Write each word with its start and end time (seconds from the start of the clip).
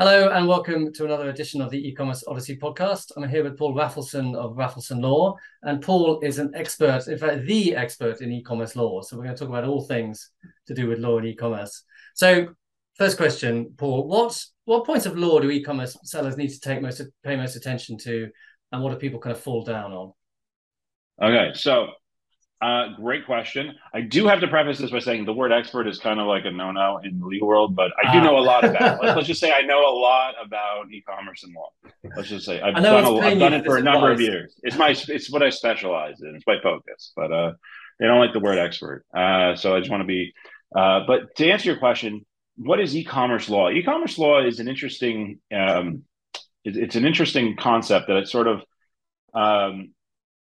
Hello 0.00 0.30
and 0.30 0.48
welcome 0.48 0.90
to 0.94 1.04
another 1.04 1.28
edition 1.28 1.60
of 1.60 1.68
the 1.68 1.86
e-commerce 1.86 2.24
Odyssey 2.26 2.56
podcast. 2.56 3.12
I'm 3.14 3.28
here 3.28 3.44
with 3.44 3.58
Paul 3.58 3.74
Rafelson 3.74 4.34
of 4.34 4.56
Rafelson 4.56 5.02
Law, 5.02 5.36
and 5.60 5.82
Paul 5.82 6.20
is 6.20 6.38
an 6.38 6.52
expert, 6.54 7.06
in 7.06 7.18
fact, 7.18 7.44
the 7.44 7.76
expert 7.76 8.22
in 8.22 8.32
e-commerce 8.32 8.74
law. 8.76 9.02
So 9.02 9.14
we're 9.18 9.24
going 9.24 9.36
to 9.36 9.38
talk 9.38 9.50
about 9.50 9.64
all 9.64 9.82
things 9.82 10.30
to 10.68 10.74
do 10.74 10.88
with 10.88 11.00
law 11.00 11.18
and 11.18 11.26
e-commerce. 11.26 11.84
So, 12.14 12.48
first 12.96 13.18
question, 13.18 13.74
Paul: 13.76 14.08
what 14.08 14.42
what 14.64 14.86
points 14.86 15.04
of 15.04 15.18
law 15.18 15.38
do 15.38 15.50
e-commerce 15.50 15.98
sellers 16.04 16.38
need 16.38 16.48
to 16.48 16.60
take 16.60 16.80
most 16.80 17.02
pay 17.22 17.36
most 17.36 17.56
attention 17.56 17.98
to, 17.98 18.30
and 18.72 18.82
what 18.82 18.92
do 18.92 18.96
people 18.96 19.20
kind 19.20 19.36
of 19.36 19.42
fall 19.42 19.64
down 19.64 19.92
on? 19.92 20.12
Okay, 21.22 21.50
so 21.52 21.88
uh, 22.60 22.88
great 22.96 23.24
question. 23.24 23.74
I 23.94 24.02
do 24.02 24.26
have 24.26 24.40
to 24.40 24.48
preface 24.48 24.78
this 24.78 24.90
by 24.90 24.98
saying 24.98 25.24
the 25.24 25.32
word 25.32 25.50
expert 25.50 25.86
is 25.86 25.98
kind 25.98 26.20
of 26.20 26.26
like 26.26 26.44
a 26.44 26.50
no-no 26.50 27.00
in 27.02 27.18
the 27.18 27.24
legal 27.24 27.48
world, 27.48 27.74
but 27.74 27.90
I 27.98 28.12
do 28.12 28.18
ah. 28.18 28.22
know 28.22 28.38
a 28.38 28.40
lot 28.40 28.64
about. 28.64 29.02
It. 29.02 29.16
Let's 29.16 29.26
just 29.26 29.40
say 29.40 29.50
I 29.50 29.62
know 29.62 29.80
a 29.80 29.96
lot 29.96 30.34
about 30.44 30.92
e-commerce 30.92 31.42
and 31.42 31.54
law. 31.54 31.70
Let's 32.14 32.28
just 32.28 32.44
say 32.44 32.60
I've 32.60 32.74
done, 32.74 33.04
a, 33.04 33.16
I've 33.18 33.38
done 33.38 33.54
it 33.54 33.64
for 33.64 33.78
a 33.78 33.82
number 33.82 34.10
advice. 34.10 34.26
of 34.26 34.32
years. 34.32 34.60
It's 34.62 34.76
my 34.76 34.90
it's 34.90 35.30
what 35.30 35.42
I 35.42 35.48
specialize 35.48 36.20
in. 36.20 36.34
It's 36.36 36.46
my 36.46 36.56
focus, 36.62 37.12
but 37.16 37.32
uh, 37.32 37.52
they 37.98 38.06
don't 38.06 38.18
like 38.18 38.34
the 38.34 38.40
word 38.40 38.58
expert. 38.58 39.06
Uh, 39.14 39.56
so 39.56 39.74
I 39.74 39.78
just 39.78 39.90
want 39.90 40.02
to 40.02 40.06
be. 40.06 40.34
Uh, 40.76 41.00
but 41.06 41.34
to 41.36 41.50
answer 41.50 41.70
your 41.70 41.78
question, 41.78 42.26
what 42.56 42.78
is 42.78 42.94
e-commerce 42.94 43.48
law? 43.48 43.70
E-commerce 43.70 44.18
law 44.18 44.44
is 44.44 44.60
an 44.60 44.68
interesting. 44.68 45.38
Um, 45.50 46.02
it, 46.62 46.76
it's 46.76 46.96
an 46.96 47.06
interesting 47.06 47.56
concept 47.56 48.08
that 48.08 48.18
it 48.18 48.28
sort 48.28 48.48
of. 48.48 48.58
Um, 49.32 49.94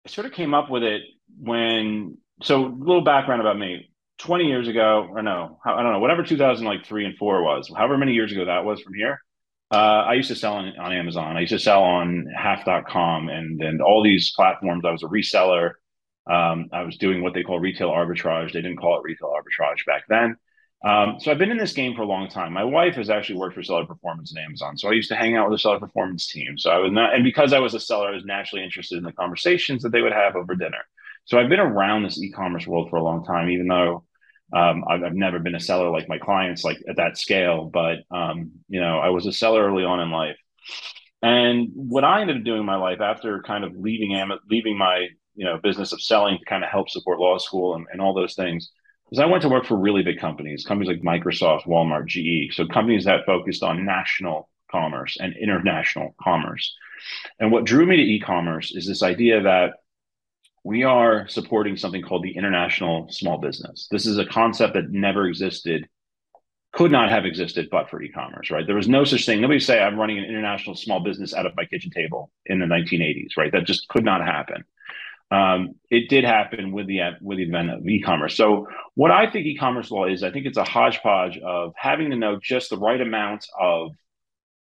I 0.07 0.11
sort 0.11 0.27
of 0.27 0.33
came 0.33 0.53
up 0.53 0.71
with 0.71 0.83
it 0.83 1.03
when 1.39 2.19
so 2.43 2.67
a 2.67 2.69
little 2.69 3.05
background 3.05 3.41
about 3.41 3.59
me. 3.59 3.91
20 4.19 4.45
years 4.45 4.69
ago 4.69 5.09
or 5.11 5.23
no 5.23 5.59
i 5.67 5.83
don't 5.83 5.93
know 5.93 5.99
whatever 5.99 6.23
2003 6.23 7.05
and 7.05 7.17
4 7.17 7.43
was 7.43 7.69
however 7.77 7.99
many 7.99 8.13
years 8.13 8.31
ago 8.31 8.45
that 8.45 8.65
was 8.65 8.81
from 8.81 8.95
here 8.95 9.19
uh, 9.73 10.05
i 10.07 10.15
used 10.15 10.29
to 10.29 10.37
sell 10.37 10.55
on, 10.55 10.73
on 10.79 10.93
amazon. 10.93 11.37
I 11.37 11.41
used 11.41 11.53
to 11.53 11.59
sell 11.59 11.83
on 11.83 12.27
half.com 12.35 13.29
and 13.29 13.61
and 13.61 13.83
all 13.83 14.05
these 14.05 14.31
platforms. 14.31 14.85
I 14.87 14.93
was 14.93 15.03
a 15.03 15.07
reseller. 15.07 15.73
Um, 16.31 16.69
i 16.73 16.83
was 16.85 16.97
doing 16.97 17.23
what 17.23 17.35
they 17.35 17.43
call 17.43 17.59
retail 17.59 17.91
arbitrage. 17.91 18.53
They 18.53 18.63
didn't 18.63 18.77
call 18.77 18.99
it 18.99 19.03
retail 19.03 19.33
arbitrage 19.35 19.85
back 19.85 20.05
then. 20.09 20.37
Um, 20.85 21.17
so 21.19 21.31
I've 21.31 21.39
been 21.39 21.51
in 21.51 21.57
this 21.57 21.73
game 21.73 21.97
for 21.97 22.03
a 22.03 22.07
long 22.07 22.29
time. 22.29 22.53
My 22.53 22.65
wife 22.65 22.97
has 22.97 23.09
actually 23.09 23.39
worked 23.39 23.55
for 23.55 23.63
Seller 23.63 23.87
Performance 23.87 24.33
in 24.33 24.43
Amazon, 24.43 24.77
so 24.77 24.89
I 24.89 24.93
used 24.93 25.09
to 25.09 25.17
hang 25.17 25.35
out 25.35 25.49
with 25.49 25.55
the 25.59 25.63
Seller 25.63 25.81
Performance 25.81 26.29
team. 26.29 26.59
So 26.59 26.71
I 26.71 26.77
was 26.77 26.93
not, 26.93 27.15
and 27.15 27.25
because 27.25 27.55
I 27.55 27.59
was 27.59 27.73
a 27.73 27.81
seller, 27.81 28.09
I 28.09 28.15
was 28.15 28.25
naturally 28.27 28.63
interested 28.63 28.99
in 28.99 29.05
the 29.05 29.13
conversations 29.13 29.83
that 29.83 29.93
they 29.93 30.03
would 30.03 30.13
have 30.13 30.37
over 30.37 30.55
dinner. 30.55 30.85
So 31.27 31.39
I've 31.39 31.49
been 31.49 31.61
around 31.61 32.03
this 32.03 32.23
e-commerce 32.23 32.67
world 32.67 32.91
for 32.91 32.97
a 32.97 33.03
long 33.03 33.25
time, 33.25 33.51
even 33.51 33.67
though 33.67 34.05
um, 34.53 34.85
I've, 34.89 35.03
I've, 35.03 35.15
never 35.15 35.39
been 35.39 35.55
a 35.55 35.61
seller 35.61 35.91
like 35.91 36.09
my 36.09 36.19
clients, 36.19 36.65
like 36.65 36.79
at 36.89 36.97
that 36.97 37.19
scale. 37.19 37.71
But 37.73 37.99
um, 38.11 38.53
you 38.69 38.81
know, 38.81 38.99
I 38.99 39.09
was 39.09 39.27
a 39.27 39.33
seller 39.33 39.67
early 39.67 39.85
on 39.85 40.01
in 40.01 40.11
life, 40.11 40.37
and 41.23 41.71
what 41.75 42.05
I 42.05 42.21
ended 42.21 42.37
up 42.37 42.45
doing 42.45 42.61
in 42.61 42.67
my 42.67 42.77
life 42.77 43.01
after 43.01 43.43
kind 43.43 43.65
of 43.65 43.75
leaving 43.77 44.15
Am- 44.15 44.39
leaving 44.51 44.77
my 44.77 45.09
you 45.35 45.45
know 45.45 45.59
business 45.63 45.93
of 45.93 46.03
selling 46.03 46.39
to 46.39 46.45
kind 46.45 46.63
of 46.63 46.71
help 46.71 46.91
support 46.91 47.19
law 47.19 47.39
school 47.39 47.75
and, 47.75 47.87
and 47.91 48.01
all 48.01 48.15
those 48.15 48.35
things 48.35 48.71
is 49.11 49.19
I 49.19 49.27
went 49.27 49.43
to 49.43 49.49
work 49.49 49.67
for 49.67 49.77
really 49.77 50.03
big 50.03 50.19
companies, 50.19 50.65
companies 50.65 50.89
like 50.89 51.23
Microsoft, 51.23 51.67
Walmart, 51.67 52.07
GE, 52.07 52.55
so 52.55 52.67
companies 52.67 53.05
that 53.05 53.27
focused 53.27 53.63
on 53.63 53.85
national 53.85 54.49
commerce 54.71 55.17
and 55.21 55.35
international 55.37 56.15
commerce. 56.23 56.75
And 57.39 57.53
what 57.53 57.65
drew 57.65 57.87
me 57.87 57.97
to 57.97 58.03
e-commerce 58.03 58.75
is 58.75 58.87
this 58.87 59.03
idea 59.03 59.43
that 59.43 59.75
we 60.65 60.83
are 60.83 61.29
supporting 61.29 61.77
something 61.77 62.03
called 62.03 62.25
the 62.25 62.37
international 62.37 63.07
small 63.11 63.39
business. 63.39 63.87
This 63.91 64.07
is 64.07 64.19
a 64.19 64.25
concept 64.25 64.75
that 64.75 64.91
never 64.91 65.27
existed, 65.27 65.87
could 66.73 66.91
not 66.91 67.11
have 67.11 67.27
existed 67.27 67.69
but 67.71 67.91
for 67.91 68.03
e-commerce, 68.03 68.51
right? 68.51 68.67
There 68.67 68.75
was 68.75 68.89
no 68.89 69.05
such 69.05 69.27
thing. 69.27 69.43
Nobody 69.43 69.61
say 69.61 69.81
I'm 69.81 69.99
running 69.99 70.19
an 70.19 70.25
international 70.25 70.75
small 70.75 71.01
business 71.01 71.35
out 71.35 71.45
of 71.45 71.55
my 71.55 71.67
kitchen 71.67 71.91
table 71.91 72.33
in 72.47 72.61
the 72.61 72.67
1980s, 72.67 73.37
right? 73.37 73.53
That 73.53 73.67
just 73.67 73.89
could 73.89 74.05
not 74.05 74.23
happen. 74.23 74.65
Um, 75.31 75.75
it 75.91 76.09
did 76.09 76.25
happen 76.25 76.73
with 76.73 76.87
the 76.87 77.01
with 77.21 77.39
the 77.39 77.45
advent 77.45 77.71
of 77.71 77.87
e-commerce. 77.87 78.37
So, 78.37 78.69
what 78.95 79.11
I 79.11 79.31
think 79.31 79.47
e-commerce 79.47 79.91
law 79.91 80.07
is, 80.07 80.23
I 80.23 80.31
think 80.31 80.47
it's 80.47 80.59
a 80.59 80.65
hodgepodge 80.65 81.39
of 81.39 81.73
having 81.77 82.11
to 82.11 82.17
know 82.17 82.39
just 82.41 82.71
the 82.71 82.79
right 82.79 83.01
amount 83.01 83.47
of 83.59 83.93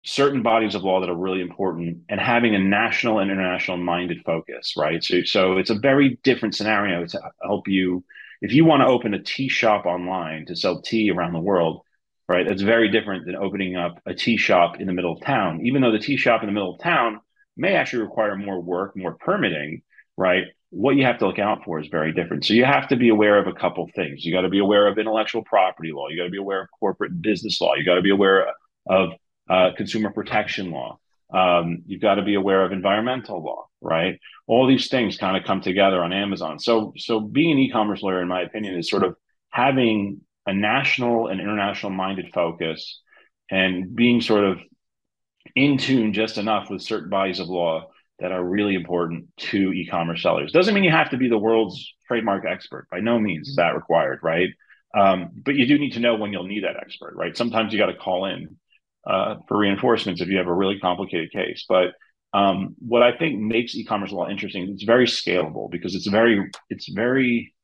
certain 0.04 0.42
bodies 0.42 0.74
of 0.74 0.82
law 0.82 1.00
that 1.00 1.10
are 1.10 1.16
really 1.16 1.40
important 1.40 1.98
and 2.08 2.20
having 2.20 2.54
a 2.54 2.58
national 2.58 3.18
and 3.18 3.30
international 3.30 3.76
minded 3.76 4.22
focus, 4.24 4.74
right? 4.76 5.04
So, 5.04 5.22
so 5.22 5.58
it's 5.58 5.70
a 5.70 5.78
very 5.78 6.18
different 6.22 6.54
scenario 6.54 7.04
to 7.06 7.20
help 7.42 7.68
you. 7.68 8.04
If 8.40 8.52
you 8.52 8.64
want 8.64 8.80
to 8.80 8.86
open 8.86 9.12
a 9.12 9.22
tea 9.22 9.48
shop 9.48 9.84
online 9.84 10.46
to 10.46 10.56
sell 10.56 10.80
tea 10.80 11.10
around 11.10 11.34
the 11.34 11.40
world, 11.40 11.82
right? 12.28 12.46
That's 12.48 12.62
very 12.62 12.88
different 12.88 13.26
than 13.26 13.36
opening 13.36 13.76
up 13.76 14.00
a 14.06 14.14
tea 14.14 14.38
shop 14.38 14.80
in 14.80 14.86
the 14.86 14.92
middle 14.92 15.12
of 15.12 15.20
town. 15.20 15.66
Even 15.66 15.82
though 15.82 15.92
the 15.92 15.98
tea 15.98 16.16
shop 16.16 16.42
in 16.42 16.46
the 16.46 16.52
middle 16.52 16.74
of 16.74 16.80
town 16.80 17.20
may 17.56 17.74
actually 17.74 18.02
require 18.02 18.36
more 18.36 18.60
work, 18.60 18.96
more 18.96 19.14
permitting, 19.14 19.82
right? 20.16 20.44
What 20.70 20.96
you 20.96 21.04
have 21.04 21.18
to 21.18 21.26
look 21.26 21.38
out 21.38 21.64
for 21.64 21.80
is 21.80 21.88
very 21.88 22.12
different. 22.12 22.46
So 22.46 22.54
you 22.54 22.64
have 22.64 22.88
to 22.88 22.96
be 22.96 23.10
aware 23.10 23.38
of 23.38 23.48
a 23.48 23.52
couple 23.52 23.90
things. 23.94 24.24
You 24.24 24.32
got 24.32 24.42
to 24.42 24.48
be 24.48 24.60
aware 24.60 24.86
of 24.86 24.96
intellectual 24.96 25.42
property 25.42 25.90
law. 25.92 26.08
You 26.08 26.16
got 26.16 26.24
to 26.24 26.30
be 26.30 26.38
aware 26.38 26.62
of 26.62 26.68
corporate 26.78 27.20
business 27.20 27.60
law. 27.60 27.74
You 27.74 27.84
got 27.84 27.96
to 27.96 28.02
be 28.02 28.10
aware 28.10 28.46
of 28.88 29.10
uh, 29.50 29.70
consumer 29.76 30.10
protection 30.10 30.70
law. 30.70 30.98
Um, 31.32 31.82
you've 31.86 32.00
got 32.00 32.14
to 32.14 32.22
be 32.22 32.34
aware 32.34 32.64
of 32.64 32.72
environmental 32.72 33.42
law, 33.42 33.66
right? 33.80 34.18
All 34.46 34.66
these 34.66 34.88
things 34.88 35.16
kind 35.16 35.36
of 35.36 35.44
come 35.44 35.60
together 35.60 36.02
on 36.02 36.12
Amazon. 36.12 36.58
So, 36.58 36.92
so 36.96 37.20
being 37.20 37.52
an 37.52 37.58
e-commerce 37.58 38.02
lawyer, 38.02 38.22
in 38.22 38.28
my 38.28 38.42
opinion, 38.42 38.76
is 38.76 38.88
sort 38.88 39.04
of 39.04 39.16
having 39.50 40.20
a 40.46 40.54
national 40.54 41.28
and 41.28 41.40
international 41.40 41.92
minded 41.92 42.32
focus 42.32 43.00
and 43.50 43.94
being 43.94 44.20
sort 44.20 44.44
of 44.44 44.60
in 45.54 45.78
tune 45.78 46.12
just 46.12 46.38
enough 46.38 46.70
with 46.70 46.82
certain 46.82 47.10
bodies 47.10 47.40
of 47.40 47.48
law 47.48 47.88
that 48.20 48.32
are 48.32 48.44
really 48.44 48.74
important 48.74 49.26
to 49.36 49.72
e-commerce 49.72 50.22
sellers. 50.22 50.52
Doesn't 50.52 50.74
mean 50.74 50.84
you 50.84 50.90
have 50.90 51.10
to 51.10 51.16
be 51.16 51.28
the 51.28 51.38
world's 51.38 51.92
trademark 52.06 52.44
expert. 52.44 52.86
By 52.90 53.00
no 53.00 53.18
means 53.18 53.48
is 53.48 53.56
that 53.56 53.74
required, 53.74 54.20
right? 54.22 54.50
Um, 54.96 55.30
but 55.44 55.54
you 55.54 55.66
do 55.66 55.78
need 55.78 55.92
to 55.92 56.00
know 56.00 56.16
when 56.16 56.32
you'll 56.32 56.44
need 56.44 56.64
that 56.64 56.76
expert, 56.76 57.14
right? 57.16 57.36
Sometimes 57.36 57.72
you 57.72 57.78
got 57.78 57.86
to 57.86 57.94
call 57.94 58.26
in 58.26 58.56
uh, 59.06 59.36
for 59.48 59.58
reinforcements 59.58 60.20
if 60.20 60.28
you 60.28 60.38
have 60.38 60.46
a 60.46 60.54
really 60.54 60.78
complicated 60.78 61.30
case. 61.32 61.64
But 61.68 61.92
um, 62.32 62.76
what 62.78 63.02
I 63.02 63.16
think 63.16 63.40
makes 63.40 63.74
e-commerce 63.74 64.12
law 64.12 64.28
interesting, 64.28 64.64
is 64.64 64.70
it's 64.70 64.84
very 64.84 65.06
scalable 65.06 65.70
because 65.70 65.94
it's 65.94 66.06
very, 66.06 66.50
it's 66.68 66.88
very 66.92 67.54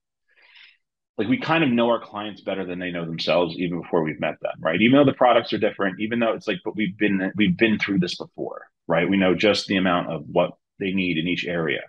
like 1.18 1.28
we 1.28 1.38
kind 1.38 1.64
of 1.64 1.70
know 1.70 1.88
our 1.88 2.00
clients 2.00 2.42
better 2.42 2.64
than 2.66 2.78
they 2.78 2.90
know 2.90 3.06
themselves 3.06 3.56
even 3.56 3.80
before 3.80 4.02
we've 4.02 4.20
met 4.20 4.38
them, 4.42 4.52
right? 4.60 4.80
Even 4.80 4.98
though 4.98 5.04
the 5.04 5.16
products 5.16 5.52
are 5.52 5.58
different, 5.58 6.00
even 6.00 6.18
though 6.18 6.32
it's 6.32 6.46
like, 6.46 6.58
but 6.64 6.76
we've 6.76 6.96
been 6.98 7.32
we've 7.36 7.56
been 7.56 7.78
through 7.78 8.00
this 8.00 8.16
before, 8.16 8.66
right? 8.86 9.08
We 9.08 9.16
know 9.16 9.34
just 9.34 9.66
the 9.66 9.76
amount 9.76 10.12
of 10.12 10.24
what 10.26 10.52
they 10.78 10.92
need 10.92 11.16
in 11.16 11.26
each 11.26 11.46
area. 11.46 11.82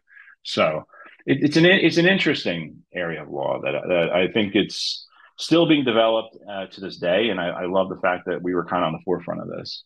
So 0.43 0.85
it, 1.25 1.39
it's 1.43 1.57
an 1.57 1.65
it's 1.65 1.97
an 1.97 2.07
interesting 2.07 2.83
area 2.93 3.21
of 3.21 3.29
law 3.29 3.59
that, 3.61 3.73
that 3.87 4.09
I 4.13 4.31
think 4.31 4.55
it's 4.55 5.05
still 5.37 5.67
being 5.67 5.85
developed 5.85 6.37
uh, 6.49 6.65
to 6.67 6.81
this 6.81 6.97
day. 6.97 7.29
And 7.29 7.39
I, 7.39 7.49
I 7.49 7.65
love 7.65 7.89
the 7.89 7.99
fact 8.01 8.25
that 8.25 8.41
we 8.41 8.53
were 8.53 8.65
kind 8.65 8.83
of 8.83 8.87
on 8.87 8.93
the 8.93 9.03
forefront 9.05 9.41
of 9.41 9.47
this. 9.47 9.83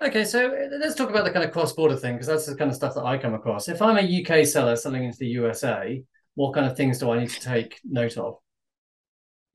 Okay, 0.00 0.24
so 0.24 0.46
uh, 0.46 0.76
let's 0.78 0.94
talk 0.94 1.10
about 1.10 1.24
the 1.24 1.30
kind 1.30 1.44
of 1.44 1.50
cross-border 1.50 1.96
thing 1.96 2.14
because 2.14 2.28
that's 2.28 2.46
the 2.46 2.54
kind 2.54 2.70
of 2.70 2.76
stuff 2.76 2.94
that 2.94 3.04
I 3.04 3.18
come 3.18 3.34
across. 3.34 3.68
If 3.68 3.82
I'm 3.82 3.98
a 3.98 4.22
UK 4.22 4.46
seller 4.46 4.76
selling 4.76 5.04
into 5.04 5.18
the 5.18 5.26
USA, 5.26 6.02
what 6.34 6.54
kind 6.54 6.66
of 6.66 6.76
things 6.76 6.98
do 6.98 7.10
I 7.10 7.18
need 7.18 7.30
to 7.30 7.40
take 7.40 7.80
note 7.84 8.16
of? 8.16 8.36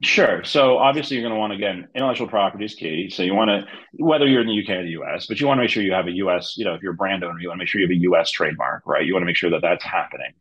Sure. 0.01 0.44
So 0.44 0.80
obviously, 0.80 1.16
you're 1.16 1.24
going 1.24 1.34
to 1.34 1.40
want 1.40 1.53
again 1.53 1.88
intellectual 1.95 2.28
property 2.28 2.66
is 2.66 2.75
key. 2.75 3.09
So 3.09 3.24
you 3.24 3.34
want 3.34 3.50
to 3.50 3.66
whether 3.94 4.28
you're 4.28 4.41
in 4.41 4.47
the 4.47 4.62
UK 4.62 4.80
or 4.80 4.84
the 4.84 5.01
US, 5.01 5.28
but 5.28 5.40
you 5.40 5.47
want 5.47 5.59
to 5.59 5.62
make 5.62 5.69
sure 5.69 5.81
you 5.81 5.94
have 5.94 6.07
a 6.07 6.12
US. 6.12 6.57
You 6.57 6.66
know, 6.66 6.74
if 6.74 6.81
you're 6.81 6.91
a 6.91 6.95
brand 6.95 7.24
owner, 7.24 7.40
you 7.40 7.47
want 7.47 7.57
to 7.57 7.62
make 7.62 7.69
sure 7.69 7.80
you 7.80 7.88
have 7.88 7.95
a 7.95 8.18
US 8.18 8.30
trademark, 8.30 8.85
right? 8.85 9.06
You 9.06 9.13
want 9.13 9.22
to 9.22 9.28
make 9.28 9.38
sure 9.38 9.50
that 9.51 9.62
that's 9.62 9.84
happening, 9.85 10.34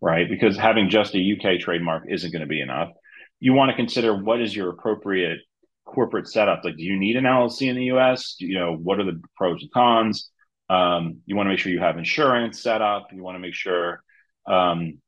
right? 0.00 0.26
Because 0.26 0.56
having 0.56 0.88
just 0.88 1.14
a 1.14 1.18
UK 1.18 1.60
trademark 1.60 2.04
isn't 2.08 2.32
going 2.32 2.40
to 2.40 2.48
be 2.48 2.62
enough 2.62 2.92
you 3.40 3.54
want 3.54 3.70
to 3.70 3.76
consider 3.76 4.14
what 4.14 4.40
is 4.40 4.54
your 4.54 4.68
appropriate 4.68 5.40
corporate 5.86 6.28
setup. 6.28 6.60
Like, 6.62 6.76
do 6.76 6.84
you 6.84 6.98
need 6.98 7.16
an 7.16 7.24
LLC 7.24 7.68
in 7.68 7.76
the 7.76 7.86
US? 7.96 8.36
Do, 8.38 8.46
you 8.46 8.58
know, 8.58 8.76
what 8.76 9.00
are 9.00 9.04
the 9.04 9.20
pros 9.36 9.62
and 9.62 9.72
cons? 9.72 10.30
Um, 10.68 11.18
you 11.26 11.34
want 11.34 11.46
to 11.46 11.50
make 11.50 11.58
sure 11.58 11.72
you 11.72 11.80
have 11.80 11.98
insurance 11.98 12.62
set 12.62 12.80
up. 12.80 13.08
You 13.12 13.22
want 13.22 13.34
to 13.34 13.40
make 13.40 13.54
sure 13.54 14.02
um, 14.46 14.98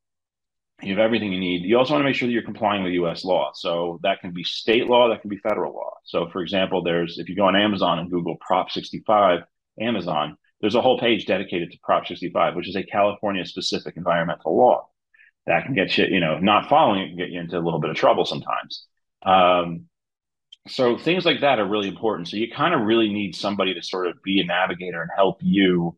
you 0.83 0.91
have 0.91 0.99
everything 0.99 1.33
you 1.33 1.39
need. 1.39 1.63
You 1.63 1.79
also 1.79 1.93
want 1.93 2.03
to 2.03 2.09
make 2.09 2.17
sure 2.17 2.27
that 2.27 2.33
you're 2.33 2.43
complying 2.43 2.83
with 2.83 2.95
US 2.95 3.25
law. 3.25 3.53
So 3.55 4.01
that 4.03 4.21
can 4.21 4.33
be 4.33 4.43
state 4.43 4.89
law, 4.89 5.09
that 5.09 5.21
can 5.21 5.31
be 5.31 5.37
federal 5.37 5.73
law. 5.73 5.93
So, 6.05 6.29
for 6.33 6.43
example, 6.43 6.83
there's 6.83 7.19
if 7.19 7.29
you 7.29 7.37
go 7.37 7.45
on 7.45 7.55
Amazon 7.55 8.01
and 8.01 8.11
Google 8.11 8.37
Prop 8.41 8.71
65 8.71 9.41
Amazon, 9.81 10.37
there's 10.61 10.75
a 10.75 10.83
whole 10.83 10.99
page 10.99 11.27
dedicated 11.27 11.71
to 11.71 11.79
Prop 11.83 12.07
65, 12.07 12.57
which 12.57 12.69
is 12.69 12.77
a 12.77 12.83
California 12.83 13.45
specific 13.45 13.97
environmental 13.97 14.57
law 14.57 14.89
that 15.47 15.65
can 15.65 15.75
get 15.75 15.97
you, 15.99 16.07
you 16.07 16.21
know, 16.21 16.39
not 16.39 16.69
following 16.69 17.03
it 17.03 17.09
can 17.09 17.17
get 17.17 17.31
you 17.31 17.41
into 17.41 17.59
a 17.59 17.61
little 17.61 17.81
bit 17.81 17.91
of 17.91 17.97
trouble 17.97 18.25
sometimes. 18.25 18.87
Um, 19.25 19.87
so 20.69 20.97
things 20.97 21.25
like 21.25 21.41
that 21.41 21.59
are 21.59 21.67
really 21.67 21.89
important. 21.89 22.29
So 22.29 22.37
you 22.37 22.49
kind 22.51 22.75
of 22.75 22.83
really 22.83 23.13
need 23.13 23.35
somebody 23.35 23.75
to 23.75 23.83
sort 23.83 24.07
of 24.07 24.23
be 24.23 24.41
a 24.41 24.45
navigator 24.45 25.03
and 25.03 25.11
help 25.15 25.39
you 25.41 25.97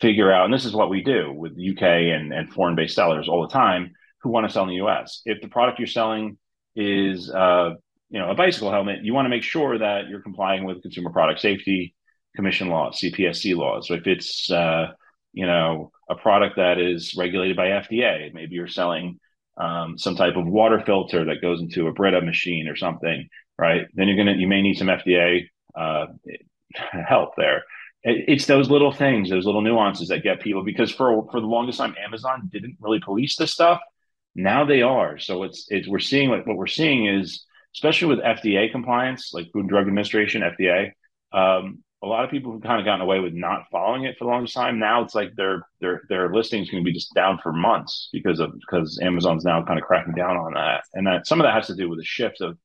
figure 0.00 0.30
out. 0.30 0.44
And 0.44 0.52
this 0.52 0.66
is 0.66 0.74
what 0.74 0.90
we 0.90 1.02
do 1.02 1.32
with 1.32 1.52
UK 1.52 1.82
and, 1.82 2.32
and 2.32 2.52
foreign 2.52 2.76
based 2.76 2.94
sellers 2.94 3.28
all 3.28 3.42
the 3.42 3.52
time 3.52 3.92
who 4.22 4.30
want 4.30 4.46
to 4.46 4.52
sell 4.52 4.64
in 4.64 4.68
the 4.68 4.86
US. 4.86 5.22
If 5.24 5.40
the 5.40 5.48
product 5.48 5.78
you're 5.78 5.86
selling 5.86 6.36
is, 6.74 7.30
uh, 7.30 7.70
you 8.10 8.18
know, 8.18 8.30
a 8.30 8.34
bicycle 8.34 8.70
helmet, 8.70 9.02
you 9.02 9.14
want 9.14 9.24
to 9.24 9.30
make 9.30 9.42
sure 9.42 9.78
that 9.78 10.08
you're 10.08 10.20
complying 10.20 10.64
with 10.64 10.82
consumer 10.82 11.10
product 11.10 11.40
safety 11.40 11.94
commission 12.36 12.68
laws, 12.68 13.00
CPSC 13.00 13.56
laws. 13.56 13.88
So 13.88 13.94
if 13.94 14.06
it's 14.06 14.50
uh, 14.50 14.88
you 15.32 15.46
know 15.46 15.90
a 16.08 16.14
product 16.14 16.56
that 16.56 16.78
is 16.78 17.14
regulated 17.16 17.56
by 17.56 17.68
FDA, 17.68 18.32
maybe 18.32 18.54
you're 18.54 18.68
selling 18.68 19.18
um, 19.56 19.98
some 19.98 20.16
type 20.16 20.36
of 20.36 20.46
water 20.46 20.82
filter 20.84 21.24
that 21.26 21.40
goes 21.40 21.60
into 21.60 21.88
a 21.88 21.92
Brita 21.92 22.20
machine 22.20 22.68
or 22.68 22.76
something, 22.76 23.28
right? 23.58 23.86
Then 23.94 24.08
you're 24.08 24.16
gonna 24.16 24.36
you 24.36 24.46
may 24.46 24.62
need 24.62 24.76
some 24.76 24.88
FDA 24.88 25.48
uh, 25.74 26.06
help 27.08 27.36
there. 27.36 27.64
It's 28.02 28.46
those 28.46 28.70
little 28.70 28.92
things, 28.92 29.30
those 29.30 29.46
little 29.46 29.62
nuances 29.62 30.08
that 30.08 30.22
get 30.22 30.40
people 30.40 30.62
because 30.62 30.92
for 30.92 31.28
for 31.30 31.40
the 31.40 31.46
longest 31.46 31.78
time, 31.78 31.94
Amazon 32.04 32.48
didn't 32.52 32.76
really 32.80 33.00
police 33.00 33.36
this 33.36 33.52
stuff. 33.52 33.80
Now 34.34 34.64
they 34.64 34.82
are. 34.82 35.18
So 35.18 35.42
it's 35.42 35.66
it's 35.70 35.88
we're 35.88 35.98
seeing 35.98 36.30
what, 36.30 36.46
what 36.46 36.56
we're 36.56 36.66
seeing 36.66 37.06
is 37.06 37.44
especially 37.74 38.08
with 38.08 38.24
FDA 38.24 38.70
compliance, 38.70 39.32
like 39.34 39.50
Food 39.52 39.60
and 39.60 39.68
Drug 39.68 39.86
Administration, 39.86 40.42
FDA. 40.42 40.92
Um, 41.32 41.82
a 42.02 42.06
lot 42.06 42.24
of 42.24 42.30
people 42.30 42.52
have 42.52 42.62
kind 42.62 42.78
of 42.78 42.84
gotten 42.84 43.00
away 43.00 43.20
with 43.20 43.32
not 43.32 43.66
following 43.70 44.04
it 44.04 44.16
for 44.18 44.24
the 44.24 44.30
longest 44.30 44.54
time. 44.54 44.78
Now 44.78 45.02
it's 45.02 45.14
like 45.14 45.34
their 45.34 45.66
their 45.80 46.02
their 46.08 46.32
listings 46.32 46.68
can 46.68 46.84
be 46.84 46.92
just 46.92 47.14
down 47.14 47.38
for 47.42 47.52
months 47.52 48.08
because 48.12 48.38
of 48.38 48.52
because 48.60 48.98
Amazon's 49.02 49.44
now 49.44 49.64
kind 49.64 49.78
of 49.78 49.84
cracking 49.84 50.14
down 50.14 50.36
on 50.36 50.54
that, 50.54 50.84
and 50.94 51.06
that 51.06 51.26
some 51.26 51.40
of 51.40 51.44
that 51.44 51.54
has 51.54 51.66
to 51.68 51.74
do 51.74 51.88
with 51.88 51.98
the 51.98 52.04
shift 52.04 52.40
of 52.40 52.58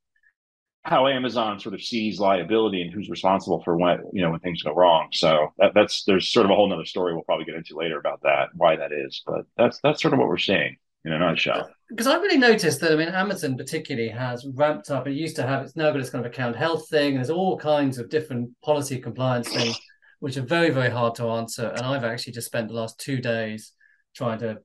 how 0.84 1.08
Amazon 1.08 1.60
sort 1.60 1.76
of 1.76 1.82
sees 1.82 2.20
liability 2.20 2.82
and 2.82 2.92
who's 2.92 3.10
responsible 3.10 3.62
for 3.64 3.78
when 3.78 4.04
you 4.14 4.22
know 4.22 4.32
when 4.32 4.40
things 4.40 4.64
go 4.64 4.74
wrong. 4.74 5.10
So 5.12 5.54
that, 5.60 5.74
that's 5.74 6.04
there's 6.04 6.28
sort 6.28 6.46
of 6.46 6.52
a 6.52 6.56
whole 6.56 6.72
other 6.72 6.86
story 6.86 7.14
we'll 7.14 7.24
probably 7.24 7.46
get 7.46 7.56
into 7.56 7.78
later 7.78 8.00
about 8.00 8.22
that 8.24 8.50
why 8.56 8.76
that 8.76 8.92
is, 8.92 9.22
but 9.26 9.46
that's 9.58 9.80
that's 9.82 10.02
sort 10.02 10.14
of 10.14 10.20
what 10.20 10.28
we're 10.28 10.38
seeing 10.38 10.78
in 11.06 11.14
a 11.14 11.20
nutshell. 11.20 11.70
Because 11.90 12.08
I 12.08 12.16
really 12.16 12.38
noticed 12.38 12.80
that 12.82 12.92
I 12.92 12.96
mean 12.96 13.10
Amazon 13.10 13.58
particularly 13.58 14.10
has 14.10 14.46
ramped 14.54 14.90
up. 14.90 15.08
It 15.08 15.14
used 15.14 15.36
to 15.38 15.44
have 15.44 15.64
it's 15.64 15.76
now 15.76 15.92
got 15.92 16.00
its 16.00 16.10
kind 16.10 16.26
of 16.26 16.32
account 16.32 16.56
health 16.56 16.88
thing. 16.90 17.16
There's 17.16 17.30
all 17.30 17.58
kinds 17.58 17.98
of 17.98 18.10
different 18.10 18.50
policy 18.62 19.00
compliance 19.00 19.50
things 19.50 19.80
which 20.20 20.38
are 20.38 20.44
very 20.44 20.70
very 20.70 20.90
hard 20.90 21.16
to 21.16 21.28
answer. 21.30 21.68
And 21.68 21.82
I've 21.82 22.04
actually 22.04 22.34
just 22.34 22.48
spent 22.48 22.68
the 22.68 22.76
last 22.76 23.00
two 23.00 23.18
days 23.20 23.74
trying 24.16 24.40
to 24.40 24.60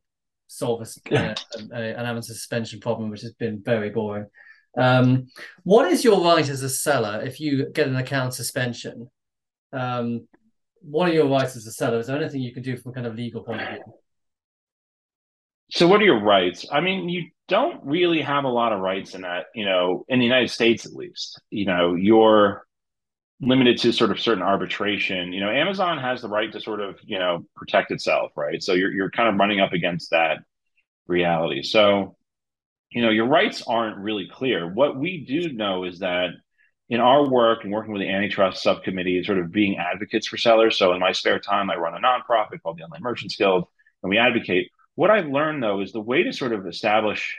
solve 0.48 0.82
a, 0.82 1.14
a, 1.14 1.34
a, 1.72 1.98
an 1.98 2.06
Amazon 2.06 2.34
suspension 2.34 2.80
problem, 2.80 3.10
which 3.10 3.22
has 3.22 3.32
been 3.32 3.62
very 3.64 3.90
boring. 3.90 4.26
Um, 4.78 5.28
what 5.64 5.90
is 5.90 6.04
your 6.04 6.22
right 6.22 6.46
as 6.48 6.62
a 6.62 6.68
seller 6.68 7.22
if 7.24 7.40
you 7.40 7.70
get 7.72 7.88
an 7.88 7.96
account 7.96 8.34
suspension? 8.34 9.08
Um, 9.72 10.28
what 10.82 11.08
are 11.08 11.12
your 11.12 11.28
rights 11.28 11.56
as 11.56 11.66
a 11.66 11.72
seller? 11.72 11.98
Is 11.98 12.06
there 12.06 12.16
anything 12.16 12.42
you 12.42 12.52
can 12.52 12.62
do 12.62 12.76
from 12.76 12.92
a 12.92 12.94
kind 12.94 13.06
of 13.06 13.14
legal 13.14 13.42
point 13.42 13.62
of 13.62 13.68
view? 13.68 13.82
So, 15.70 15.88
what 15.88 16.00
are 16.00 16.04
your 16.04 16.22
rights? 16.22 16.66
I 16.70 16.80
mean, 16.80 17.08
you 17.08 17.30
don't 17.48 17.84
really 17.84 18.22
have 18.22 18.44
a 18.44 18.48
lot 18.48 18.72
of 18.72 18.80
rights 18.80 19.14
in 19.14 19.22
that, 19.22 19.46
you 19.54 19.64
know, 19.64 20.04
in 20.08 20.18
the 20.18 20.24
United 20.24 20.50
States 20.50 20.86
at 20.86 20.92
least. 20.92 21.40
You 21.50 21.66
know, 21.66 21.94
you're 21.94 22.66
limited 23.40 23.78
to 23.78 23.92
sort 23.92 24.10
of 24.10 24.20
certain 24.20 24.42
arbitration. 24.42 25.32
You 25.32 25.40
know, 25.40 25.50
Amazon 25.50 25.98
has 25.98 26.22
the 26.22 26.28
right 26.28 26.50
to 26.52 26.60
sort 26.60 26.80
of, 26.80 26.98
you 27.04 27.18
know, 27.18 27.44
protect 27.56 27.90
itself, 27.90 28.32
right? 28.36 28.62
So 28.62 28.74
you're 28.74 28.92
you're 28.92 29.10
kind 29.10 29.28
of 29.28 29.36
running 29.36 29.60
up 29.60 29.72
against 29.72 30.10
that 30.10 30.38
reality. 31.06 31.62
So 31.62 32.16
you 32.90 33.02
know, 33.02 33.10
your 33.10 33.26
rights 33.26 33.62
aren't 33.66 33.98
really 33.98 34.28
clear. 34.32 34.72
What 34.72 34.96
we 34.96 35.24
do 35.24 35.52
know 35.52 35.84
is 35.84 35.98
that 35.98 36.30
in 36.88 37.00
our 37.00 37.28
work 37.28 37.64
and 37.64 37.72
working 37.72 37.92
with 37.92 38.00
the 38.00 38.08
antitrust 38.08 38.62
subcommittee, 38.62 39.22
sort 39.24 39.38
of 39.38 39.50
being 39.50 39.76
advocates 39.76 40.28
for 40.28 40.36
sellers. 40.36 40.78
So 40.78 40.92
in 40.92 41.00
my 41.00 41.12
spare 41.12 41.40
time, 41.40 41.68
I 41.68 41.76
run 41.76 41.94
a 41.94 41.98
nonprofit 41.98 42.62
called 42.62 42.78
the 42.78 42.84
Online 42.84 43.02
Merchants 43.02 43.36
Guild, 43.36 43.66
and 44.02 44.10
we 44.10 44.18
advocate. 44.18 44.70
What 44.96 45.10
I've 45.10 45.28
learned 45.28 45.62
though 45.62 45.80
is 45.80 45.92
the 45.92 46.00
way 46.00 46.24
to 46.24 46.32
sort 46.32 46.52
of 46.52 46.66
establish 46.66 47.38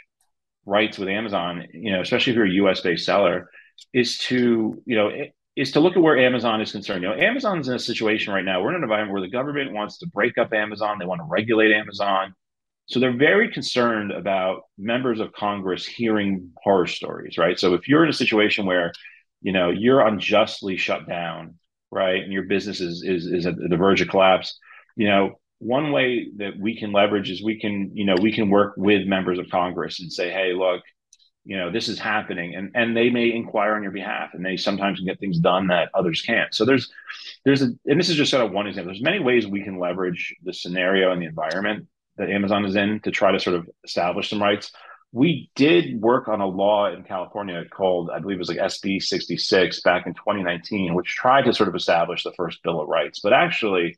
rights 0.66 0.98
with 0.98 1.10
Amazon, 1.10 1.68
you 1.74 1.92
know, 1.92 2.02
especially 2.02 2.32
if 2.32 2.38
you're 2.38 2.46
a 2.46 2.72
US 2.72 2.82
based 2.82 3.06
seller, 3.06 3.50
is 3.94 4.18
to, 4.20 4.82
you 4.86 4.96
know, 4.96 5.12
is 5.56 5.72
to 5.72 5.80
look 5.80 5.98
at 5.98 6.04
where 6.04 6.18
Amazon 6.18 6.62
is 6.62 6.72
concerned. 6.72 7.04
You 7.04 7.10
know, 7.10 7.16
Amazon's 7.16 7.68
in 7.68 7.74
a 7.74 7.80
situation 7.80 8.32
right 8.32 8.46
now. 8.46 8.62
We're 8.62 8.70
in 8.70 8.76
an 8.76 8.84
environment 8.84 9.14
where 9.14 9.22
the 9.22 9.30
government 9.30 9.74
wants 9.74 9.98
to 10.00 10.08
break 10.08 10.38
up 10.38 10.54
Amazon. 10.54 10.98
They 11.00 11.06
want 11.06 11.20
to 11.20 11.28
regulate 11.28 11.74
Amazon. 11.74 12.34
So 12.86 13.00
they're 13.00 13.18
very 13.18 13.52
concerned 13.52 14.12
about 14.12 14.62
members 14.78 15.20
of 15.20 15.34
Congress 15.34 15.86
hearing 15.86 16.52
horror 16.64 16.88
stories, 16.88 17.38
right? 17.38 17.60
So 17.60 17.74
if 17.74 17.88
you're 17.88 18.04
in 18.04 18.10
a 18.10 18.14
situation 18.14 18.66
where, 18.66 18.94
you 19.42 19.52
know, 19.52 19.70
you're 19.72 20.02
unjustly 20.02 20.78
shut 20.78 21.08
down, 21.08 21.56
right, 21.92 22.24
and 22.24 22.32
your 22.32 22.44
business 22.44 22.80
is 22.80 23.04
is 23.04 23.26
is 23.26 23.46
at 23.46 23.56
the 23.58 23.78
verge 23.78 24.02
of 24.02 24.10
collapse, 24.10 24.58
you 24.96 25.08
know, 25.08 25.40
one 25.60 25.92
way 25.92 26.28
that 26.38 26.58
we 26.60 26.78
can 26.78 26.92
leverage 26.92 27.30
is 27.30 27.44
we 27.44 27.60
can, 27.60 27.92
you 27.94 28.06
know, 28.06 28.16
we 28.22 28.32
can 28.32 28.50
work 28.50 28.74
with 28.78 29.08
members 29.08 29.40
of 29.40 29.50
Congress 29.50 30.00
and 30.00 30.12
say, 30.12 30.30
hey, 30.32 30.54
look, 30.54 30.82
you 31.46 31.58
know, 31.58 31.72
this 31.72 31.88
is 31.88 31.98
happening, 31.98 32.56
and 32.56 32.72
and 32.76 32.96
they 32.96 33.10
may 33.10 33.32
inquire 33.32 33.76
on 33.76 33.82
your 33.82 33.94
behalf, 33.94 34.34
and 34.34 34.46
they 34.46 34.58
sometimes 34.58 35.00
can 35.00 35.06
get 35.06 35.18
things 35.20 35.40
done 35.40 35.68
that 35.68 35.90
others 35.94 36.22
can't. 36.22 36.54
So 36.54 36.66
there's 36.66 36.92
there's 37.46 37.62
a, 37.62 37.70
and 37.86 37.98
this 37.98 38.10
is 38.10 38.18
just 38.18 38.32
sort 38.32 38.46
of 38.46 38.52
one 38.52 38.68
example. 38.68 38.92
There's 38.92 39.02
many 39.02 39.20
ways 39.20 39.48
we 39.48 39.64
can 39.64 39.80
leverage 39.80 40.36
the 40.44 40.52
scenario 40.52 41.14
and 41.14 41.22
the 41.22 41.26
environment 41.26 41.88
that 42.18 42.30
Amazon 42.30 42.66
is 42.66 42.76
in 42.76 43.00
to 43.02 43.12
try 43.12 43.32
to 43.32 43.40
sort 43.40 43.56
of 43.56 43.70
establish 43.86 44.30
some 44.30 44.42
rights. 44.42 44.74
We 45.14 45.50
did 45.56 46.02
work 46.02 46.28
on 46.28 46.42
a 46.42 46.46
law 46.46 46.92
in 46.92 47.04
California 47.04 47.64
called, 47.72 48.10
I 48.10 48.20
believe 48.20 48.36
it 48.36 48.40
was 48.40 48.50
like 48.50 48.58
SB 48.58 49.02
66 49.02 49.82
back 49.82 50.06
in 50.06 50.14
2019, 50.16 50.94
which 50.96 51.16
tried 51.16 51.46
to 51.46 51.54
sort 51.54 51.70
of 51.70 51.76
establish 51.76 52.24
the 52.24 52.34
first 52.34 52.62
Bill 52.62 52.82
of 52.82 52.90
Rights. 52.90 53.22
But 53.22 53.32
actually, 53.32 53.98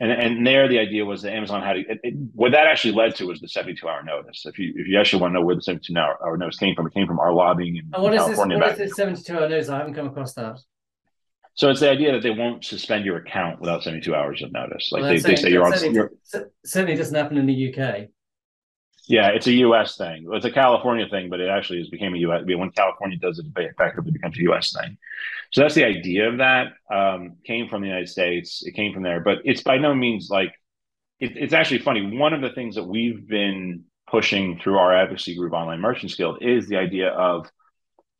and, 0.00 0.10
and 0.10 0.46
there 0.46 0.66
the 0.66 0.78
idea 0.78 1.04
was 1.04 1.22
that 1.22 1.32
Amazon 1.32 1.62
had 1.62 1.76
it, 1.76 1.86
it, 2.02 2.14
what 2.34 2.52
that 2.52 2.66
actually 2.66 2.94
led 2.94 3.14
to 3.16 3.26
was 3.26 3.40
the 3.40 3.48
72 3.48 3.86
hour 3.86 4.02
notice. 4.02 4.46
If 4.46 4.58
you 4.58 4.72
if 4.74 4.88
you 4.88 4.98
actually 4.98 5.20
want 5.20 5.32
to 5.32 5.40
know 5.40 5.44
where 5.44 5.54
the 5.54 5.62
72 5.62 5.94
hour 5.96 6.36
notice 6.38 6.56
came 6.56 6.74
from, 6.74 6.86
it 6.86 6.94
came 6.94 7.06
from 7.06 7.20
our 7.20 7.32
lobbying 7.32 7.76
in, 7.76 7.84
what 7.90 8.12
in 8.12 8.18
is 8.18 8.24
California. 8.24 8.58
This, 8.58 8.62
what 8.62 8.72
is 8.72 8.78
this 8.78 8.96
72 8.96 9.34
hour 9.34 9.48
notice? 9.48 9.68
I 9.68 9.78
haven't 9.78 9.94
come 9.94 10.06
across 10.06 10.32
that. 10.34 10.58
So 11.54 11.68
it's 11.68 11.80
the 11.80 11.90
idea 11.90 12.12
that 12.12 12.22
they 12.22 12.30
won't 12.30 12.64
suspend 12.64 13.04
your 13.04 13.18
account 13.18 13.60
without 13.60 13.82
72 13.82 14.14
hours 14.14 14.42
of 14.42 14.52
notice. 14.52 14.90
Like 14.90 15.02
well, 15.02 15.10
they, 15.12 15.18
they 15.18 15.36
say 15.36 15.50
you're 15.50 15.64
on. 15.64 15.72
Certainly, 15.72 15.94
you're, 15.94 16.12
certainly 16.64 16.96
doesn't 16.96 17.14
happen 17.14 17.36
in 17.36 17.46
the 17.46 17.74
UK. 17.74 18.08
Yeah, 19.10 19.30
it's 19.30 19.48
a 19.48 19.52
U.S. 19.52 19.96
thing. 19.96 20.28
It's 20.30 20.44
a 20.44 20.52
California 20.52 21.04
thing, 21.10 21.30
but 21.30 21.40
it 21.40 21.48
actually 21.48 21.78
has 21.80 21.88
became 21.88 22.14
a 22.14 22.18
U.S. 22.18 22.42
When 22.46 22.70
California 22.70 23.18
does 23.18 23.40
it, 23.40 23.46
it 23.56 23.70
effectively 23.72 24.12
becomes 24.12 24.38
a 24.38 24.42
U.S. 24.42 24.72
thing. 24.72 24.96
So 25.50 25.62
that's 25.62 25.74
the 25.74 25.84
idea 25.84 26.28
of 26.28 26.38
that. 26.38 26.74
Um, 26.88 27.38
came 27.44 27.68
from 27.68 27.82
the 27.82 27.88
United 27.88 28.08
States. 28.08 28.62
It 28.64 28.76
came 28.76 28.92
from 28.94 29.02
there, 29.02 29.18
but 29.18 29.38
it's 29.44 29.64
by 29.64 29.78
no 29.78 29.96
means 29.96 30.28
like 30.30 30.54
it, 31.18 31.36
it's 31.36 31.52
actually 31.52 31.80
funny. 31.80 32.16
One 32.16 32.32
of 32.32 32.40
the 32.40 32.50
things 32.50 32.76
that 32.76 32.84
we've 32.84 33.26
been 33.26 33.82
pushing 34.08 34.60
through 34.60 34.78
our 34.78 34.96
advocacy 34.96 35.34
group, 35.34 35.54
Online 35.54 35.80
Merchants 35.80 36.14
Guild, 36.14 36.38
is 36.40 36.68
the 36.68 36.76
idea 36.76 37.08
of 37.08 37.50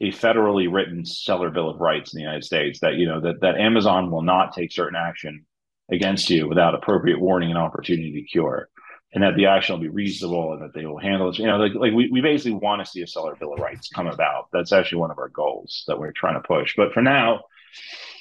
a 0.00 0.10
federally 0.10 0.66
written 0.68 1.04
seller 1.04 1.50
bill 1.50 1.70
of 1.70 1.80
rights 1.80 2.12
in 2.12 2.18
the 2.18 2.24
United 2.24 2.42
States 2.42 2.80
that 2.80 2.94
you 2.94 3.06
know 3.06 3.20
that 3.20 3.42
that 3.42 3.58
Amazon 3.58 4.10
will 4.10 4.22
not 4.22 4.54
take 4.54 4.72
certain 4.72 4.96
action 4.96 5.46
against 5.88 6.30
you 6.30 6.48
without 6.48 6.74
appropriate 6.74 7.20
warning 7.20 7.50
and 7.50 7.58
opportunity 7.58 8.10
to 8.10 8.22
cure, 8.22 8.68
and 9.12 9.22
that 9.22 9.34
the 9.36 9.46
action 9.46 9.74
will 9.74 9.80
be 9.80 9.88
reasonable 9.88 10.52
and 10.52 10.62
that 10.62 10.72
they 10.72 10.86
will 10.86 10.98
handle 10.98 11.30
it. 11.30 11.38
You 11.38 11.46
know, 11.46 11.56
like 11.56 11.74
like 11.74 11.92
we, 11.92 12.08
we 12.10 12.20
basically 12.20 12.52
want 12.52 12.84
to 12.84 12.90
see 12.90 13.02
a 13.02 13.06
seller 13.06 13.36
bill 13.38 13.52
of 13.52 13.60
rights 13.60 13.88
come 13.88 14.06
about. 14.06 14.48
That's 14.52 14.72
actually 14.72 14.98
one 14.98 15.10
of 15.10 15.18
our 15.18 15.28
goals 15.28 15.84
that 15.88 15.98
we're 15.98 16.12
trying 16.12 16.40
to 16.40 16.46
push. 16.46 16.74
But 16.76 16.92
for 16.92 17.02
now, 17.02 17.42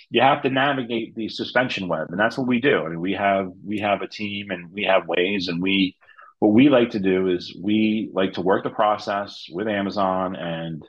you 0.09 0.21
have 0.21 0.41
to 0.43 0.49
navigate 0.49 1.15
the 1.15 1.29
suspension 1.29 1.87
web, 1.87 2.07
and 2.09 2.19
that's 2.19 2.37
what 2.37 2.47
we 2.47 2.59
do. 2.59 2.83
I 2.83 2.89
mean, 2.89 3.01
we 3.01 3.13
have 3.13 3.51
we 3.63 3.79
have 3.79 4.01
a 4.01 4.07
team 4.07 4.49
and 4.49 4.71
we 4.71 4.83
have 4.83 5.07
ways, 5.07 5.47
and 5.47 5.61
we 5.61 5.95
what 6.39 6.53
we 6.53 6.69
like 6.69 6.91
to 6.91 6.99
do 6.99 7.27
is 7.27 7.55
we 7.61 8.09
like 8.13 8.33
to 8.33 8.41
work 8.41 8.63
the 8.63 8.69
process 8.69 9.45
with 9.51 9.67
Amazon 9.67 10.35
and 10.35 10.83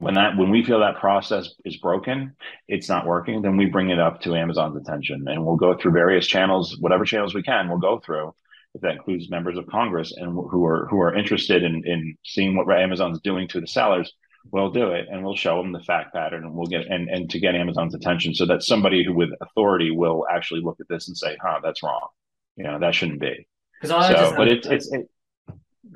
when 0.00 0.14
that 0.14 0.36
when 0.36 0.50
we 0.50 0.64
feel 0.64 0.80
that 0.80 0.98
process 0.98 1.54
is 1.64 1.76
broken 1.76 2.34
it's 2.66 2.88
not 2.88 3.06
working 3.06 3.42
then 3.42 3.56
we 3.56 3.66
bring 3.66 3.90
it 3.90 4.00
up 4.00 4.20
to 4.20 4.34
amazon's 4.34 4.76
attention 4.76 5.26
and 5.28 5.44
we'll 5.44 5.56
go 5.56 5.76
through 5.76 5.92
various 5.92 6.26
channels 6.26 6.76
whatever 6.80 7.04
channels 7.04 7.34
we 7.34 7.42
can 7.42 7.68
we'll 7.68 7.78
go 7.78 8.00
through 8.00 8.34
if 8.74 8.80
that 8.82 8.92
includes 8.92 9.30
members 9.30 9.56
of 9.56 9.66
congress 9.66 10.12
and 10.16 10.32
who 10.32 10.64
are 10.64 10.86
who 10.90 11.00
are 11.00 11.14
interested 11.14 11.62
in 11.62 11.82
in 11.86 12.16
seeing 12.24 12.56
what 12.56 12.70
amazon's 12.70 13.20
doing 13.20 13.48
to 13.48 13.60
the 13.60 13.66
sellers 13.66 14.12
we'll 14.52 14.70
do 14.70 14.90
it 14.92 15.06
and 15.10 15.22
we'll 15.22 15.36
show 15.36 15.58
them 15.58 15.72
the 15.72 15.82
fact 15.82 16.14
pattern 16.14 16.44
and 16.44 16.54
we'll 16.54 16.66
get 16.66 16.86
and 16.86 17.08
and 17.08 17.30
to 17.30 17.38
get 17.38 17.54
amazon's 17.54 17.94
attention 17.94 18.34
so 18.34 18.46
that 18.46 18.62
somebody 18.62 19.04
who 19.04 19.12
with 19.12 19.30
authority 19.40 19.90
will 19.90 20.26
actually 20.30 20.60
look 20.60 20.78
at 20.80 20.88
this 20.88 21.08
and 21.08 21.16
say 21.16 21.36
huh 21.42 21.60
that's 21.62 21.82
wrong 21.82 22.08
you 22.56 22.64
know 22.64 22.78
that 22.78 22.94
shouldn't 22.94 23.20
be 23.20 23.46
so, 23.82 24.36
but 24.36 24.48
it's 24.48 24.66
it's 24.66 24.92
it, 24.92 25.08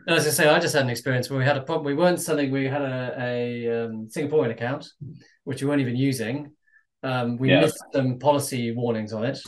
as 0.08 0.26
I 0.26 0.30
say, 0.30 0.48
I 0.48 0.58
just 0.58 0.74
had 0.74 0.84
an 0.84 0.90
experience 0.90 1.30
where 1.30 1.38
we 1.38 1.44
had 1.44 1.56
a 1.56 1.62
problem. 1.62 1.84
We 1.86 1.94
weren't 1.94 2.20
selling. 2.20 2.50
We 2.50 2.64
had 2.64 2.82
a, 2.82 3.14
a 3.18 3.84
um, 3.84 4.08
Singaporean 4.08 4.50
account, 4.50 4.88
which 5.44 5.62
we 5.62 5.68
weren't 5.68 5.80
even 5.80 5.96
using. 5.96 6.52
Um, 7.02 7.36
we 7.36 7.50
yeah. 7.50 7.60
missed 7.60 7.82
some 7.92 8.18
policy 8.18 8.72
warnings 8.72 9.12
on 9.12 9.24
it 9.24 9.38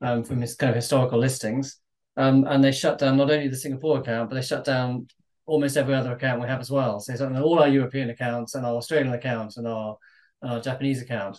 um, 0.00 0.22
from 0.22 0.40
this 0.40 0.54
kind 0.54 0.70
of 0.70 0.76
historical 0.76 1.18
listings, 1.18 1.78
um, 2.16 2.44
and 2.46 2.62
they 2.62 2.72
shut 2.72 2.98
down 2.98 3.16
not 3.16 3.30
only 3.30 3.48
the 3.48 3.56
Singapore 3.56 3.98
account, 3.98 4.28
but 4.30 4.36
they 4.36 4.42
shut 4.42 4.64
down 4.64 5.06
almost 5.46 5.76
every 5.76 5.94
other 5.94 6.12
account 6.12 6.40
we 6.40 6.46
have 6.46 6.60
as 6.60 6.70
well. 6.70 7.00
So 7.00 7.42
all 7.42 7.58
our 7.58 7.68
European 7.68 8.10
accounts 8.10 8.54
and 8.54 8.64
our 8.64 8.76
Australian 8.76 9.12
accounts 9.12 9.56
and 9.56 9.66
our, 9.66 9.96
and 10.42 10.52
our 10.52 10.60
Japanese 10.60 11.02
account, 11.02 11.38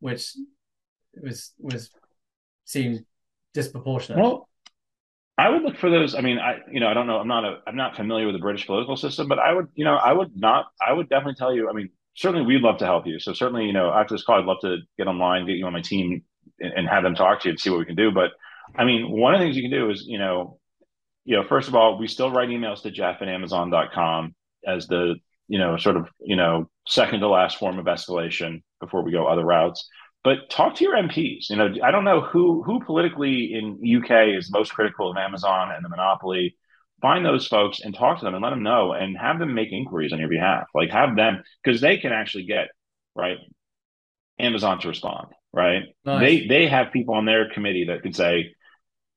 which 0.00 0.32
was 1.20 1.52
was 1.58 1.90
seemed 2.64 3.04
disproportionate. 3.52 4.20
Well, 4.20 4.48
I 5.36 5.48
would 5.48 5.62
look 5.62 5.76
for 5.76 5.90
those. 5.90 6.14
I 6.14 6.20
mean, 6.20 6.38
I 6.38 6.58
you 6.70 6.80
know 6.80 6.88
I 6.88 6.94
don't 6.94 7.06
know. 7.06 7.18
I'm 7.18 7.28
not 7.28 7.44
a 7.44 7.58
I'm 7.66 7.76
not 7.76 7.96
familiar 7.96 8.26
with 8.26 8.34
the 8.34 8.40
British 8.40 8.66
political 8.66 8.96
system, 8.96 9.28
but 9.28 9.38
I 9.38 9.52
would 9.52 9.68
you 9.74 9.84
know 9.84 9.96
I 9.96 10.12
would 10.12 10.36
not 10.36 10.66
I 10.84 10.92
would 10.92 11.08
definitely 11.08 11.34
tell 11.36 11.54
you. 11.54 11.68
I 11.68 11.72
mean, 11.72 11.90
certainly 12.14 12.46
we'd 12.46 12.62
love 12.62 12.78
to 12.78 12.86
help 12.86 13.06
you. 13.06 13.18
So 13.18 13.32
certainly 13.32 13.66
you 13.66 13.72
know 13.72 13.90
after 13.90 14.14
this 14.14 14.24
call, 14.24 14.38
I'd 14.38 14.46
love 14.46 14.60
to 14.62 14.78
get 14.98 15.06
online, 15.06 15.46
get 15.46 15.56
you 15.56 15.66
on 15.66 15.72
my 15.72 15.80
team, 15.80 16.22
and 16.60 16.88
have 16.88 17.02
them 17.02 17.14
talk 17.14 17.40
to 17.40 17.48
you 17.48 17.52
and 17.52 17.60
see 17.60 17.70
what 17.70 17.78
we 17.78 17.84
can 17.84 17.96
do. 17.96 18.10
But 18.10 18.30
I 18.76 18.84
mean, 18.84 19.10
one 19.10 19.34
of 19.34 19.40
the 19.40 19.46
things 19.46 19.56
you 19.56 19.62
can 19.62 19.70
do 19.70 19.90
is, 19.90 20.04
you 20.06 20.18
know, 20.18 20.58
you 21.24 21.36
know, 21.36 21.44
first 21.44 21.68
of 21.68 21.74
all, 21.74 21.98
we 21.98 22.06
still 22.06 22.30
write 22.30 22.50
emails 22.50 22.82
to 22.82 22.90
Jeff 22.90 23.22
at 23.22 23.28
Amazon.com 23.28 24.34
as 24.66 24.86
the, 24.86 25.16
you 25.48 25.58
know, 25.58 25.76
sort 25.76 25.96
of, 25.96 26.08
you 26.20 26.36
know, 26.36 26.68
second 26.86 27.20
to 27.20 27.28
last 27.28 27.58
form 27.58 27.78
of 27.78 27.86
escalation 27.86 28.62
before 28.80 29.02
we 29.02 29.12
go 29.12 29.26
other 29.26 29.44
routes. 29.44 29.88
But 30.22 30.48
talk 30.50 30.74
to 30.76 30.84
your 30.84 30.96
MPs. 30.96 31.50
You 31.50 31.56
know, 31.56 31.74
I 31.82 31.90
don't 31.90 32.04
know 32.04 32.22
who 32.22 32.62
who 32.62 32.82
politically 32.82 33.52
in 33.52 33.78
UK 33.96 34.36
is 34.36 34.50
most 34.50 34.72
critical 34.72 35.10
of 35.10 35.18
Amazon 35.18 35.70
and 35.70 35.84
the 35.84 35.90
monopoly. 35.90 36.56
Find 37.02 37.24
those 37.24 37.46
folks 37.46 37.80
and 37.80 37.94
talk 37.94 38.18
to 38.18 38.24
them 38.24 38.34
and 38.34 38.42
let 38.42 38.50
them 38.50 38.62
know 38.62 38.92
and 38.92 39.18
have 39.18 39.38
them 39.38 39.52
make 39.52 39.70
inquiries 39.70 40.14
on 40.14 40.18
your 40.18 40.30
behalf. 40.30 40.64
Like 40.74 40.90
have 40.90 41.14
them 41.14 41.42
because 41.62 41.82
they 41.82 41.98
can 41.98 42.12
actually 42.12 42.44
get 42.44 42.68
right 43.14 43.36
Amazon 44.38 44.80
to 44.80 44.88
respond. 44.88 45.28
Right? 45.52 45.82
Nice. 46.06 46.20
They 46.20 46.46
they 46.46 46.66
have 46.68 46.92
people 46.92 47.14
on 47.16 47.26
their 47.26 47.50
committee 47.50 47.84
that 47.88 48.02
can 48.02 48.14
say, 48.14 48.54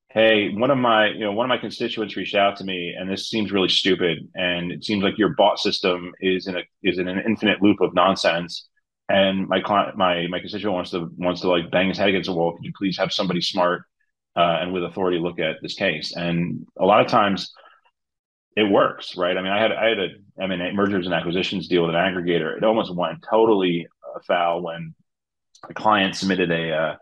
hey 0.10 0.54
one 0.54 0.72
of 0.72 0.78
my 0.78 1.08
you 1.08 1.20
know 1.20 1.32
one 1.32 1.46
of 1.46 1.50
my 1.50 1.58
constituents 1.58 2.16
reached 2.16 2.36
out 2.36 2.56
to 2.56 2.64
me 2.64 2.94
and 2.98 3.10
this 3.10 3.30
seems 3.30 3.52
really 3.52 3.70
stupid 3.70 4.20
and 4.36 4.72
it 4.72 4.84
seems 4.84 5.04
like 5.04 5.18
your 5.18 5.36
bot 5.36 5.60
system 5.60 6.14
is 6.22 6.48
in 6.48 6.56
a 6.58 6.62
is 6.84 6.98
in 6.98 7.08
an 7.08 7.22
infinite 7.26 7.62
loop 7.62 7.82
of 7.82 7.94
nonsense 7.94 8.68
and 9.10 9.48
my 9.48 9.62
client 9.62 9.98
my 9.98 10.28
my 10.28 10.40
constituent 10.40 10.74
wants 10.74 10.92
to 10.92 11.10
wants 11.18 11.42
to 11.42 11.50
like 11.50 11.72
bang 11.72 11.88
his 11.88 11.98
head 11.98 12.10
against 12.10 12.30
a 12.30 12.34
wall. 12.34 12.56
Could 12.56 12.66
you 12.66 12.74
please 12.78 12.98
have 12.98 13.14
somebody 13.14 13.42
smart 13.42 13.84
uh, 14.36 14.60
and 14.62 14.74
with 14.74 14.84
authority 14.84 15.20
look 15.20 15.40
at 15.40 15.58
this 15.62 15.76
case? 15.76 16.16
And 16.16 16.68
a 16.78 16.86
lot 16.86 17.02
of 17.02 17.08
times 17.08 17.54
it 18.56 18.64
works 18.64 19.16
right? 19.16 19.38
I 19.38 19.42
mean 19.42 19.52
i 19.52 19.62
had 19.62 19.72
i 19.72 19.88
had 19.88 20.00
a 20.00 20.08
i 20.42 20.48
mean 20.48 20.60
mergers 20.76 21.06
and 21.06 21.16
acquisitions 21.16 21.68
deal 21.68 21.86
with 21.86 21.96
an 21.96 22.02
aggregator. 22.02 22.58
It 22.58 22.64
almost 22.64 22.94
went 22.94 23.24
totally 23.30 23.88
foul 24.26 24.64
when 24.64 24.96
a 25.70 25.74
client 25.74 26.16
submitted 26.16 26.52
a 26.52 26.72
uh, 26.72 26.96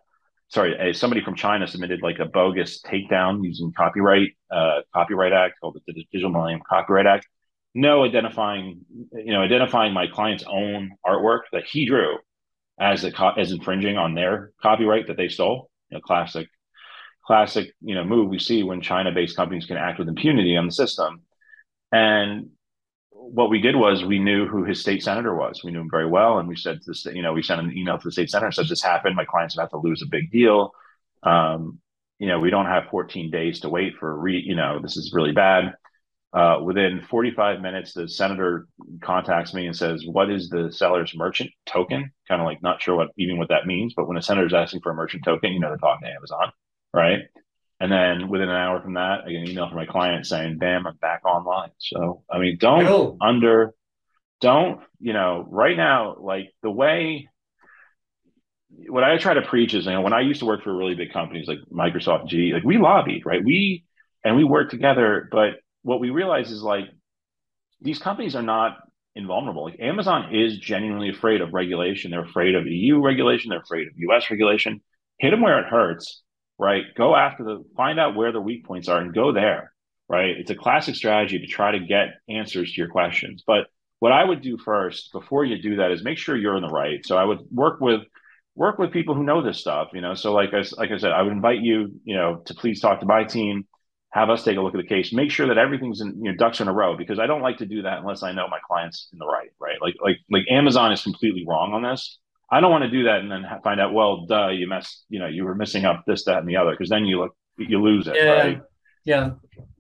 sorry, 0.50 0.94
somebody 0.94 1.24
from 1.24 1.36
China 1.36 1.68
submitted 1.68 2.02
like 2.02 2.20
a 2.20 2.26
bogus 2.26 2.82
takedown 2.82 3.44
using 3.44 3.72
copyright 3.76 4.30
uh, 4.52 4.82
copyright 4.94 5.34
act 5.34 5.56
called 5.60 5.78
the 5.88 6.06
Digital 6.12 6.32
Millennium 6.32 6.62
Copyright 6.68 7.06
Act. 7.06 7.28
No 7.74 8.06
identifying, 8.06 8.82
you 9.14 9.34
know, 9.34 9.42
identifying 9.42 9.94
my 9.94 10.08
client's 10.08 10.46
own 10.48 10.92
artwork 11.06 11.42
that 11.52 11.66
he 11.66 11.86
drew 11.86 12.18
as 12.80 13.04
a 13.04 13.12
as 13.38 13.52
infringing 13.52 13.98
on 13.98 14.14
their 14.16 14.52
copyright 14.62 15.08
that 15.08 15.18
they 15.18 15.28
stole. 15.28 15.70
You 15.90 15.98
know, 15.98 16.02
classic, 16.02 16.48
classic, 17.26 17.74
you 17.82 17.96
know, 17.96 18.06
move 18.06 18.30
we 18.30 18.40
see 18.40 18.64
when 18.64 18.82
China-based 18.82 19.36
companies 19.36 19.66
can 19.66 19.78
act 19.78 20.00
with 20.00 20.08
impunity 20.08 20.56
on 20.56 20.66
the 20.66 20.72
system. 20.72 21.22
And 21.92 22.50
what 23.32 23.50
we 23.50 23.60
did 23.60 23.76
was 23.76 24.04
we 24.04 24.20
knew 24.20 24.48
who 24.48 24.64
his 24.64 24.82
state 24.82 25.04
senator 25.04 25.36
was. 25.36 25.62
We 25.64 25.72
knew 25.72 25.82
him 25.82 25.90
very 25.90 26.08
well, 26.08 26.38
and 26.40 26.48
we 26.48 26.56
said 26.56 26.82
to 26.84 26.92
the 26.92 27.16
you 27.16 27.22
know, 27.22 27.34
we 27.34 27.44
sent 27.44 27.62
an 27.62 27.78
email 27.78 27.98
to 27.98 28.08
the 28.08 28.12
state 28.12 28.30
senator 28.30 28.48
and 28.48 28.56
said, 28.56 28.68
"This 28.68 28.82
happened. 28.82 29.16
My 29.16 29.26
client's 29.26 29.56
about 29.56 29.72
to 29.72 29.78
lose 29.78 30.02
a 30.02 30.08
big 30.08 30.32
deal. 30.32 30.72
Um, 31.24 31.80
you 32.20 32.28
know, 32.28 32.40
we 32.40 32.50
don't 32.50 32.68
have 32.68 32.86
14 32.90 33.32
days 33.32 33.60
to 33.62 33.70
wait 33.70 33.96
for 34.00 34.18
re. 34.18 34.42
You 34.46 34.56
know, 34.56 34.80
this 34.82 34.98
is 34.98 35.14
really 35.14 35.32
bad." 35.32 35.74
Uh, 36.34 36.60
within 36.62 37.02
45 37.10 37.62
minutes, 37.62 37.94
the 37.94 38.10
senator 38.10 38.68
contacts 39.02 39.54
me 39.54 39.68
and 39.68 39.76
says, 39.76 40.06
"What 40.06 40.30
is 40.30 40.50
the 40.50 40.72
seller's 40.72 41.16
merchant 41.16 41.50
token?" 41.66 42.12
Kind 42.28 42.42
of 42.42 42.46
like 42.46 42.62
not 42.62 42.82
sure 42.82 42.96
what 42.96 43.10
even 43.18 43.38
what 43.38 43.50
that 43.50 43.66
means, 43.66 43.94
but 43.96 44.08
when 44.08 44.18
a 44.18 44.22
senator's 44.22 44.54
asking 44.54 44.82
for 44.82 44.92
a 44.92 44.96
merchant 44.96 45.24
token, 45.24 45.54
you 45.54 45.60
know 45.60 45.70
they're 45.70 45.78
talking 45.78 46.08
to 46.08 46.14
Amazon, 46.14 46.52
right? 46.94 47.20
And 47.80 47.92
then 47.92 48.30
within 48.30 48.50
an 48.50 48.56
hour 48.56 48.82
from 48.82 48.94
that, 48.94 49.22
I 49.26 49.32
get 49.32 49.42
an 49.42 49.50
email 49.50 49.68
from 49.68 49.78
my 49.78 49.86
client 49.86 50.26
saying, 50.26 50.58
"Bam, 50.58 50.88
I'm 50.88 50.96
back 50.96 51.26
online." 51.26 51.72
So 51.80 52.24
I 52.30 52.40
mean, 52.40 52.58
don't 52.60 53.18
under, 53.22 53.74
don't 54.40 54.82
you 55.00 55.14
know? 55.14 55.46
Right 55.50 55.76
now, 55.76 56.16
like 56.20 56.54
the 56.64 56.72
way 56.72 57.28
what 58.88 59.04
I 59.04 59.18
try 59.18 59.34
to 59.34 59.42
preach 59.42 59.74
is, 59.74 59.86
you 59.86 59.92
know, 59.92 60.02
when 60.02 60.14
I 60.14 60.22
used 60.22 60.40
to 60.40 60.46
work 60.46 60.64
for 60.64 60.76
really 60.76 60.96
big 60.96 61.12
companies 61.12 61.48
like 61.48 61.60
Microsoft, 61.72 62.28
G, 62.28 62.54
like 62.54 62.64
we 62.64 62.78
lobbied, 62.78 63.26
right? 63.26 63.44
We 63.44 63.84
and 64.24 64.38
we 64.38 64.44
worked 64.44 64.72
together, 64.72 65.28
but 65.32 65.56
what 65.84 66.00
we 66.00 66.10
realize 66.10 66.52
is 66.52 66.62
like 66.62 66.86
these 67.82 68.00
companies 68.00 68.36
are 68.36 68.42
not 68.42 68.78
invulnerable. 69.16 69.66
Like 69.66 69.80
Amazon 69.80 70.34
is 70.34 70.58
genuinely 70.58 71.10
afraid 71.10 71.42
of 71.42 71.54
regulation. 71.54 72.12
They're 72.12 72.24
afraid 72.24 72.56
of 72.56 72.66
EU 72.68 73.02
regulation. 73.02 73.50
They're 73.50 73.60
afraid 73.62 73.88
of 73.88 73.94
US 73.98 74.32
regulation. 74.32 74.82
Hit 75.20 75.32
them 75.32 75.42
where 75.42 75.60
it 75.60 75.68
hurts 75.68 76.24
right? 76.58 76.84
Go 76.96 77.16
after 77.16 77.44
the 77.44 77.64
find 77.76 78.00
out 78.00 78.16
where 78.16 78.32
the 78.32 78.42
weak 78.42 78.66
points 78.66 78.88
are 78.88 79.00
and 79.00 79.14
go 79.14 79.32
there, 79.32 79.72
right? 80.08 80.38
It's 80.38 80.52
a 80.52 80.56
classic 80.56 80.96
strategy 80.96 81.40
to 81.40 81.48
try 81.48 81.72
to 81.72 81.80
get 81.80 82.20
answers 82.30 82.72
to 82.74 82.78
your 82.78 82.90
questions. 82.90 83.44
But 83.46 83.68
what 84.00 84.12
I 84.12 84.24
would 84.24 84.42
do 84.42 84.58
first 84.58 85.12
before 85.12 85.46
you 85.46 85.62
do 85.62 85.78
that 85.78 85.92
is 85.92 86.04
make 86.04 86.18
sure 86.18 86.36
you're 86.36 86.58
in 86.58 86.64
the 86.64 86.70
right. 86.70 87.06
So 87.06 87.18
I 87.18 87.24
would 87.24 87.40
work 87.52 87.82
with 87.82 88.02
work 88.56 88.80
with 88.80 88.92
people 88.92 89.16
who 89.16 89.24
know 89.24 89.42
this 89.42 89.60
stuff, 89.60 89.90
you 89.94 90.02
know. 90.02 90.14
So 90.14 90.34
like 90.34 90.54
I 90.54 90.64
like 90.78 90.92
I 90.92 90.98
said, 90.98 91.12
I 91.12 91.22
would 91.22 91.34
invite 91.34 91.62
you, 91.62 92.00
you 92.04 92.16
know, 92.16 92.42
to 92.46 92.54
please 92.54 92.80
talk 92.80 93.00
to 93.02 93.06
my 93.06 93.24
team, 93.24 93.68
have 94.12 94.30
us 94.30 94.44
take 94.44 94.58
a 94.58 94.62
look 94.62 94.74
at 94.74 94.82
the 94.82 94.88
case, 94.88 95.12
make 95.12 95.32
sure 95.32 95.48
that 95.48 95.58
everything's 95.58 96.02
in 96.02 96.16
you 96.24 96.32
know 96.32 96.38
ducks 96.38 96.62
in 96.62 96.68
a 96.68 96.74
row 96.74 96.96
because 96.98 97.20
I 97.20 97.28
don't 97.28 97.42
like 97.42 97.58
to 97.58 97.66
do 97.66 97.82
that 97.84 98.00
unless 98.00 98.24
I 98.24 98.32
know 98.32 98.48
my 98.48 98.60
client's 98.66 99.10
in 99.12 99.20
the 99.20 99.28
right, 99.28 99.50
right? 99.60 99.82
Like 99.82 99.96
like 100.02 100.18
like 100.32 100.44
Amazon 100.50 100.92
is 100.92 101.04
completely 101.04 101.46
wrong 101.48 101.74
on 101.74 101.84
this. 101.84 102.20
I 102.50 102.60
don't 102.60 102.72
want 102.72 102.84
to 102.84 102.90
do 102.90 103.06
that 103.06 103.22
and 103.22 103.32
then 103.32 103.46
find 103.64 103.80
out, 103.80 103.94
well, 103.94 104.26
duh, 104.26 104.50
you 104.50 104.68
messed, 104.68 105.06
you 105.10 105.20
know, 105.20 105.28
you 105.28 105.46
were 105.46 105.56
missing 105.56 105.86
up 105.86 106.04
this, 106.06 106.26
that, 106.26 106.40
and 106.40 106.48
the 106.48 106.58
other, 106.58 106.72
because 106.72 106.90
then 106.90 107.06
you 107.06 107.20
look, 107.20 107.36
you 107.58 107.82
lose 107.82 108.08
it, 108.08 108.16
yeah. 108.16 108.32
right? 108.32 108.62
Yeah. 109.04 109.32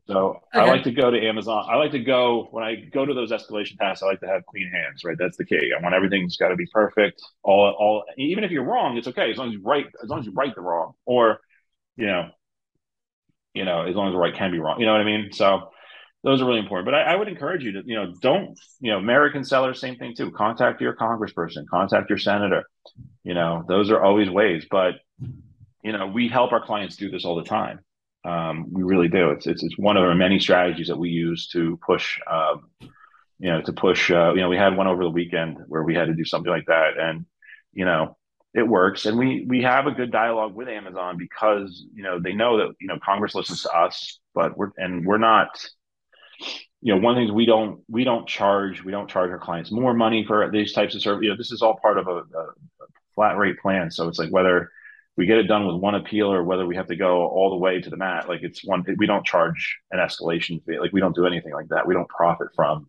So 0.07 0.39
okay. 0.55 0.65
I 0.65 0.69
like 0.69 0.84
to 0.84 0.91
go 0.91 1.10
to 1.10 1.19
Amazon. 1.19 1.65
I 1.67 1.77
like 1.77 1.91
to 1.91 2.00
go 2.00 2.48
when 2.51 2.63
I 2.63 2.75
go 2.75 3.05
to 3.05 3.13
those 3.13 3.31
escalation 3.31 3.77
tasks. 3.77 4.03
I 4.03 4.07
like 4.07 4.19
to 4.19 4.27
have 4.27 4.45
clean 4.45 4.72
hands, 4.72 5.03
right? 5.03 5.17
That's 5.17 5.38
the 5.38 5.45
key. 5.45 5.72
I 5.77 5.81
want 5.81 5.95
everything's 5.95 6.38
got 6.38 6.50
to 6.50 6.55
be 6.55 6.67
perfect. 6.72 7.22
All, 7.43 7.75
all, 7.79 8.03
even 8.17 8.43
if 8.43 8.51
you're 8.51 8.63
wrong, 8.63 8.98
it's 8.98 9.07
okay 9.07 9.31
as 9.31 9.38
long 9.38 9.48
as 9.48 9.53
you 9.53 9.62
right, 9.63 9.88
as 10.03 10.10
long 10.10 10.19
as 10.19 10.25
you 10.25 10.31
right 10.34 10.53
the 10.53 10.62
wrong, 10.62 10.93
or, 11.05 11.39
you 11.98 12.05
know, 12.05 12.29
you 13.55 13.65
know, 13.65 13.88
as 13.88 13.95
long 13.95 14.07
as 14.07 14.13
the 14.13 14.19
right 14.19 14.36
can 14.36 14.51
be 14.51 14.60
wrong. 14.60 14.79
You 14.79 14.86
know 14.86 14.91
what 14.91 15.01
I 15.01 15.05
mean? 15.05 15.31
So 15.31 15.72
those 16.25 16.41
are 16.41 16.46
really 16.46 16.60
important. 16.60 16.86
But 16.86 16.96
I, 16.96 17.13
I, 17.13 17.15
would 17.15 17.27
encourage 17.27 17.63
you 17.63 17.72
to, 17.74 17.84
you 17.86 17.96
know, 17.96 18.12
don't, 18.20 18.60
you 18.82 18.91
know, 18.91 18.98
American 18.98 19.44
sellers, 19.44 19.79
same 19.79 19.96
thing 19.96 20.15
too. 20.15 20.32
Contact 20.32 20.82
your 20.82 20.96
congressperson, 20.96 21.67
contact 21.70 22.10
your 22.10 22.17
senator. 22.17 22.63
You 23.24 23.36
know, 23.36 23.63
those 23.67 23.91
are 23.91 24.03
always 24.03 24.27
ways. 24.29 24.65
But, 24.70 24.96
you 25.84 25.91
know, 25.91 26.08
we 26.08 26.27
help 26.27 26.51
our 26.51 26.65
clients 26.65 26.96
do 26.96 27.12
this 27.12 27.25
all 27.25 27.36
the 27.36 27.44
time. 27.44 27.79
Um, 28.25 28.74
we 28.74 28.82
really 28.82 29.08
do. 29.08 29.29
It's, 29.29 29.46
it's 29.46 29.63
it's 29.63 29.77
one 29.77 29.98
of 29.98 30.03
our 30.03 30.15
many 30.15 30.39
strategies 30.39 30.88
that 30.88 30.98
we 30.98 31.10
use 31.10 31.48
to 31.50 31.79
push, 31.86 32.20
um, 32.27 32.72
you 33.38 33.51
know, 33.51 33.62
to 33.62 33.72
push. 33.72 34.10
Uh, 34.10 34.34
you 34.34 34.41
know, 34.41 34.50
we 34.50 34.58
had 34.58 34.75
one 34.75 34.88
over 34.88 35.03
the 35.03 35.12
weekend 35.12 35.60
where 35.67 35.84
we 35.84 35.94
had 35.94 36.08
to 36.08 36.15
do 36.15 36.25
something 36.25 36.51
like 36.51 36.65
that, 36.65 36.98
and 37.00 37.27
you 37.72 37.86
know, 37.86 38.17
it 38.55 38.67
works. 38.67 39.05
And 39.05 39.20
we 39.20 39.46
we 39.48 39.62
have 39.62 39.86
a 39.86 39.91
good 39.91 40.12
dialogue 40.12 40.55
with 40.55 40.67
Amazon 40.67 41.17
because 41.20 41.86
you 41.94 42.01
know 42.01 42.20
they 42.20 42.34
know 42.34 42.58
that 42.58 42.74
you 42.82 42.88
know 42.88 42.98
Congress 43.05 43.36
listens 43.36 43.62
to 43.62 43.70
us, 43.70 44.20
but 44.34 44.58
we're 44.58 44.72
and 44.77 45.05
we're 45.05 45.20
not 45.20 45.50
you 46.81 46.93
know, 46.93 47.01
one 47.01 47.13
of 47.13 47.15
the 47.15 47.21
things 47.21 47.31
we 47.31 47.45
don't 47.45 47.81
we 47.89 48.03
don't 48.03 48.27
charge 48.27 48.83
we 48.83 48.91
don't 48.91 49.09
charge 49.09 49.31
our 49.31 49.39
clients 49.39 49.71
more 49.71 49.93
money 49.93 50.23
for 50.25 50.49
these 50.51 50.73
types 50.73 50.95
of 50.95 51.01
service. 51.01 51.23
You 51.23 51.29
know, 51.29 51.37
this 51.37 51.51
is 51.51 51.61
all 51.61 51.79
part 51.81 51.97
of 51.97 52.07
a, 52.07 52.17
a, 52.17 52.47
flat 53.15 53.37
rate 53.37 53.57
plan. 53.59 53.89
So 53.89 54.09
it's 54.09 54.19
like 54.19 54.29
whether 54.29 54.69
we 55.17 55.25
get 55.25 55.37
it 55.37 55.43
done 55.43 55.65
with 55.65 55.77
one 55.77 55.95
appeal 55.95 56.31
or 56.31 56.43
whether 56.43 56.65
we 56.65 56.75
have 56.75 56.87
to 56.87 56.95
go 56.95 57.25
all 57.27 57.49
the 57.49 57.55
way 57.55 57.79
to 57.79 57.89
the 57.89 57.97
mat. 57.97 58.27
Like 58.27 58.43
it's 58.43 58.63
one 58.65 58.83
we 58.97 59.07
don't 59.07 59.25
charge 59.25 59.77
an 59.91 59.99
escalation 59.99 60.63
fee. 60.65 60.79
Like 60.79 60.91
we 60.91 60.99
don't 60.99 61.15
do 61.15 61.25
anything 61.25 61.53
like 61.53 61.69
that. 61.69 61.87
We 61.87 61.93
don't 61.93 62.09
profit 62.09 62.49
from 62.55 62.87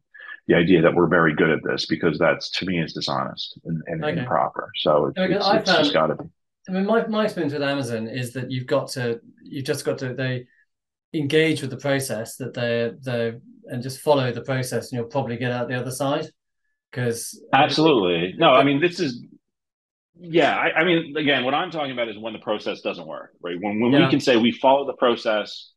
the 0.49 0.55
idea 0.55 0.83
that 0.83 0.95
we're 0.95 1.09
very 1.09 1.35
good 1.35 1.51
at 1.51 1.61
this 1.65 1.87
because 1.87 2.19
that's 2.19 2.51
to 2.51 2.67
me 2.67 2.81
is 2.81 2.93
dishonest 2.93 3.59
and, 3.65 3.83
and 3.87 4.05
okay. 4.05 4.21
improper. 4.21 4.71
So 4.77 5.07
it's, 5.07 5.19
it's, 5.19 5.47
it's 5.49 5.71
just 5.71 5.97
um, 5.97 6.09
got 6.09 6.19
to 6.19 6.23
be. 6.23 6.29
I 6.69 6.73
mean, 6.73 6.87
my, 6.87 7.07
my 7.07 7.25
experience 7.25 7.53
with 7.53 7.63
Amazon 7.63 8.09
is 8.09 8.33
that 8.33 8.51
you've 8.51 8.67
got 8.67 8.89
to, 8.91 9.21
you've 9.43 9.65
just 9.65 9.85
got 9.85 9.99
to, 9.99 10.15
they 10.15 10.47
engage 11.15 11.61
with 11.61 11.71
the 11.71 11.77
process 11.77 12.37
that 12.37 12.55
they're 12.55 12.93
they 13.03 13.35
and 13.69 13.83
just 13.83 14.01
follow 14.01 14.33
the 14.33 14.43
process 14.43 14.91
and 14.91 14.99
you'll 14.99 15.09
probably 15.09 15.37
get 15.37 15.53
out 15.53 15.69
the 15.69 15.79
other 15.79 15.91
side. 15.91 16.27
Because 16.91 17.41
absolutely. 17.53 18.35
No 18.39 18.51
i 18.51 18.63
mean 18.63 18.81
this 18.81 19.01
is 19.01 19.23
yeah 20.19 20.57
I, 20.57 20.81
I, 20.81 20.85
mean 20.85 21.15
again 21.15 21.45
what 21.45 21.53
i'm 21.53 21.71
talking 21.71 21.93
about 21.93 22.09
is 22.09 22.17
when 22.17 22.33
the 22.33 22.39
process 22.39 22.81
doesn't 22.81 23.07
work 23.07 23.33
right? 23.43 23.59
When, 23.61 23.81
when 23.81 23.93
yeah. 23.93 24.05
we 24.05 24.11
can 24.11 24.21
say 24.21 24.39
we 24.39 24.51
follow 24.51 24.87
the 24.87 24.95
process 24.95 25.73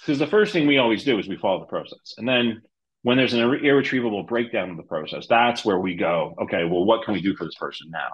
because 0.00 0.18
the 0.18 0.26
first 0.26 0.52
thing 0.52 0.66
we 0.66 0.76
always 0.76 1.02
do 1.02 1.18
is 1.18 1.28
we 1.28 1.38
follow 1.38 1.60
the 1.60 1.66
process. 1.66 2.14
And 2.18 2.28
then 2.28 2.60
when 3.02 3.16
there's 3.16 3.32
an 3.32 3.40
irretrievable 3.40 4.24
breakdown 4.24 4.70
of 4.70 4.76
the 4.76 4.82
process 4.82 5.26
that's 5.28 5.64
where 5.64 5.78
we 5.78 5.94
go 5.94 6.34
okay 6.42 6.64
well 6.64 6.84
what 6.84 7.04
can 7.04 7.14
we 7.14 7.22
do 7.22 7.34
for 7.36 7.44
this 7.44 7.54
person 7.54 7.90
now? 7.90 8.10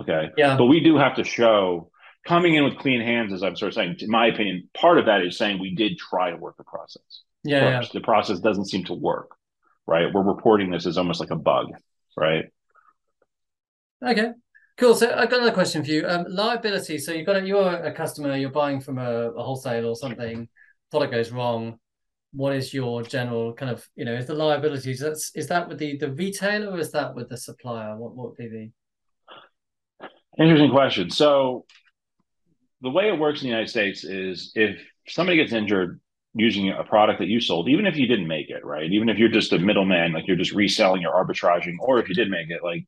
Okay? 0.00 0.30
Yeah. 0.38 0.56
But 0.56 0.66
we 0.66 0.80
do 0.80 0.96
have 0.96 1.16
to 1.16 1.24
show 1.24 1.90
coming 2.26 2.54
in 2.54 2.64
with 2.64 2.78
clean 2.78 3.00
hands, 3.00 3.32
as 3.32 3.42
I'm 3.42 3.56
sort 3.56 3.68
of 3.68 3.74
saying, 3.74 3.96
in 4.00 4.10
my 4.10 4.26
opinion, 4.26 4.68
part 4.74 4.98
of 4.98 5.06
that 5.06 5.22
is 5.22 5.36
saying 5.36 5.60
we 5.60 5.74
did 5.74 5.98
try 5.98 6.30
to 6.30 6.36
work 6.36 6.56
the 6.56 6.64
process. 6.64 7.22
Yeah, 7.42 7.80
yeah. 7.80 7.88
The 7.92 8.00
process 8.00 8.40
doesn't 8.40 8.66
seem 8.66 8.84
to 8.84 8.94
work, 8.94 9.30
right? 9.86 10.12
We're 10.12 10.22
reporting 10.22 10.70
this 10.70 10.86
as 10.86 10.96
almost 10.96 11.20
like 11.20 11.30
a 11.30 11.36
bug, 11.36 11.66
right? 12.16 12.46
Okay, 14.02 14.30
cool. 14.78 14.94
So 14.94 15.10
I've 15.10 15.30
got 15.30 15.40
another 15.40 15.52
question 15.52 15.84
for 15.84 15.90
you. 15.90 16.06
Um, 16.06 16.24
liability. 16.28 16.98
So 16.98 17.12
you've 17.12 17.26
got 17.26 17.36
a, 17.36 17.46
you're 17.46 17.68
a 17.68 17.92
customer, 17.92 18.36
you're 18.36 18.50
buying 18.50 18.80
from 18.80 18.98
a, 18.98 19.30
a 19.30 19.42
wholesale 19.42 19.86
or 19.86 19.96
something, 19.96 20.48
product 20.90 21.12
goes 21.12 21.30
wrong. 21.30 21.78
What 22.32 22.54
is 22.54 22.74
your 22.74 23.02
general 23.02 23.52
kind 23.54 23.70
of, 23.70 23.86
you 23.94 24.04
know, 24.04 24.14
is 24.14 24.26
the 24.26 24.34
liability, 24.34 24.90
is 24.90 25.00
that, 25.00 25.18
is 25.34 25.46
that 25.48 25.68
with 25.68 25.78
the, 25.78 25.96
the 25.98 26.10
retailer 26.12 26.72
or 26.72 26.78
is 26.78 26.90
that 26.90 27.14
with 27.14 27.28
the 27.28 27.36
supplier? 27.36 27.96
What, 27.96 28.16
what 28.16 28.30
would 28.30 28.36
be 28.36 28.48
the? 28.48 28.70
Interesting 30.42 30.72
question. 30.72 31.10
So 31.10 31.64
the 32.84 32.90
way 32.90 33.08
it 33.08 33.18
works 33.18 33.40
in 33.40 33.46
the 33.46 33.50
United 33.50 33.70
States 33.70 34.04
is 34.04 34.52
if 34.54 34.78
somebody 35.08 35.38
gets 35.38 35.52
injured 35.52 36.00
using 36.34 36.70
a 36.70 36.84
product 36.84 37.18
that 37.20 37.28
you 37.28 37.40
sold, 37.40 37.68
even 37.68 37.86
if 37.86 37.96
you 37.96 38.06
didn't 38.06 38.28
make 38.28 38.50
it, 38.50 38.64
right? 38.64 38.92
Even 38.92 39.08
if 39.08 39.18
you're 39.18 39.28
just 39.28 39.52
a 39.52 39.58
middleman, 39.58 40.12
like 40.12 40.26
you're 40.26 40.36
just 40.36 40.52
reselling 40.52 41.04
or 41.04 41.24
arbitraging, 41.24 41.76
or 41.80 41.98
if 41.98 42.08
you 42.08 42.14
did 42.14 42.30
make 42.30 42.50
it, 42.50 42.62
like 42.62 42.84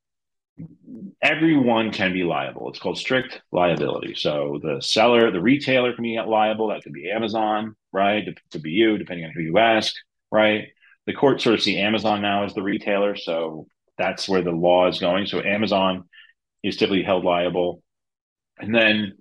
everyone 1.22 1.92
can 1.92 2.12
be 2.12 2.24
liable. 2.24 2.68
It's 2.68 2.78
called 2.78 2.98
strict 2.98 3.40
liability. 3.52 4.14
So 4.14 4.60
the 4.62 4.80
seller, 4.80 5.30
the 5.30 5.40
retailer 5.40 5.94
can 5.94 6.02
be 6.02 6.20
liable. 6.20 6.68
That 6.68 6.82
could 6.82 6.92
be 6.92 7.10
Amazon, 7.10 7.74
right? 7.92 8.26
It 8.26 8.38
could 8.52 8.62
be 8.62 8.70
you, 8.70 8.98
depending 8.98 9.24
on 9.24 9.32
who 9.32 9.40
you 9.40 9.58
ask, 9.58 9.94
right? 10.30 10.68
The 11.06 11.14
court 11.14 11.40
sort 11.40 11.54
of 11.54 11.62
see 11.62 11.78
Amazon 11.78 12.20
now 12.20 12.44
as 12.44 12.54
the 12.54 12.62
retailer. 12.62 13.16
So 13.16 13.66
that's 13.96 14.28
where 14.28 14.42
the 14.42 14.50
law 14.50 14.88
is 14.88 14.98
going. 14.98 15.26
So 15.26 15.40
Amazon 15.40 16.04
is 16.62 16.76
typically 16.76 17.02
held 17.02 17.24
liable. 17.24 17.82
And 18.58 18.74
then 18.74 19.12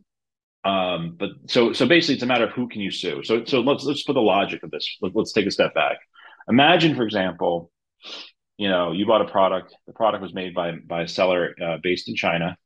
um, 0.65 1.15
but 1.17 1.29
so 1.47 1.73
so 1.73 1.85
basically, 1.85 2.15
it's 2.15 2.23
a 2.23 2.27
matter 2.27 2.45
of 2.45 2.51
who 2.51 2.67
can 2.67 2.81
you 2.81 2.89
sue. 2.89 3.23
So 3.23 3.45
so 3.45 3.61
let's 3.61 3.83
let's 3.83 4.03
put 4.03 4.13
the 4.13 4.21
logic 4.21 4.63
of 4.63 4.71
this. 4.71 4.97
Let, 4.99 5.15
us 5.15 5.31
take 5.31 5.45
a 5.45 5.51
step 5.51 5.75
back. 5.75 5.97
Imagine, 6.49 6.95
for 6.95 7.03
example, 7.03 7.71
you 8.57 8.67
know 8.67 8.91
you 8.91 9.05
bought 9.05 9.21
a 9.21 9.31
product. 9.31 9.75
The 9.85 9.93
product 9.93 10.23
was 10.23 10.33
made 10.33 10.55
by 10.55 10.71
by 10.71 11.03
a 11.03 11.07
seller 11.07 11.55
uh, 11.63 11.77
based 11.83 12.09
in 12.09 12.15
China. 12.15 12.57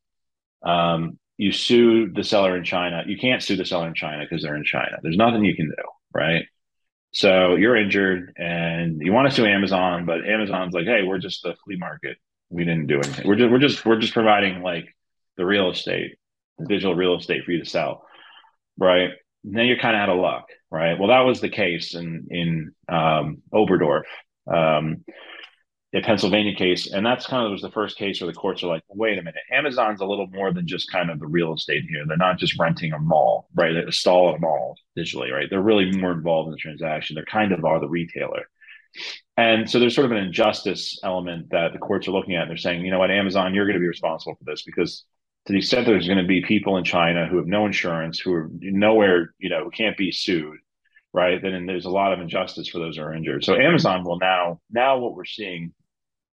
Um, 0.63 1.19
you 1.37 1.51
sue 1.51 2.09
the 2.11 2.23
seller 2.23 2.55
in 2.55 2.63
China. 2.63 3.03
You 3.05 3.17
can't 3.17 3.43
sue 3.43 3.57
the 3.57 3.65
seller 3.65 3.87
in 3.87 3.95
China 3.95 4.23
because 4.23 4.43
they're 4.43 4.55
in 4.55 4.63
China. 4.63 4.97
There's 5.01 5.17
nothing 5.17 5.43
you 5.43 5.55
can 5.55 5.67
do, 5.67 5.83
right? 6.13 6.45
So 7.11 7.55
you're 7.55 7.75
injured 7.75 8.33
and 8.37 9.01
you 9.01 9.11
want 9.11 9.29
to 9.29 9.35
sue 9.35 9.45
Amazon, 9.45 10.05
but 10.05 10.25
Amazon's 10.25 10.73
like, 10.73 10.85
hey, 10.85 11.03
we're 11.03 11.17
just 11.17 11.41
the 11.43 11.55
flea 11.65 11.77
market. 11.77 12.17
We 12.49 12.65
didn't 12.65 12.87
do 12.87 12.99
anything. 12.99 13.27
We're 13.27 13.35
just 13.35 13.51
we're 13.51 13.59
just 13.59 13.85
we're 13.85 13.99
just 13.99 14.13
providing 14.13 14.61
like 14.61 14.95
the 15.37 15.45
real 15.45 15.69
estate 15.71 16.18
digital 16.67 16.95
real 16.95 17.17
estate 17.17 17.43
for 17.43 17.51
you 17.51 17.63
to 17.63 17.69
sell, 17.69 18.05
right? 18.77 19.11
Then 19.43 19.65
you're 19.65 19.79
kind 19.79 19.95
of 19.95 20.01
out 20.01 20.09
of 20.09 20.19
luck, 20.19 20.45
right? 20.69 20.97
Well, 20.97 21.09
that 21.09 21.21
was 21.21 21.41
the 21.41 21.49
case 21.49 21.95
in 21.95 22.27
in 22.29 22.71
um, 22.87 23.41
Oberdorf, 23.53 24.03
um, 24.51 25.03
a 25.93 26.01
Pennsylvania 26.01 26.55
case, 26.55 26.91
and 26.91 27.05
that's 27.05 27.25
kind 27.25 27.45
of 27.45 27.51
was 27.51 27.61
the 27.61 27.71
first 27.71 27.97
case 27.97 28.21
where 28.21 28.31
the 28.31 28.37
courts 28.37 28.63
are 28.63 28.67
like, 28.67 28.83
wait 28.89 29.17
a 29.17 29.23
minute, 29.23 29.41
Amazon's 29.51 30.01
a 30.01 30.05
little 30.05 30.27
more 30.27 30.53
than 30.53 30.67
just 30.67 30.91
kind 30.91 31.09
of 31.09 31.19
the 31.19 31.27
real 31.27 31.53
estate 31.53 31.83
here. 31.89 32.03
They're 32.07 32.17
not 32.17 32.37
just 32.37 32.59
renting 32.59 32.93
a 32.93 32.99
mall, 32.99 33.47
right? 33.55 33.75
A 33.75 33.91
stall 33.91 34.29
at 34.29 34.35
a 34.35 34.39
mall 34.39 34.75
digitally, 34.97 35.31
right? 35.31 35.47
They're 35.49 35.61
really 35.61 35.91
more 35.97 36.11
involved 36.11 36.47
in 36.47 36.51
the 36.51 36.57
transaction. 36.57 37.15
They're 37.15 37.25
kind 37.25 37.51
of 37.51 37.65
are 37.65 37.79
the 37.79 37.87
retailer. 37.87 38.45
And 39.37 39.69
so 39.69 39.79
there's 39.79 39.95
sort 39.95 40.05
of 40.05 40.11
an 40.11 40.17
injustice 40.17 40.99
element 41.03 41.51
that 41.51 41.73
the 41.73 41.79
courts 41.79 42.07
are 42.07 42.11
looking 42.11 42.35
at. 42.35 42.43
And 42.43 42.49
They're 42.49 42.57
saying, 42.57 42.83
you 42.83 42.91
know 42.91 42.99
what, 42.99 43.11
Amazon, 43.11 43.53
you're 43.53 43.65
going 43.65 43.75
to 43.75 43.79
be 43.79 43.87
responsible 43.87 44.35
for 44.35 44.43
this 44.43 44.63
because 44.63 45.05
to 45.49 45.53
the 45.53 45.57
extent 45.57 45.87
there's 45.87 46.05
going 46.05 46.19
to 46.19 46.27
be 46.27 46.43
people 46.43 46.77
in 46.77 46.83
China 46.83 47.25
who 47.25 47.37
have 47.37 47.47
no 47.47 47.65
insurance, 47.65 48.19
who 48.19 48.31
are 48.33 48.51
nowhere, 48.61 49.33
you 49.39 49.49
know, 49.49 49.63
who 49.63 49.71
can't 49.71 49.97
be 49.97 50.11
sued, 50.11 50.59
right? 51.11 51.41
Then 51.41 51.65
there's 51.65 51.85
a 51.85 51.89
lot 51.89 52.13
of 52.13 52.19
injustice 52.19 52.67
for 52.67 52.77
those 52.77 52.97
who 52.97 53.01
are 53.01 53.15
injured. 53.15 53.43
So 53.43 53.55
Amazon 53.55 54.03
will 54.03 54.19
now, 54.19 54.61
now 54.69 54.99
what 54.99 55.15
we're 55.15 55.25
seeing 55.25 55.73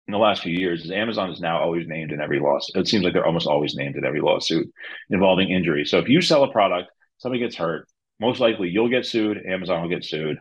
in 0.10 0.12
the 0.12 0.18
last 0.18 0.44
few 0.44 0.52
years 0.52 0.84
is 0.84 0.92
Amazon 0.92 1.32
is 1.32 1.40
now 1.40 1.62
always 1.62 1.88
named 1.88 2.12
in 2.12 2.20
every 2.20 2.42
lawsuit. 2.42 2.76
It 2.76 2.90
seems 2.90 3.06
like 3.06 3.14
they're 3.14 3.26
almost 3.26 3.48
always 3.48 3.74
named 3.74 3.96
in 3.96 4.04
every 4.04 4.20
lawsuit 4.20 4.68
involving 5.10 5.50
injury. 5.50 5.86
So 5.86 6.00
if 6.00 6.10
you 6.10 6.20
sell 6.20 6.44
a 6.44 6.52
product, 6.52 6.90
somebody 7.20 7.42
gets 7.42 7.56
hurt, 7.56 7.88
most 8.20 8.42
likely 8.42 8.68
you'll 8.68 8.90
get 8.90 9.06
sued, 9.06 9.38
Amazon 9.48 9.82
will 9.82 9.90
get 9.90 10.04
sued. 10.04 10.40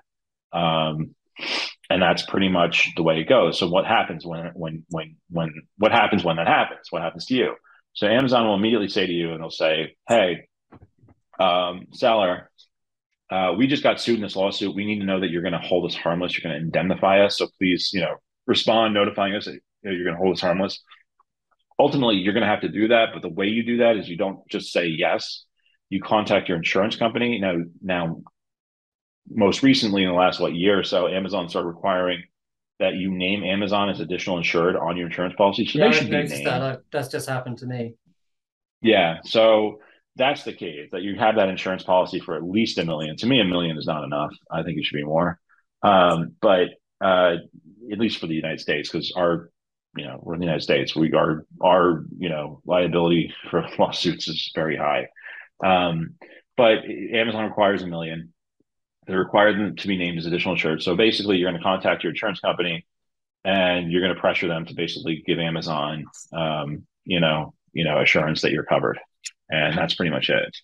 Um, 0.53 1.15
and 1.89 2.03
that's 2.03 2.23
pretty 2.23 2.49
much 2.49 2.91
the 2.97 3.05
way 3.05 3.21
it 3.21 3.29
goes. 3.29 3.57
So 3.57 3.69
what 3.69 3.87
happens 3.87 4.27
when 4.27 4.51
when 4.55 4.85
when 4.89 5.15
when 5.31 5.53
what 5.79 5.93
happens 5.93 6.25
when 6.25 6.39
that 6.39 6.49
happens? 6.49 6.89
What 6.91 7.03
happens 7.03 7.27
to 7.27 7.35
you? 7.35 7.55
So 7.95 8.09
Amazon 8.09 8.47
will 8.47 8.57
immediately 8.57 8.89
say 8.89 9.07
to 9.07 9.13
you, 9.13 9.33
and 9.33 9.41
they'll 9.41 9.51
say, 9.51 9.97
"Hey, 10.09 10.49
um, 11.39 11.87
seller, 11.93 12.51
uh, 13.31 13.55
we 13.57 13.67
just 13.67 13.83
got 13.83 14.01
sued 14.01 14.17
in 14.17 14.23
this 14.23 14.37
lawsuit. 14.37 14.75
We 14.75 14.85
need 14.85 15.01
to 15.01 15.07
know 15.07 15.21
that 15.21 15.31
you're 15.31 15.43
going 15.43 15.53
to 15.53 15.59
hold 15.59 15.87
us 15.87 15.97
harmless. 15.97 16.37
You're 16.37 16.51
going 16.51 16.61
to 16.61 16.67
indemnify 16.67 17.25
us. 17.25 17.39
So 17.39 17.49
please, 17.59 17.91
you 17.93 18.01
know, 18.01 18.17
respond, 18.47 18.95
notifying 18.95 19.35
us 19.35 19.47
that 19.47 19.55
you 19.55 19.61
know, 19.85 19.93
you're 19.93 20.05
going 20.05 20.17
to 20.17 20.23
hold 20.23 20.37
us 20.37 20.41
harmless." 20.41 20.83
Ultimately, 21.79 22.17
you're 22.17 22.35
going 22.35 22.43
to 22.43 22.49
have 22.49 22.61
to 22.61 22.69
do 22.69 22.89
that, 22.89 23.09
but 23.13 23.23
the 23.23 23.29
way 23.29 23.47
you 23.47 23.65
do 23.65 23.79
that 23.79 23.97
is 23.97 24.09
you 24.09 24.17
don't 24.17 24.47
just 24.49 24.73
say 24.73 24.87
yes. 24.87 25.45
You 25.89 26.01
contact 26.01 26.49
your 26.49 26.57
insurance 26.57 26.95
company. 26.97 27.41
Now, 27.41 27.57
now, 27.83 28.23
most 29.29 29.63
recently 29.63 30.03
in 30.03 30.09
the 30.09 30.15
last 30.15 30.39
what 30.39 30.55
year 30.55 30.79
or 30.79 30.85
so, 30.85 31.09
Amazon 31.09 31.49
started 31.49 31.69
requiring 31.69 32.23
that 32.81 32.95
you 32.95 33.11
name 33.11 33.45
Amazon 33.45 33.89
as 33.89 34.01
additional 34.01 34.37
insured 34.37 34.77
on 34.77 34.97
your 34.97 35.07
insurance 35.07 35.35
policy. 35.37 35.67
So 35.67 35.79
yeah, 35.79 35.87
they 35.87 35.93
should 35.93 36.11
be 36.11 36.17
named. 36.17 36.31
That. 36.31 36.83
That's 36.91 37.09
just 37.09 37.29
happened 37.29 37.59
to 37.59 37.67
me. 37.67 37.95
Yeah. 38.83 39.19
So 39.25 39.81
that's 40.17 40.45
the 40.45 40.53
case 40.53 40.91
that 40.93 41.03
you 41.03 41.17
have 41.19 41.37
that 41.37 41.49
insurance 41.49 41.83
policy 41.83 42.21
for 42.21 42.37
at 42.37 42.45
least 42.45 42.79
a 42.79 42.85
million. 42.85 43.17
To 43.17 43.27
me, 43.27 43.41
a 43.41 43.45
million 43.45 43.79
is 43.79 43.87
not 43.87 44.05
enough. 44.05 44.33
I 44.51 44.63
think 44.63 44.79
it 44.79 44.85
should 44.85 44.97
be 44.97 45.05
more. 45.05 45.41
Um, 45.83 46.35
but 46.41 46.69
uh, 47.01 47.37
at 47.91 47.99
least 47.99 48.19
for 48.19 48.27
the 48.27 48.35
United 48.35 48.61
States, 48.61 48.91
because 48.91 49.13
our, 49.17 49.51
you 49.97 50.05
know, 50.05 50.21
we're 50.23 50.35
in 50.35 50.41
the 50.41 50.47
United 50.47 50.63
States, 50.63 50.95
we 50.95 51.13
are 51.15 51.47
our, 51.63 52.05
you 52.19 52.29
know, 52.29 52.61
liability 52.67 53.33
for 53.51 53.67
lawsuits 53.79 54.29
is 54.29 54.51
very 54.55 54.77
high. 54.77 55.09
Um, 55.65 56.15
but 56.57 56.85
Amazon 56.85 57.47
requires 57.47 57.83
a 57.83 57.87
million. 57.87 58.34
They 59.07 59.15
require 59.15 59.53
them 59.53 59.77
to 59.77 59.89
be 59.89 59.97
named 59.97 60.19
as 60.19 60.27
additional 60.27 60.55
insured. 60.55 60.83
So 60.83 60.97
basically, 60.97 61.37
you're 61.37 61.51
going 61.51 61.61
to 61.61 61.65
contact 61.65 62.03
your 62.03 62.13
insurance 62.13 62.41
company, 62.41 62.87
and 63.45 63.91
you're 63.91 64.03
going 64.03 64.15
to 64.15 64.21
pressure 64.21 64.49
them 64.49 64.65
to 64.67 64.75
basically 64.75 65.23
give 65.27 65.39
Amazon, 65.39 66.05
um, 66.33 66.87
you 67.05 67.21
know, 67.21 67.55
you 67.73 67.85
know, 67.85 68.01
assurance 68.01 68.43
that 68.43 68.53
you're 68.53 68.65
covered, 68.65 68.99
and 69.51 69.77
that's 69.77 69.95
pretty 69.95 70.11
much 70.11 70.31
it. 70.31 70.57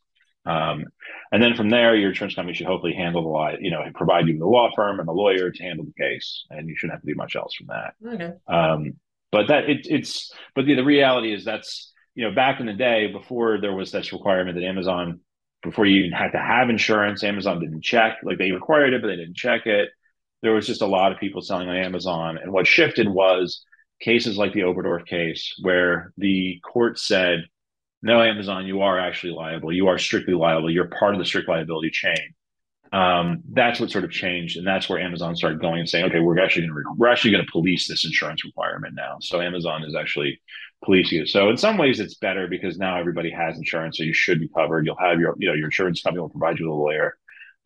Um, 0.46 0.87
and 1.33 1.42
then 1.42 1.55
from 1.55 1.68
there, 1.68 1.94
your 1.94 2.11
insurance 2.11 2.35
company 2.35 2.55
should 2.55 2.66
hopefully 2.66 2.94
handle 2.94 3.22
the 3.22 3.29
law, 3.29 3.50
you 3.61 3.70
know, 3.70 3.83
provide 3.94 4.26
you 4.26 4.35
with 4.35 4.42
a 4.42 4.46
law 4.46 4.70
firm 4.74 4.98
and 4.98 5.09
a 5.09 5.12
lawyer 5.12 5.50
to 5.50 5.62
handle 5.62 5.85
the 5.85 6.03
case, 6.03 6.44
and 6.50 6.68
you 6.68 6.76
shouldn't 6.76 6.94
have 6.94 7.03
to 7.03 7.07
do 7.07 7.14
much 7.14 7.37
else 7.37 7.55
from 7.55 7.68
that. 7.68 7.94
Okay. 8.14 8.33
Um, 8.48 8.94
but 9.31 9.48
that 9.48 9.68
it, 9.68 9.87
it's 9.88 10.33
but 10.55 10.66
the, 10.66 10.74
the 10.74 10.85
reality 10.85 11.33
is 11.33 11.44
that's 11.44 11.92
you 12.14 12.24
know 12.26 12.35
back 12.35 12.61
in 12.61 12.66
the 12.66 12.72
day 12.72 13.07
before 13.07 13.61
there 13.61 13.74
was 13.74 13.92
this 13.92 14.12
requirement 14.12 14.57
that 14.57 14.64
Amazon 14.64 15.20
before 15.62 15.87
you 15.87 16.01
even 16.01 16.12
had 16.12 16.33
to 16.33 16.38
have 16.38 16.70
insurance. 16.70 17.23
Amazon 17.23 17.61
didn't 17.61 17.83
check, 17.83 18.18
like 18.23 18.38
they 18.38 18.53
required 18.53 18.94
it, 18.94 19.03
but 19.03 19.09
they 19.09 19.16
didn't 19.16 19.37
check 19.37 19.66
it. 19.66 19.90
There 20.42 20.53
was 20.53 20.66
just 20.66 20.83
a 20.83 20.87
lot 20.87 21.12
of 21.12 21.18
people 21.18 21.42
selling 21.42 21.68
on 21.68 21.77
Amazon. 21.77 22.38
And 22.38 22.53
what 22.53 22.66
shifted 22.66 23.09
was 23.09 23.64
cases 24.01 24.38
like 24.38 24.55
the 24.55 24.61
Oberdorf 24.61 25.07
case, 25.07 25.55
where 25.61 26.12
the 26.16 26.61
court 26.64 26.99
said, 26.99 27.44
no, 28.03 28.23
Amazon, 28.23 28.66
you 28.66 28.81
are 28.81 28.99
actually 28.99 29.33
liable. 29.33 29.73
You 29.73 29.88
are 29.88 29.99
strictly 29.99 30.35
liable. 30.35 30.70
You're 30.70 30.88
part 30.88 31.14
of 31.14 31.18
the 31.18 31.27
strict 31.27 31.49
liability 31.49 31.90
chain. 31.90 32.35
Um, 32.92 33.42
that's 33.53 33.79
what 33.79 33.90
sort 33.90 34.05
of 34.05 34.11
changed, 34.11 34.57
and 34.57 34.66
that's 34.66 34.88
where 34.88 34.99
Amazon 34.99 35.37
started 35.37 35.61
going 35.61 35.79
and 35.79 35.88
saying, 35.88 36.07
"Okay, 36.07 36.18
we're 36.18 36.40
actually 36.40 36.66
going 36.66 36.75
to 36.75 36.94
we're 36.96 37.09
actually 37.09 37.31
going 37.31 37.44
to 37.44 37.53
police 37.53 37.87
this 37.87 38.05
insurance 38.05 38.44
requirement 38.44 38.94
now." 38.96 39.18
So 39.20 39.40
Amazon 39.40 39.85
is 39.85 39.94
actually 39.94 40.40
police 40.85 41.12
you. 41.12 41.27
So 41.27 41.51
in 41.51 41.57
some 41.57 41.77
ways, 41.77 42.01
it's 42.01 42.14
better 42.14 42.47
because 42.49 42.79
now 42.79 42.99
everybody 42.99 43.31
has 43.31 43.57
insurance, 43.57 43.99
so 43.99 44.05
you 44.05 44.14
should 44.14 44.40
be 44.40 44.49
covered. 44.49 44.87
You'll 44.87 44.97
have 44.97 45.21
your, 45.21 45.35
you 45.38 45.49
know, 45.49 45.55
your 45.55 45.66
insurance 45.66 46.03
company 46.03 46.21
will 46.21 46.31
provide 46.31 46.59
you 46.59 46.66
with 46.66 46.73
a 46.73 46.77
lawyer. 46.77 47.16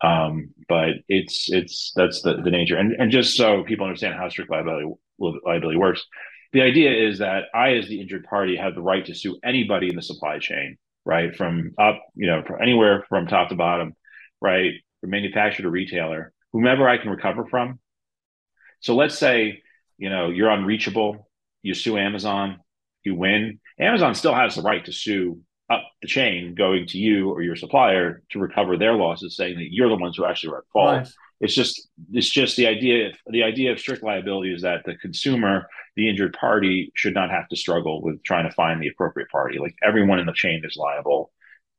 Um, 0.02 0.50
but 0.68 0.90
it's 1.08 1.50
it's 1.50 1.92
that's 1.94 2.22
the, 2.22 2.42
the 2.42 2.50
nature. 2.50 2.76
And 2.76 2.92
and 2.92 3.10
just 3.10 3.36
so 3.36 3.62
people 3.64 3.86
understand 3.86 4.14
how 4.14 4.28
strict 4.28 4.50
liability 4.50 4.92
liability 5.18 5.78
works, 5.78 6.04
the 6.52 6.62
idea 6.62 6.92
is 6.92 7.18
that 7.18 7.44
I, 7.54 7.74
as 7.74 7.88
the 7.88 8.00
injured 8.00 8.24
party, 8.24 8.56
have 8.56 8.74
the 8.74 8.82
right 8.82 9.04
to 9.06 9.14
sue 9.14 9.38
anybody 9.44 9.88
in 9.88 9.96
the 9.96 10.02
supply 10.02 10.38
chain, 10.38 10.76
right, 11.04 11.34
from 11.34 11.72
up, 11.78 12.02
you 12.14 12.26
know, 12.26 12.42
from 12.46 12.60
anywhere 12.60 13.04
from 13.08 13.26
top 13.26 13.48
to 13.48 13.54
bottom, 13.54 13.94
right, 14.40 14.72
from 15.00 15.10
manufacturer 15.10 15.64
to 15.64 15.70
retailer, 15.70 16.32
whomever 16.52 16.88
I 16.88 16.98
can 16.98 17.10
recover 17.10 17.46
from. 17.46 17.78
So 18.80 18.94
let's 18.94 19.18
say, 19.18 19.62
you 19.96 20.10
know, 20.10 20.28
you're 20.30 20.50
unreachable, 20.50 21.28
you 21.62 21.74
sue 21.74 21.96
Amazon, 21.96 22.60
you 23.04 23.14
win, 23.14 23.60
Amazon 23.78 24.14
still 24.14 24.34
has 24.34 24.54
the 24.54 24.62
right 24.62 24.84
to 24.84 24.92
sue 24.92 25.40
up 25.70 25.82
the 26.02 26.08
chain 26.08 26.54
going 26.54 26.86
to 26.88 26.98
you 26.98 27.30
or 27.30 27.42
your 27.42 27.56
supplier 27.56 28.22
to 28.30 28.38
recover 28.38 28.76
their 28.76 28.94
losses, 28.94 29.36
saying 29.36 29.56
that 29.56 29.72
you're 29.72 29.88
the 29.88 29.96
ones 29.96 30.16
who 30.16 30.24
actually 30.24 30.52
are 30.52 30.58
at 30.58 30.64
fault. 30.72 30.98
Right. 30.98 31.08
It's 31.40 31.54
just 31.54 31.88
it's 32.12 32.30
just 32.30 32.56
the 32.56 32.66
idea 32.66 33.12
the 33.26 33.42
idea 33.42 33.72
of 33.72 33.80
strict 33.80 34.02
liability 34.02 34.54
is 34.54 34.62
that 34.62 34.84
the 34.84 34.94
consumer, 34.96 35.66
the 35.96 36.08
injured 36.08 36.32
party, 36.32 36.92
should 36.94 37.14
not 37.14 37.30
have 37.30 37.48
to 37.48 37.56
struggle 37.56 38.02
with 38.02 38.22
trying 38.22 38.48
to 38.48 38.54
find 38.54 38.80
the 38.80 38.88
appropriate 38.88 39.28
party. 39.30 39.58
Like 39.58 39.74
everyone 39.82 40.20
in 40.20 40.26
the 40.26 40.32
chain 40.32 40.62
is 40.64 40.76
liable 40.76 41.32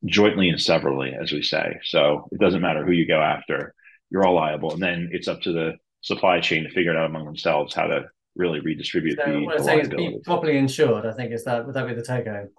jointly 0.05 0.49
and 0.49 0.61
severally, 0.61 1.13
as 1.19 1.31
we 1.31 1.41
say. 1.41 1.79
So 1.83 2.27
it 2.31 2.39
doesn't 2.39 2.61
matter 2.61 2.85
who 2.85 2.91
you 2.91 3.07
go 3.07 3.21
after, 3.21 3.73
you're 4.09 4.25
all 4.25 4.35
liable. 4.35 4.73
And 4.73 4.81
then 4.81 5.09
it's 5.11 5.27
up 5.27 5.41
to 5.41 5.51
the 5.51 5.73
supply 6.01 6.39
chain 6.39 6.63
to 6.63 6.69
figure 6.69 6.91
it 6.91 6.97
out 6.97 7.09
among 7.09 7.25
themselves 7.25 7.73
how 7.73 7.87
to 7.87 8.05
really 8.35 8.59
redistribute 8.59 9.17
so 9.17 9.31
the, 9.31 9.45
what 9.45 9.59
I'm 9.59 9.63
saying 9.63 9.79
is 9.81 9.89
be 9.89 10.19
properly 10.23 10.57
insured. 10.57 11.05
I 11.05 11.13
think 11.13 11.31
is 11.31 11.43
that 11.45 11.65
would 11.65 11.75
that 11.75 11.87
be 11.87 11.93
the 11.93 12.03
take 12.03 12.27
home? 12.27 12.49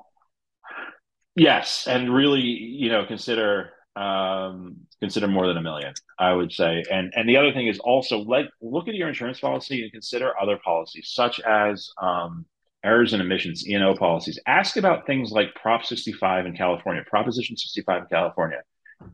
Yes, 1.34 1.86
and 1.86 2.12
really, 2.12 2.40
you 2.40 2.88
know, 2.88 3.04
consider 3.06 3.70
um, 3.94 4.76
consider 5.00 5.26
more 5.26 5.46
than 5.46 5.56
a 5.56 5.62
million. 5.62 5.92
I 6.18 6.32
would 6.32 6.52
say, 6.52 6.82
and 6.90 7.12
and 7.14 7.28
the 7.28 7.36
other 7.36 7.52
thing 7.52 7.66
is 7.66 7.78
also 7.78 8.18
like 8.18 8.46
look 8.60 8.88
at 8.88 8.94
your 8.94 9.08
insurance 9.08 9.40
policy 9.40 9.82
and 9.82 9.92
consider 9.92 10.32
other 10.40 10.58
policies 10.64 11.10
such 11.14 11.40
as 11.40 11.90
um, 12.00 12.46
errors 12.84 13.12
and 13.12 13.22
omissions, 13.22 13.68
E&O 13.68 13.94
policies. 13.96 14.38
Ask 14.46 14.76
about 14.76 15.06
things 15.06 15.30
like 15.30 15.54
Prop 15.54 15.84
65 15.84 16.46
in 16.46 16.56
California, 16.56 17.02
Proposition 17.06 17.56
65 17.56 18.02
in 18.02 18.08
California. 18.08 18.62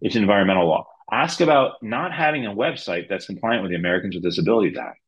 It's 0.00 0.14
environmental 0.14 0.68
law. 0.68 0.86
Ask 1.10 1.40
about 1.40 1.82
not 1.82 2.12
having 2.12 2.46
a 2.46 2.54
website 2.54 3.08
that's 3.08 3.26
compliant 3.26 3.62
with 3.62 3.70
the 3.70 3.76
Americans 3.76 4.14
with 4.14 4.22
Disabilities 4.22 4.76
Act. 4.78 4.98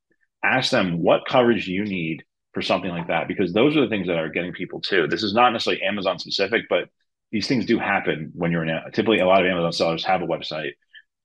Ask 0.45 0.71
them 0.71 1.03
what 1.03 1.27
coverage 1.29 1.67
you 1.67 1.85
need 1.85 2.25
for 2.53 2.63
something 2.63 2.91
like 2.91 3.09
that, 3.09 3.27
because 3.27 3.53
those 3.53 3.77
are 3.77 3.81
the 3.81 3.89
things 3.89 4.07
that 4.07 4.19
are 4.19 4.29
getting 4.29 4.53
people 4.53 4.81
too. 4.81 5.09
This 5.09 5.23
is 5.23 5.35
not 5.35 5.51
necessarily 5.51 5.83
Amazon 5.83 6.19
specific, 6.19 6.63
but 6.69 6.89
these 7.33 7.49
things 7.49 7.67
do 7.67 7.79
happen 7.79 8.31
when 8.35 8.53
you're 8.53 8.63
in 8.63 8.69
a, 8.69 8.91
typically 8.93 9.19
a 9.19 9.27
lot 9.27 9.45
of 9.45 9.51
Amazon 9.51 9.73
sellers 9.73 10.05
have 10.05 10.23
a 10.23 10.27
website. 10.27 10.73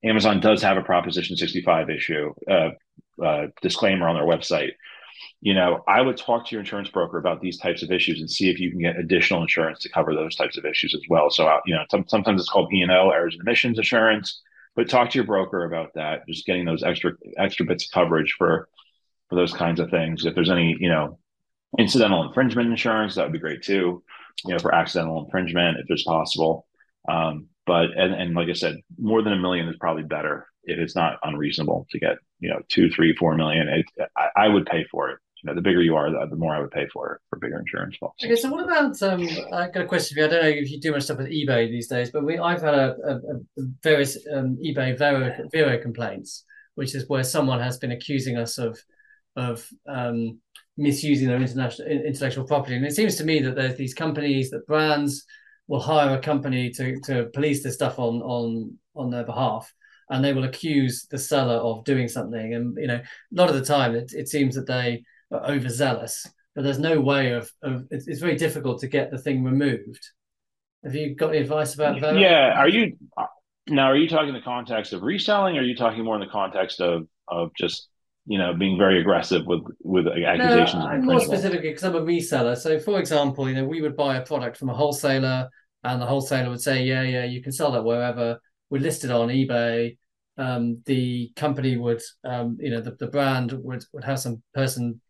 Amazon 0.03 0.39
does 0.39 0.61
have 0.63 0.77
a 0.77 0.81
Proposition 0.81 1.35
65 1.35 1.89
issue 1.89 2.33
uh, 2.49 2.69
uh, 3.23 3.47
disclaimer 3.61 4.07
on 4.07 4.15
their 4.15 4.25
website 4.25 4.71
you 5.41 5.53
know, 5.53 5.83
I 5.87 6.01
would 6.01 6.17
talk 6.17 6.45
to 6.47 6.51
your 6.51 6.59
insurance 6.59 6.89
broker 6.89 7.17
about 7.17 7.41
these 7.41 7.57
types 7.57 7.81
of 7.81 7.91
issues 7.91 8.19
and 8.19 8.29
see 8.29 8.49
if 8.49 8.59
you 8.59 8.71
can 8.71 8.79
get 8.79 8.99
additional 8.99 9.41
insurance 9.41 9.79
to 9.79 9.89
cover 9.89 10.13
those 10.13 10.35
types 10.35 10.57
of 10.57 10.65
issues 10.65 10.93
as 10.93 11.01
well. 11.09 11.29
So, 11.29 11.47
uh, 11.47 11.59
you 11.65 11.75
know, 11.75 11.83
sometimes 12.07 12.41
it's 12.41 12.49
called 12.49 12.73
E 12.73 12.81
and 12.81 12.91
O, 12.91 13.11
errors 13.11 13.35
and 13.35 13.41
omissions 13.41 13.77
insurance, 13.77 14.41
but 14.75 14.89
talk 14.89 15.09
to 15.11 15.17
your 15.17 15.25
broker 15.25 15.63
about 15.63 15.93
that. 15.95 16.27
Just 16.27 16.45
getting 16.45 16.65
those 16.65 16.83
extra 16.83 17.13
extra 17.37 17.65
bits 17.65 17.85
of 17.85 17.91
coverage 17.91 18.35
for 18.37 18.67
for 19.29 19.35
those 19.35 19.53
kinds 19.53 19.79
of 19.79 19.89
things. 19.89 20.25
If 20.25 20.35
there's 20.35 20.49
any, 20.49 20.75
you 20.79 20.89
know, 20.89 21.19
incidental 21.77 22.23
infringement 22.23 22.69
insurance, 22.69 23.15
that 23.15 23.23
would 23.23 23.33
be 23.33 23.39
great 23.39 23.63
too. 23.63 24.03
You 24.45 24.53
know, 24.53 24.59
for 24.59 24.73
accidental 24.73 25.23
infringement, 25.23 25.77
if 25.79 25.85
it's 25.89 26.03
possible. 26.03 26.65
Um, 27.07 27.47
but 27.65 27.91
and 27.95 28.13
and 28.13 28.35
like 28.35 28.49
I 28.49 28.53
said, 28.53 28.77
more 28.97 29.21
than 29.21 29.33
a 29.33 29.39
million 29.39 29.67
is 29.67 29.77
probably 29.79 30.03
better 30.03 30.47
if 30.63 30.79
it's 30.79 30.95
not 30.95 31.19
unreasonable 31.23 31.87
to 31.91 31.99
get 31.99 32.17
you 32.39 32.49
know 32.49 32.61
two, 32.69 32.89
three, 32.89 33.15
four 33.15 33.35
million. 33.35 33.67
It, 33.67 33.85
I, 34.17 34.29
I 34.35 34.47
would 34.47 34.65
pay 34.65 34.85
for 34.91 35.09
it 35.11 35.19
you 35.41 35.47
know, 35.47 35.55
the 35.55 35.61
bigger 35.61 35.81
you 35.81 35.95
are, 35.95 36.11
the, 36.11 36.35
more 36.35 36.53
I 36.53 36.59
would 36.59 36.71
pay 36.71 36.87
for 36.91 37.13
it, 37.13 37.21
for 37.29 37.39
bigger 37.39 37.59
insurance 37.59 37.97
policies. 37.97 38.29
Okay, 38.29 38.35
so 38.35 38.51
what 38.51 38.63
about? 38.63 39.01
Um, 39.01 39.27
I 39.53 39.69
got 39.69 39.83
a 39.83 39.85
question 39.85 40.15
for 40.15 40.19
you. 40.19 40.25
I 40.25 40.29
don't 40.29 40.43
know 40.43 40.49
if 40.49 40.69
you 40.69 40.79
do 40.79 40.91
much 40.91 41.03
stuff 41.03 41.17
with 41.17 41.27
eBay 41.27 41.69
these 41.69 41.87
days, 41.87 42.11
but 42.11 42.25
we 42.25 42.37
I've 42.37 42.61
had 42.61 42.73
a, 42.73 42.95
a, 43.05 43.15
a 43.15 43.65
various 43.81 44.17
um, 44.33 44.57
eBay 44.57 44.97
Vero, 44.97 45.33
Vero 45.51 45.77
complaints, 45.81 46.43
which 46.75 46.93
is 46.93 47.07
where 47.07 47.23
someone 47.23 47.61
has 47.61 47.77
been 47.77 47.91
accusing 47.91 48.37
us 48.37 48.57
of 48.57 48.77
of 49.35 49.67
um, 49.87 50.39
misusing 50.77 51.27
their 51.27 51.37
international 51.37 51.87
intellectual 51.87 52.45
property, 52.45 52.75
and 52.75 52.85
it 52.85 52.95
seems 52.95 53.15
to 53.15 53.23
me 53.23 53.39
that 53.41 53.55
there's 53.55 53.77
these 53.77 53.93
companies 53.93 54.49
that 54.49 54.67
brands 54.67 55.25
will 55.67 55.79
hire 55.79 56.15
a 56.15 56.21
company 56.21 56.71
to 56.71 56.99
to 57.01 57.29
police 57.33 57.63
this 57.63 57.75
stuff 57.75 57.99
on 57.99 58.21
on 58.21 58.77
on 58.95 59.09
their 59.11 59.23
behalf 59.23 59.71
and 60.09 60.25
they 60.25 60.33
will 60.33 60.43
accuse 60.43 61.05
the 61.11 61.17
seller 61.19 61.53
of 61.53 61.85
doing 61.85 62.07
something 62.07 62.55
and 62.55 62.75
you 62.79 62.87
know 62.87 62.95
a 62.95 63.03
lot 63.31 63.49
of 63.49 63.55
the 63.55 63.63
time 63.63 63.93
it, 63.93 64.11
it 64.13 64.27
seems 64.27 64.55
that 64.55 64.65
they 64.65 65.03
are 65.31 65.45
overzealous, 65.45 66.27
but 66.55 66.63
there's 66.63 66.79
no 66.79 66.99
way 66.99 67.31
of, 67.31 67.51
of 67.61 67.85
it's, 67.91 68.07
it's, 68.07 68.19
very 68.19 68.35
difficult 68.35 68.79
to 68.81 68.87
get 68.87 69.11
the 69.11 69.17
thing 69.17 69.43
removed. 69.43 70.09
Have 70.83 70.95
you 70.95 71.15
got 71.15 71.29
any 71.29 71.39
advice 71.39 71.75
about 71.75 71.99
that? 72.01 72.17
Yeah. 72.17 72.53
Are 72.57 72.67
you 72.67 72.97
now? 73.67 73.87
Are 73.87 73.97
you 73.97 74.07
talking 74.07 74.29
in 74.29 74.33
the 74.33 74.41
context 74.41 74.93
of 74.93 75.03
reselling? 75.03 75.57
Or 75.57 75.61
are 75.61 75.63
you 75.63 75.75
talking 75.75 76.03
more 76.03 76.15
in 76.15 76.21
the 76.21 76.31
context 76.31 76.79
of 76.81 77.07
of 77.27 77.51
just 77.55 77.88
you 78.29 78.37
know 78.37 78.53
being 78.53 78.77
very 78.77 79.01
aggressive 79.01 79.45
with 79.47 79.63
with 79.81 80.07
accusations? 80.07 80.85
No, 80.85 81.01
more 81.01 81.19
specifically, 81.19 81.69
because 81.69 81.83
I'm 81.83 81.95
a 81.95 82.01
reseller. 82.01 82.55
So, 82.55 82.79
for 82.79 82.99
example, 82.99 83.49
you 83.49 83.55
know, 83.55 83.65
we 83.65 83.81
would 83.81 83.97
buy 83.97 84.17
a 84.17 84.25
product 84.25 84.55
from 84.55 84.69
a 84.69 84.73
wholesaler, 84.73 85.49
and 85.83 85.99
the 85.99 86.05
wholesaler 86.05 86.49
would 86.49 86.61
say, 86.61 86.83
"Yeah, 86.83 87.01
yeah, 87.01 87.25
you 87.25 87.41
can 87.41 87.51
sell 87.51 87.71
that 87.71 87.83
wherever." 87.83 88.39
We're 88.69 88.81
listed 88.81 89.09
on 89.09 89.29
eBay. 89.29 89.97
Um, 90.37 90.83
the 90.85 91.31
company 91.35 91.75
would, 91.75 92.01
um, 92.23 92.57
you 92.61 92.69
know, 92.69 92.81
the, 92.81 92.91
the 92.91 93.07
brand 93.07 93.51
would 93.51 93.83
would 93.93 94.03
have 94.03 94.19
some 94.19 94.43
person 94.53 95.01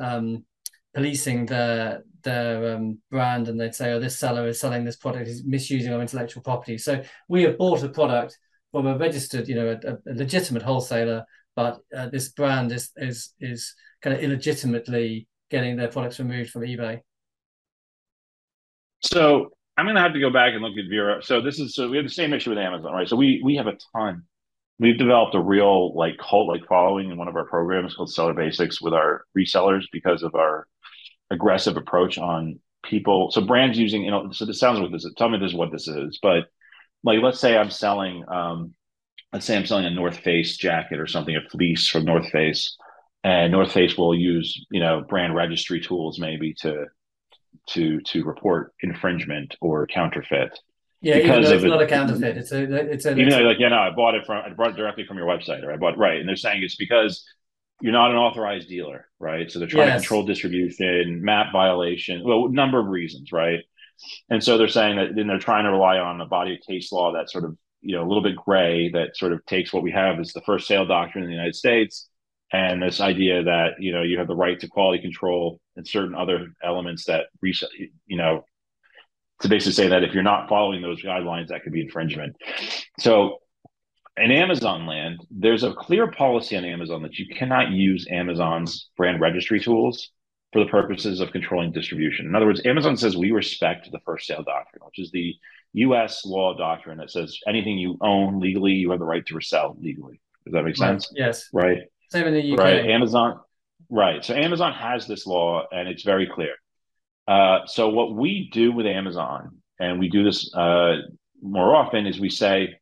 um, 0.00 0.44
policing 0.92 1.46
their 1.46 2.02
their 2.22 2.74
um, 2.74 2.98
brand 3.10 3.48
and 3.48 3.58
they'd 3.58 3.74
say, 3.74 3.92
oh, 3.92 4.00
this 4.00 4.18
seller 4.18 4.46
is 4.48 4.60
selling 4.60 4.84
this 4.84 4.96
product, 4.96 5.28
is 5.28 5.44
misusing 5.44 5.92
our 5.92 6.00
intellectual 6.00 6.42
property. 6.42 6.76
So 6.78 7.02
we 7.28 7.44
have 7.44 7.56
bought 7.56 7.82
a 7.82 7.88
product 7.88 8.36
from 8.72 8.86
a 8.86 8.98
registered, 8.98 9.48
you 9.48 9.54
know, 9.54 9.78
a, 9.82 10.10
a 10.10 10.14
legitimate 10.14 10.62
wholesaler, 10.62 11.24
but 11.60 11.80
uh, 11.96 12.08
this 12.08 12.28
brand 12.30 12.72
is 12.72 12.90
is 12.96 13.32
is 13.40 13.74
kind 14.02 14.16
of 14.16 14.22
illegitimately 14.22 15.28
getting 15.50 15.76
their 15.76 15.88
products 15.88 16.18
removed 16.18 16.50
from 16.50 16.62
eBay. 16.62 17.00
So 19.02 19.50
I'm 19.76 19.86
going 19.86 19.96
to 19.96 20.02
have 20.02 20.12
to 20.12 20.20
go 20.20 20.30
back 20.30 20.52
and 20.52 20.62
look 20.62 20.76
at 20.78 20.88
Vero. 20.88 21.20
So 21.20 21.40
this 21.40 21.58
is 21.58 21.74
so 21.74 21.88
we 21.88 21.96
have 21.96 22.06
the 22.06 22.12
same 22.12 22.32
issue 22.32 22.50
with 22.50 22.58
Amazon, 22.58 22.92
right? 22.92 23.08
So 23.08 23.16
we 23.16 23.40
we 23.44 23.56
have 23.56 23.66
a 23.66 23.76
ton 23.94 24.24
we've 24.80 24.98
developed 24.98 25.34
a 25.34 25.40
real 25.40 25.94
like 25.94 26.16
cult 26.18 26.48
like 26.48 26.66
following 26.66 27.10
in 27.10 27.18
one 27.18 27.28
of 27.28 27.36
our 27.36 27.44
programs 27.44 27.94
called 27.94 28.12
Seller 28.12 28.32
Basics 28.32 28.80
with 28.80 28.94
our 28.94 29.24
resellers 29.36 29.84
because 29.92 30.22
of 30.22 30.34
our 30.34 30.66
aggressive 31.30 31.76
approach 31.76 32.18
on 32.18 32.58
people. 32.82 33.30
So 33.30 33.42
brands 33.42 33.78
using, 33.78 34.02
you 34.02 34.10
know, 34.10 34.32
so 34.32 34.46
this 34.46 34.58
sounds 34.58 34.80
like 34.80 34.90
this. 34.90 35.06
Tell 35.16 35.28
me 35.28 35.38
this 35.38 35.52
is 35.52 35.56
what 35.56 35.70
this 35.70 35.86
is, 35.86 36.18
but 36.20 36.46
like 37.04 37.20
let's 37.22 37.38
say 37.38 37.56
I'm 37.56 37.70
selling, 37.70 38.24
um, 38.26 38.74
let's 39.32 39.46
say 39.46 39.56
I'm 39.56 39.66
selling 39.66 39.86
a 39.86 39.90
North 39.90 40.18
Face 40.18 40.56
jacket 40.56 40.98
or 40.98 41.06
something, 41.06 41.36
a 41.36 41.48
fleece 41.50 41.88
from 41.88 42.04
North 42.04 42.28
Face, 42.30 42.76
and 43.22 43.52
North 43.52 43.72
Face 43.72 43.96
will 43.96 44.14
use, 44.14 44.66
you 44.70 44.80
know, 44.80 45.04
brand 45.08 45.34
registry 45.34 45.80
tools 45.80 46.18
maybe 46.18 46.54
to 46.60 46.86
to 47.70 48.00
to 48.00 48.24
report 48.24 48.72
infringement 48.82 49.56
or 49.60 49.86
counterfeit. 49.86 50.58
Yeah, 51.02 51.18
because 51.18 51.50
even 51.50 51.50
though 51.50 51.54
it's 51.54 51.64
not 51.64 51.82
a 51.82 51.86
counterfeit. 51.86 52.36
It's 52.36 52.52
a 52.52 52.62
it's 52.90 53.04
a 53.06 53.16
even 53.16 53.30
though 53.30 53.40
like, 53.40 53.58
yeah, 53.58 53.68
no, 53.68 53.78
I 53.78 53.90
bought 53.90 54.14
it 54.14 54.26
from 54.26 54.44
I 54.44 54.50
bought 54.50 54.70
it 54.70 54.76
directly 54.76 55.04
from 55.06 55.16
your 55.16 55.26
website, 55.26 55.64
or 55.64 55.72
I 55.72 55.76
bought 55.76 55.96
right. 55.96 56.20
And 56.20 56.28
they're 56.28 56.36
saying 56.36 56.62
it's 56.62 56.76
because 56.76 57.24
you're 57.80 57.92
not 57.92 58.10
an 58.10 58.16
authorized 58.16 58.68
dealer, 58.68 59.08
right? 59.18 59.50
So 59.50 59.58
they're 59.58 59.68
trying 59.68 59.88
yes. 59.88 60.02
to 60.02 60.06
control 60.06 60.26
distribution, 60.26 61.22
map 61.22 61.46
violation, 61.52 62.22
well, 62.24 62.48
number 62.48 62.78
of 62.78 62.86
reasons, 62.86 63.32
right? 63.32 63.60
And 64.28 64.42
so 64.42 64.58
they're 64.58 64.68
saying 64.68 64.96
that 64.96 65.14
then 65.14 65.26
they're 65.26 65.38
trying 65.38 65.64
to 65.64 65.70
rely 65.70 65.98
on 65.98 66.20
a 66.20 66.26
body 66.26 66.54
of 66.54 66.60
case 66.60 66.92
law 66.92 67.12
that 67.14 67.30
sort 67.30 67.44
of, 67.44 67.56
you 67.82 67.96
know, 67.96 68.02
a 68.02 68.08
little 68.08 68.22
bit 68.22 68.36
gray 68.36 68.90
that 68.90 69.16
sort 69.16 69.32
of 69.32 69.44
takes 69.46 69.72
what 69.72 69.82
we 69.82 69.90
have 69.92 70.18
as 70.18 70.32
the 70.32 70.42
first 70.42 70.66
sale 70.66 70.86
doctrine 70.86 71.24
in 71.24 71.30
the 71.30 71.34
United 71.34 71.56
States 71.56 72.08
and 72.52 72.82
this 72.82 73.00
idea 73.00 73.44
that, 73.44 73.74
you 73.78 73.92
know, 73.92 74.02
you 74.02 74.18
have 74.18 74.26
the 74.26 74.34
right 74.34 74.58
to 74.60 74.68
quality 74.68 75.00
control 75.00 75.60
and 75.76 75.86
certain 75.86 76.14
other 76.14 76.52
elements 76.62 77.04
that, 77.04 77.26
you 77.42 78.16
know, 78.16 78.44
to 79.40 79.48
basically 79.48 79.72
say 79.72 79.88
that 79.88 80.02
if 80.02 80.12
you're 80.12 80.22
not 80.22 80.48
following 80.48 80.82
those 80.82 81.02
guidelines, 81.02 81.48
that 81.48 81.62
could 81.62 81.72
be 81.72 81.80
infringement. 81.80 82.36
So 82.98 83.38
in 84.16 84.32
Amazon 84.32 84.86
land, 84.86 85.24
there's 85.30 85.62
a 85.62 85.72
clear 85.72 86.10
policy 86.10 86.56
on 86.56 86.64
Amazon 86.64 87.02
that 87.02 87.18
you 87.18 87.26
cannot 87.34 87.70
use 87.70 88.06
Amazon's 88.10 88.90
brand 88.96 89.20
registry 89.20 89.60
tools 89.60 90.10
for 90.52 90.62
the 90.62 90.70
purposes 90.70 91.20
of 91.20 91.30
controlling 91.30 91.72
distribution. 91.72 92.26
In 92.26 92.34
other 92.34 92.46
words, 92.46 92.60
Amazon 92.64 92.96
says 92.96 93.16
we 93.16 93.30
respect 93.30 93.88
the 93.90 94.00
first 94.04 94.26
sale 94.26 94.42
doctrine, 94.42 94.82
which 94.84 94.98
is 94.98 95.12
the 95.12 95.34
US 95.72 96.24
law 96.24 96.56
doctrine 96.56 96.98
that 96.98 97.10
says 97.10 97.38
anything 97.46 97.78
you 97.78 97.96
own 98.00 98.40
legally, 98.40 98.72
you 98.72 98.90
have 98.90 98.98
the 98.98 99.04
right 99.04 99.24
to 99.26 99.34
resell 99.34 99.76
legally. 99.80 100.20
Does 100.44 100.52
that 100.52 100.64
make 100.64 100.76
sense? 100.76 101.10
Yes. 101.14 101.48
Right. 101.52 101.82
Same 102.10 102.26
in 102.26 102.34
the 102.34 102.52
UK. 102.52 102.58
Right. 102.58 102.86
Amazon. 102.86 103.40
Right. 103.88 104.24
So 104.24 104.34
Amazon 104.34 104.72
has 104.72 105.06
this 105.06 105.26
law 105.26 105.66
and 105.70 105.88
it's 105.88 106.02
very 106.02 106.26
clear. 106.26 106.54
Uh, 107.28 107.66
so 107.66 107.88
what 107.88 108.14
we 108.14 108.50
do 108.52 108.72
with 108.72 108.86
Amazon, 108.86 109.58
and 109.78 110.00
we 110.00 110.08
do 110.08 110.24
this 110.24 110.52
uh, 110.54 110.96
more 111.40 111.76
often, 111.76 112.06
is 112.06 112.18
we 112.18 112.30
say, 112.30 112.80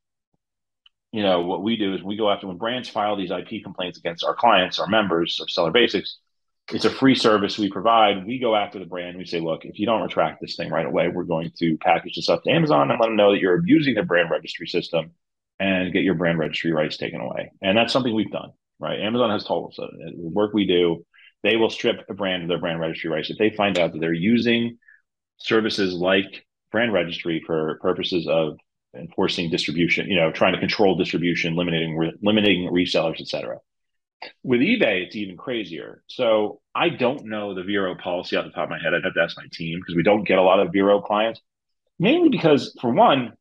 you 1.12 1.22
know, 1.22 1.42
what 1.42 1.62
we 1.62 1.76
do 1.76 1.94
is 1.94 2.02
we 2.02 2.16
go 2.16 2.30
after 2.30 2.46
when 2.46 2.56
brands 2.56 2.88
file 2.88 3.16
these 3.16 3.30
IP 3.30 3.62
complaints 3.62 3.98
against 3.98 4.24
our 4.24 4.34
clients, 4.34 4.78
our 4.78 4.86
members 4.86 5.38
of 5.40 5.50
Seller 5.50 5.70
Basics. 5.70 6.18
It's 6.70 6.84
a 6.84 6.90
free 6.90 7.14
service 7.14 7.58
we 7.58 7.70
provide. 7.70 8.26
We 8.26 8.38
go 8.38 8.54
after 8.54 8.78
the 8.78 8.84
brand. 8.84 9.16
We 9.16 9.24
say, 9.24 9.40
look, 9.40 9.64
if 9.64 9.78
you 9.78 9.86
don't 9.86 10.02
retract 10.02 10.40
this 10.40 10.54
thing 10.54 10.70
right 10.70 10.84
away, 10.84 11.08
we're 11.08 11.24
going 11.24 11.50
to 11.58 11.78
package 11.78 12.16
this 12.16 12.28
up 12.28 12.44
to 12.44 12.50
Amazon 12.50 12.90
and 12.90 13.00
let 13.00 13.06
them 13.06 13.16
know 13.16 13.32
that 13.32 13.40
you're 13.40 13.58
abusing 13.58 13.94
the 13.94 14.02
brand 14.02 14.30
registry 14.30 14.66
system 14.66 15.12
and 15.58 15.92
get 15.92 16.02
your 16.02 16.14
brand 16.14 16.38
registry 16.38 16.72
rights 16.72 16.98
taken 16.98 17.20
away. 17.20 17.50
And 17.62 17.76
that's 17.76 17.92
something 17.92 18.14
we've 18.14 18.30
done, 18.30 18.52
right? 18.78 19.00
Amazon 19.00 19.30
has 19.30 19.44
told 19.44 19.70
us 19.70 19.76
that 19.76 19.90
the 19.96 20.28
work 20.28 20.52
we 20.52 20.66
do 20.66 21.04
they 21.42 21.56
will 21.56 21.70
strip 21.70 22.04
a 22.08 22.14
brand 22.14 22.42
of 22.42 22.48
their 22.48 22.58
brand 22.58 22.80
registry 22.80 23.10
rights 23.10 23.30
if 23.30 23.38
they 23.38 23.50
find 23.50 23.78
out 23.78 23.92
that 23.92 24.00
they're 24.00 24.12
using 24.12 24.78
services 25.38 25.94
like 25.94 26.44
brand 26.72 26.92
registry 26.92 27.42
for 27.46 27.78
purposes 27.80 28.26
of 28.26 28.58
enforcing 28.96 29.50
distribution, 29.50 30.08
you 30.08 30.16
know, 30.16 30.32
trying 30.32 30.54
to 30.54 30.58
control 30.58 30.96
distribution, 30.96 31.54
limiting 31.54 31.96
re- 31.96 32.16
limiting 32.22 32.68
resellers, 32.72 33.20
etc. 33.20 33.58
With 34.42 34.60
eBay, 34.60 35.04
it's 35.04 35.16
even 35.16 35.36
crazier. 35.36 36.02
So 36.08 36.60
I 36.74 36.88
don't 36.88 37.26
know 37.26 37.54
the 37.54 37.62
Vero 37.62 37.94
policy 37.94 38.36
off 38.36 38.44
the 38.44 38.50
top 38.50 38.64
of 38.64 38.70
my 38.70 38.78
head. 38.82 38.94
I'd 38.94 39.04
have 39.04 39.14
to 39.14 39.20
ask 39.20 39.36
my 39.36 39.46
team 39.52 39.78
because 39.80 39.94
we 39.94 40.02
don't 40.02 40.26
get 40.26 40.38
a 40.38 40.42
lot 40.42 40.60
of 40.60 40.72
Vero 40.72 41.00
clients. 41.00 41.40
Mainly 41.98 42.28
because, 42.28 42.76
for 42.80 42.92
one, 42.92 43.34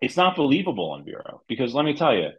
it's 0.00 0.16
not 0.16 0.36
believable 0.36 0.90
on 0.90 1.04
Vero. 1.04 1.42
Because 1.48 1.74
let 1.74 1.84
me 1.84 1.94
tell 1.94 2.14
you, 2.14 2.30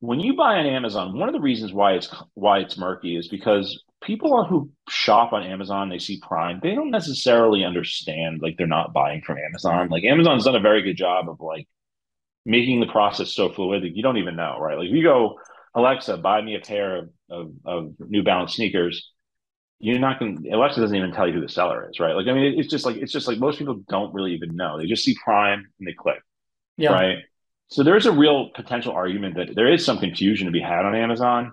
when 0.00 0.20
you 0.20 0.36
buy 0.36 0.56
on 0.58 0.66
Amazon, 0.66 1.18
one 1.18 1.28
of 1.28 1.34
the 1.34 1.40
reasons 1.40 1.72
why 1.72 1.92
it's 1.92 2.14
why 2.34 2.58
it's 2.58 2.76
murky 2.76 3.16
is 3.16 3.28
because 3.28 3.82
people 4.02 4.44
who 4.44 4.70
shop 4.88 5.32
on 5.32 5.42
Amazon, 5.42 5.88
they 5.88 5.98
see 5.98 6.20
Prime, 6.20 6.60
they 6.62 6.74
don't 6.74 6.90
necessarily 6.90 7.64
understand 7.64 8.40
like 8.42 8.56
they're 8.58 8.66
not 8.66 8.92
buying 8.92 9.22
from 9.22 9.38
Amazon. 9.38 9.88
Like 9.88 10.04
Amazon's 10.04 10.44
done 10.44 10.56
a 10.56 10.60
very 10.60 10.82
good 10.82 10.96
job 10.96 11.28
of 11.28 11.40
like 11.40 11.66
making 12.44 12.80
the 12.80 12.86
process 12.86 13.32
so 13.32 13.48
fluid 13.48 13.82
that 13.82 13.96
you 13.96 14.02
don't 14.02 14.18
even 14.18 14.36
know, 14.36 14.58
right? 14.60 14.76
Like 14.76 14.88
if 14.88 14.94
you 14.94 15.02
go, 15.02 15.38
Alexa, 15.74 16.18
buy 16.18 16.40
me 16.40 16.54
a 16.54 16.60
pair 16.60 16.96
of, 16.96 17.10
of, 17.30 17.52
of 17.64 17.94
New 17.98 18.22
Balance 18.22 18.54
sneakers, 18.54 19.10
you're 19.80 19.98
not 19.98 20.18
going. 20.18 20.42
to, 20.42 20.50
Alexa 20.50 20.80
doesn't 20.80 20.96
even 20.96 21.12
tell 21.12 21.26
you 21.26 21.34
who 21.34 21.40
the 21.40 21.48
seller 21.48 21.88
is, 21.90 22.00
right? 22.00 22.14
Like, 22.14 22.26
I 22.26 22.32
mean, 22.32 22.58
it's 22.58 22.70
just 22.70 22.86
like 22.86 22.96
it's 22.96 23.12
just 23.12 23.28
like 23.28 23.38
most 23.38 23.58
people 23.58 23.82
don't 23.88 24.14
really 24.14 24.32
even 24.32 24.56
know. 24.56 24.78
They 24.78 24.86
just 24.86 25.04
see 25.04 25.16
Prime 25.22 25.66
and 25.78 25.88
they 25.88 25.92
click, 25.92 26.20
yeah. 26.76 26.92
right? 26.92 27.18
So 27.68 27.82
there's 27.82 28.06
a 28.06 28.12
real 28.12 28.50
potential 28.54 28.92
argument 28.92 29.36
that 29.36 29.54
there 29.54 29.72
is 29.72 29.84
some 29.84 29.98
confusion 29.98 30.46
to 30.46 30.52
be 30.52 30.60
had 30.60 30.84
on 30.84 30.94
Amazon 30.94 31.52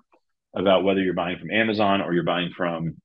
about 0.56 0.84
whether 0.84 1.02
you're 1.02 1.14
buying 1.14 1.40
from 1.40 1.52
Amazon 1.52 2.02
or 2.02 2.14
you're 2.14 2.24
buying 2.24 2.52
from 2.56 2.98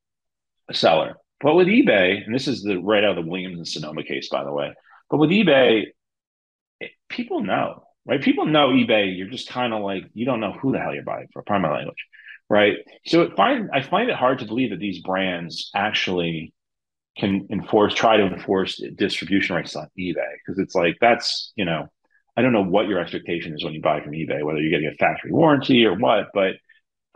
a 0.69 0.73
seller. 0.73 1.15
But 1.39 1.55
with 1.55 1.67
eBay, 1.67 2.23
and 2.25 2.33
this 2.33 2.47
is 2.47 2.63
the 2.63 2.77
right 2.77 3.03
out 3.03 3.17
of 3.17 3.23
the 3.23 3.29
Williams 3.29 3.57
and 3.57 3.67
Sonoma 3.67 4.03
case, 4.03 4.29
by 4.29 4.43
the 4.43 4.51
way. 4.51 4.73
But 5.09 5.17
with 5.17 5.29
eBay, 5.29 5.85
it, 6.79 6.91
people 7.09 7.41
know, 7.41 7.83
right? 8.07 8.21
People 8.21 8.45
know 8.45 8.69
eBay. 8.69 9.15
You're 9.17 9.29
just 9.29 9.49
kind 9.49 9.73
of 9.73 9.83
like 9.83 10.03
you 10.13 10.25
don't 10.25 10.39
know 10.39 10.53
who 10.53 10.71
the 10.71 10.79
hell 10.79 10.93
you're 10.93 11.03
buying 11.03 11.27
for. 11.33 11.43
My 11.47 11.71
language, 11.71 12.05
right? 12.49 12.77
So 13.05 13.21
it 13.23 13.35
find 13.35 13.69
I 13.73 13.81
find 13.81 14.09
it 14.09 14.15
hard 14.15 14.39
to 14.39 14.45
believe 14.45 14.71
that 14.71 14.79
these 14.79 15.01
brands 15.01 15.69
actually 15.75 16.53
can 17.17 17.47
enforce, 17.51 17.93
try 17.93 18.17
to 18.17 18.27
enforce 18.27 18.81
distribution 18.95 19.55
rights 19.55 19.75
on 19.75 19.87
eBay 19.99 20.33
because 20.45 20.59
it's 20.59 20.75
like 20.75 20.95
that's 21.01 21.51
you 21.55 21.65
know 21.65 21.87
I 22.37 22.41
don't 22.41 22.53
know 22.53 22.63
what 22.63 22.87
your 22.87 22.99
expectation 22.99 23.53
is 23.53 23.63
when 23.63 23.73
you 23.73 23.81
buy 23.81 24.01
from 24.01 24.11
eBay, 24.11 24.43
whether 24.43 24.59
you're 24.59 24.71
getting 24.71 24.93
a 24.93 24.97
factory 24.97 25.31
warranty 25.31 25.85
or 25.85 25.95
what, 25.95 26.27
but 26.33 26.53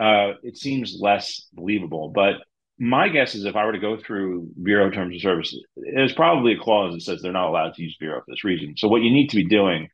uh, 0.03 0.33
it 0.41 0.57
seems 0.57 0.97
less 0.99 1.47
believable. 1.53 2.09
But 2.09 2.37
my 2.79 3.07
guess 3.09 3.35
is 3.35 3.45
if 3.45 3.55
I 3.55 3.63
were 3.65 3.73
to 3.73 3.79
go 3.79 3.97
through 3.97 4.49
Vero 4.57 4.89
terms 4.89 5.15
of 5.15 5.21
service, 5.21 5.55
there's 5.75 6.13
probably 6.13 6.53
a 6.53 6.59
clause 6.59 6.95
that 6.95 7.01
says 7.01 7.21
they're 7.21 7.31
not 7.31 7.49
allowed 7.49 7.75
to 7.75 7.83
use 7.83 7.95
Vero 7.99 8.19
for 8.19 8.25
this 8.27 8.43
reason. 8.43 8.73
So 8.75 8.87
what 8.87 9.03
you 9.03 9.11
need 9.11 9.29
to 9.29 9.35
be 9.35 9.45
doing, 9.45 9.89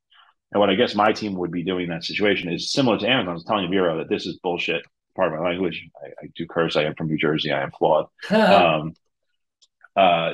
and 0.51 0.59
what 0.59 0.69
I 0.69 0.75
guess 0.75 0.95
my 0.95 1.11
team 1.11 1.35
would 1.35 1.51
be 1.51 1.63
doing 1.63 1.85
in 1.85 1.89
that 1.89 2.05
situation 2.05 2.51
is 2.51 2.71
similar 2.71 2.97
to 2.97 3.07
Amazon's 3.07 3.43
telling 3.43 3.69
Vero 3.69 3.97
that 3.97 4.09
this 4.09 4.25
is 4.25 4.37
bullshit. 4.37 4.83
Part 5.15 5.33
of 5.33 5.39
my 5.39 5.49
language. 5.49 5.83
I, 6.01 6.25
I 6.25 6.29
do 6.35 6.45
curse. 6.45 6.75
I 6.75 6.83
am 6.83 6.95
from 6.95 7.07
New 7.07 7.17
Jersey. 7.17 7.51
I 7.51 7.63
am 7.63 7.71
flawed. 7.71 8.05
um, 8.29 8.93
uh, 9.95 10.33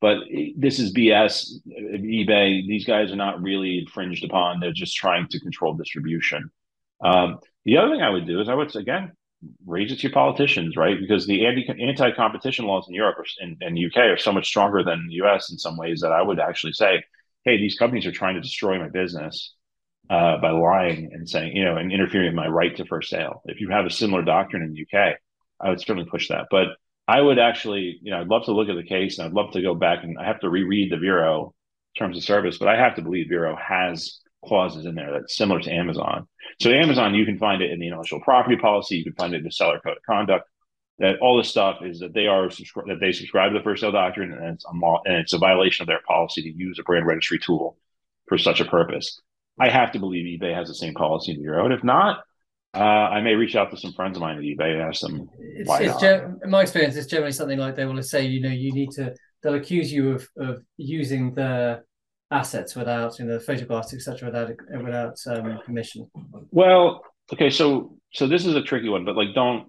but 0.00 0.18
this 0.56 0.78
is 0.78 0.92
BS. 0.92 1.50
eBay, 1.66 2.66
these 2.66 2.84
guys 2.84 3.10
are 3.10 3.16
not 3.16 3.42
really 3.42 3.78
infringed 3.78 4.24
upon. 4.24 4.60
They're 4.60 4.72
just 4.72 4.96
trying 4.96 5.26
to 5.28 5.40
control 5.40 5.74
distribution. 5.74 6.50
Um, 7.02 7.40
the 7.64 7.78
other 7.78 7.90
thing 7.90 8.02
I 8.02 8.10
would 8.10 8.26
do 8.26 8.40
is 8.40 8.48
I 8.48 8.54
would 8.54 8.74
again 8.76 9.12
raise 9.66 9.92
it 9.92 9.96
to 9.96 10.02
your 10.02 10.12
politicians, 10.12 10.76
right? 10.76 10.98
Because 10.98 11.26
the 11.26 11.46
anti 11.46 12.10
competition 12.12 12.66
laws 12.66 12.86
in 12.88 12.94
Europe 12.94 13.16
and, 13.40 13.56
and 13.60 13.78
UK 13.78 13.98
are 14.04 14.18
so 14.18 14.32
much 14.32 14.46
stronger 14.46 14.82
than 14.82 15.06
the 15.08 15.14
US 15.14 15.50
in 15.50 15.58
some 15.58 15.76
ways 15.76 16.00
that 16.00 16.12
I 16.12 16.22
would 16.22 16.38
actually 16.38 16.72
say, 16.72 17.02
hey, 17.48 17.56
these 17.56 17.78
companies 17.78 18.06
are 18.06 18.12
trying 18.12 18.34
to 18.34 18.42
destroy 18.42 18.78
my 18.78 18.88
business 18.88 19.54
uh, 20.10 20.36
by 20.38 20.50
lying 20.50 21.10
and 21.12 21.28
saying, 21.28 21.56
you 21.56 21.64
know, 21.64 21.76
and 21.76 21.90
interfering 21.90 22.26
with 22.26 22.34
my 22.34 22.46
right 22.46 22.76
to 22.76 22.84
first 22.84 23.08
sale. 23.08 23.42
If 23.46 23.60
you 23.60 23.70
have 23.70 23.86
a 23.86 23.90
similar 23.90 24.22
doctrine 24.22 24.62
in 24.62 24.74
the 24.74 24.82
UK, 24.82 25.16
I 25.60 25.70
would 25.70 25.80
certainly 25.80 26.08
push 26.10 26.28
that. 26.28 26.48
But 26.50 26.68
I 27.06 27.22
would 27.22 27.38
actually, 27.38 27.98
you 28.02 28.10
know, 28.10 28.20
I'd 28.20 28.28
love 28.28 28.44
to 28.44 28.52
look 28.52 28.68
at 28.68 28.76
the 28.76 28.82
case 28.82 29.18
and 29.18 29.26
I'd 29.26 29.32
love 29.32 29.52
to 29.52 29.62
go 29.62 29.74
back 29.74 30.04
and 30.04 30.18
I 30.18 30.26
have 30.26 30.40
to 30.40 30.50
reread 30.50 30.92
the 30.92 30.98
Vero 30.98 31.54
terms 31.96 32.18
of 32.18 32.22
service, 32.22 32.58
but 32.58 32.68
I 32.68 32.76
have 32.76 32.96
to 32.96 33.02
believe 33.02 33.28
Vero 33.30 33.56
has 33.56 34.20
clauses 34.44 34.84
in 34.84 34.94
there 34.94 35.12
that's 35.12 35.36
similar 35.36 35.60
to 35.60 35.72
Amazon. 35.72 36.28
So 36.60 36.70
Amazon, 36.70 37.14
you 37.14 37.24
can 37.24 37.38
find 37.38 37.62
it 37.62 37.70
in 37.70 37.80
the 37.80 37.86
intellectual 37.86 38.20
property 38.20 38.56
policy, 38.56 38.96
you 38.96 39.04
can 39.04 39.14
find 39.14 39.32
it 39.32 39.38
in 39.38 39.44
the 39.44 39.50
seller 39.50 39.80
code 39.80 39.96
of 39.96 40.02
conduct. 40.04 40.48
That 40.98 41.20
all 41.20 41.36
this 41.36 41.48
stuff 41.48 41.78
is 41.82 42.00
that 42.00 42.12
they 42.12 42.26
are 42.26 42.48
that 42.48 42.98
they 43.00 43.12
subscribe 43.12 43.52
to 43.52 43.58
the 43.58 43.62
first 43.62 43.82
sale 43.82 43.92
doctrine, 43.92 44.32
and 44.32 44.54
it's 44.54 44.64
a 44.64 44.70
and 45.04 45.16
it's 45.16 45.32
a 45.32 45.38
violation 45.38 45.84
of 45.84 45.86
their 45.86 46.00
policy 46.06 46.42
to 46.42 46.50
use 46.50 46.78
a 46.78 46.82
brand 46.82 47.06
registry 47.06 47.38
tool 47.38 47.76
for 48.26 48.36
such 48.36 48.60
a 48.60 48.64
purpose. 48.64 49.20
I 49.60 49.68
have 49.68 49.92
to 49.92 49.98
believe 49.98 50.40
eBay 50.40 50.54
has 50.54 50.68
the 50.68 50.74
same 50.74 50.94
policy 50.94 51.32
in 51.32 51.40
Europe. 51.40 51.72
If 51.72 51.84
not, 51.84 52.24
uh, 52.74 52.78
I 52.78 53.20
may 53.20 53.34
reach 53.34 53.56
out 53.56 53.70
to 53.70 53.76
some 53.76 53.92
friends 53.92 54.16
of 54.16 54.22
mine 54.22 54.36
at 54.36 54.42
eBay 54.42 54.72
and 54.74 54.82
ask 54.82 55.00
them. 55.00 55.28
It's, 55.38 55.70
it's 55.70 56.02
in 56.02 56.50
my 56.50 56.62
experience, 56.62 56.96
it's 56.96 57.06
generally 57.06 57.32
something 57.32 57.58
like 57.58 57.76
they 57.76 57.86
want 57.86 57.96
to 57.96 58.02
say, 58.02 58.26
you 58.26 58.40
know, 58.40 58.50
you 58.50 58.72
need 58.72 58.90
to. 58.92 59.14
They'll 59.42 59.54
accuse 59.54 59.92
you 59.92 60.12
of 60.12 60.28
of 60.36 60.62
using 60.76 61.34
the 61.34 61.82
assets 62.30 62.74
without, 62.74 63.18
you 63.18 63.24
know, 63.24 63.34
the 63.34 63.40
photographs, 63.40 63.94
etc., 63.94 64.28
without 64.28 64.50
without 64.82 65.16
um, 65.28 65.60
permission. 65.64 66.10
Well, 66.50 67.02
okay, 67.32 67.50
so 67.50 67.96
so 68.12 68.26
this 68.26 68.44
is 68.44 68.54
a 68.54 68.62
tricky 68.62 68.88
one, 68.88 69.04
but 69.04 69.16
like, 69.16 69.34
don't 69.34 69.68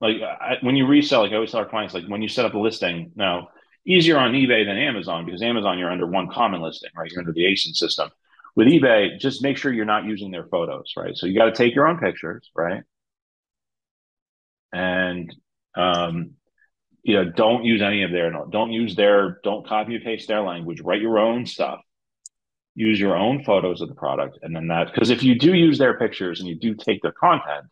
like 0.00 0.16
I, 0.22 0.56
when 0.62 0.76
you 0.76 0.86
resell. 0.86 1.22
Like 1.22 1.32
I 1.32 1.36
always 1.36 1.50
tell 1.50 1.60
our 1.60 1.68
clients, 1.68 1.94
like 1.94 2.06
when 2.06 2.22
you 2.22 2.28
set 2.28 2.44
up 2.44 2.54
a 2.54 2.58
listing 2.58 3.12
now. 3.14 3.48
Easier 3.86 4.18
on 4.18 4.32
eBay 4.32 4.66
than 4.66 4.76
Amazon 4.76 5.24
because 5.24 5.40
Amazon 5.40 5.78
you're 5.78 5.90
under 5.90 6.06
one 6.06 6.28
common 6.28 6.60
listing, 6.60 6.90
right? 6.94 7.10
You're 7.10 7.20
under 7.20 7.32
the 7.32 7.44
ASIN 7.44 7.74
system 7.74 8.10
with 8.56 8.66
eBay, 8.66 9.18
just 9.18 9.42
make 9.42 9.56
sure 9.56 9.72
you're 9.72 9.84
not 9.84 10.04
using 10.04 10.30
their 10.30 10.44
photos, 10.44 10.92
right? 10.96 11.16
So 11.16 11.26
you 11.26 11.38
got 11.38 11.46
to 11.46 11.52
take 11.52 11.74
your 11.74 11.86
own 11.86 11.98
pictures, 11.98 12.50
right? 12.54 12.82
And 14.72 15.34
um, 15.76 16.32
you 17.02 17.14
know, 17.14 17.30
don't 17.30 17.64
use 17.64 17.80
any 17.80 18.02
of 18.02 18.10
their 18.10 18.30
don't 18.50 18.72
use 18.72 18.94
their 18.94 19.40
don't 19.42 19.66
copy 19.66 19.94
and 19.94 20.04
paste 20.04 20.28
their 20.28 20.42
language. 20.42 20.80
Write 20.80 21.00
your 21.00 21.18
own 21.18 21.46
stuff. 21.46 21.80
Use 22.74 23.00
your 23.00 23.16
own 23.16 23.44
photos 23.44 23.80
of 23.80 23.88
the 23.88 23.94
product, 23.94 24.38
and 24.42 24.54
then 24.54 24.68
that 24.68 24.92
because 24.92 25.10
if 25.10 25.22
you 25.22 25.38
do 25.38 25.54
use 25.54 25.78
their 25.78 25.98
pictures 25.98 26.40
and 26.40 26.48
you 26.48 26.54
do 26.54 26.74
take 26.74 27.02
their 27.02 27.12
content, 27.12 27.66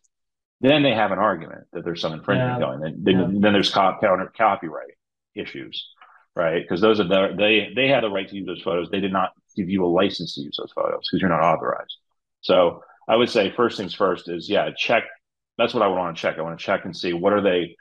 then 0.61 0.83
they 0.83 0.93
have 0.93 1.11
an 1.11 1.19
argument 1.19 1.65
that 1.73 1.85
there's 1.85 2.01
some 2.01 2.13
infringement 2.13 2.59
yeah. 2.59 2.59
going. 2.59 2.83
And 2.83 3.05
then, 3.05 3.19
yeah. 3.19 3.39
then 3.39 3.53
there's 3.53 3.71
cop, 3.71 4.01
counter 4.01 4.31
copyright 4.35 4.93
issues, 5.35 5.87
right? 6.35 6.61
Because 6.61 6.81
those 6.81 6.99
are 6.99 7.07
the, 7.07 7.35
they 7.37 7.71
they 7.75 7.87
have 7.89 8.01
the 8.01 8.09
right 8.09 8.27
to 8.27 8.35
use 8.35 8.45
those 8.45 8.61
photos. 8.61 8.89
They 8.89 8.99
did 8.99 9.13
not 9.13 9.31
give 9.55 9.69
you 9.69 9.85
a 9.85 9.87
license 9.87 10.35
to 10.35 10.41
use 10.41 10.57
those 10.57 10.71
photos 10.73 11.07
because 11.07 11.21
you're 11.21 11.29
not 11.29 11.41
authorized. 11.41 11.95
So 12.41 12.83
I 13.07 13.15
would 13.15 13.29
say 13.29 13.51
first 13.51 13.77
things 13.77 13.93
first 13.93 14.29
is 14.29 14.49
yeah, 14.49 14.69
check. 14.75 15.03
That's 15.57 15.73
what 15.73 15.83
I 15.83 15.87
would 15.87 15.97
want 15.97 16.15
to 16.15 16.21
check. 16.21 16.37
I 16.37 16.41
want 16.41 16.57
to 16.57 16.65
check 16.65 16.85
and 16.85 16.95
see 16.95 17.11
what 17.13 17.33
are 17.33 17.41
they, 17.41 17.75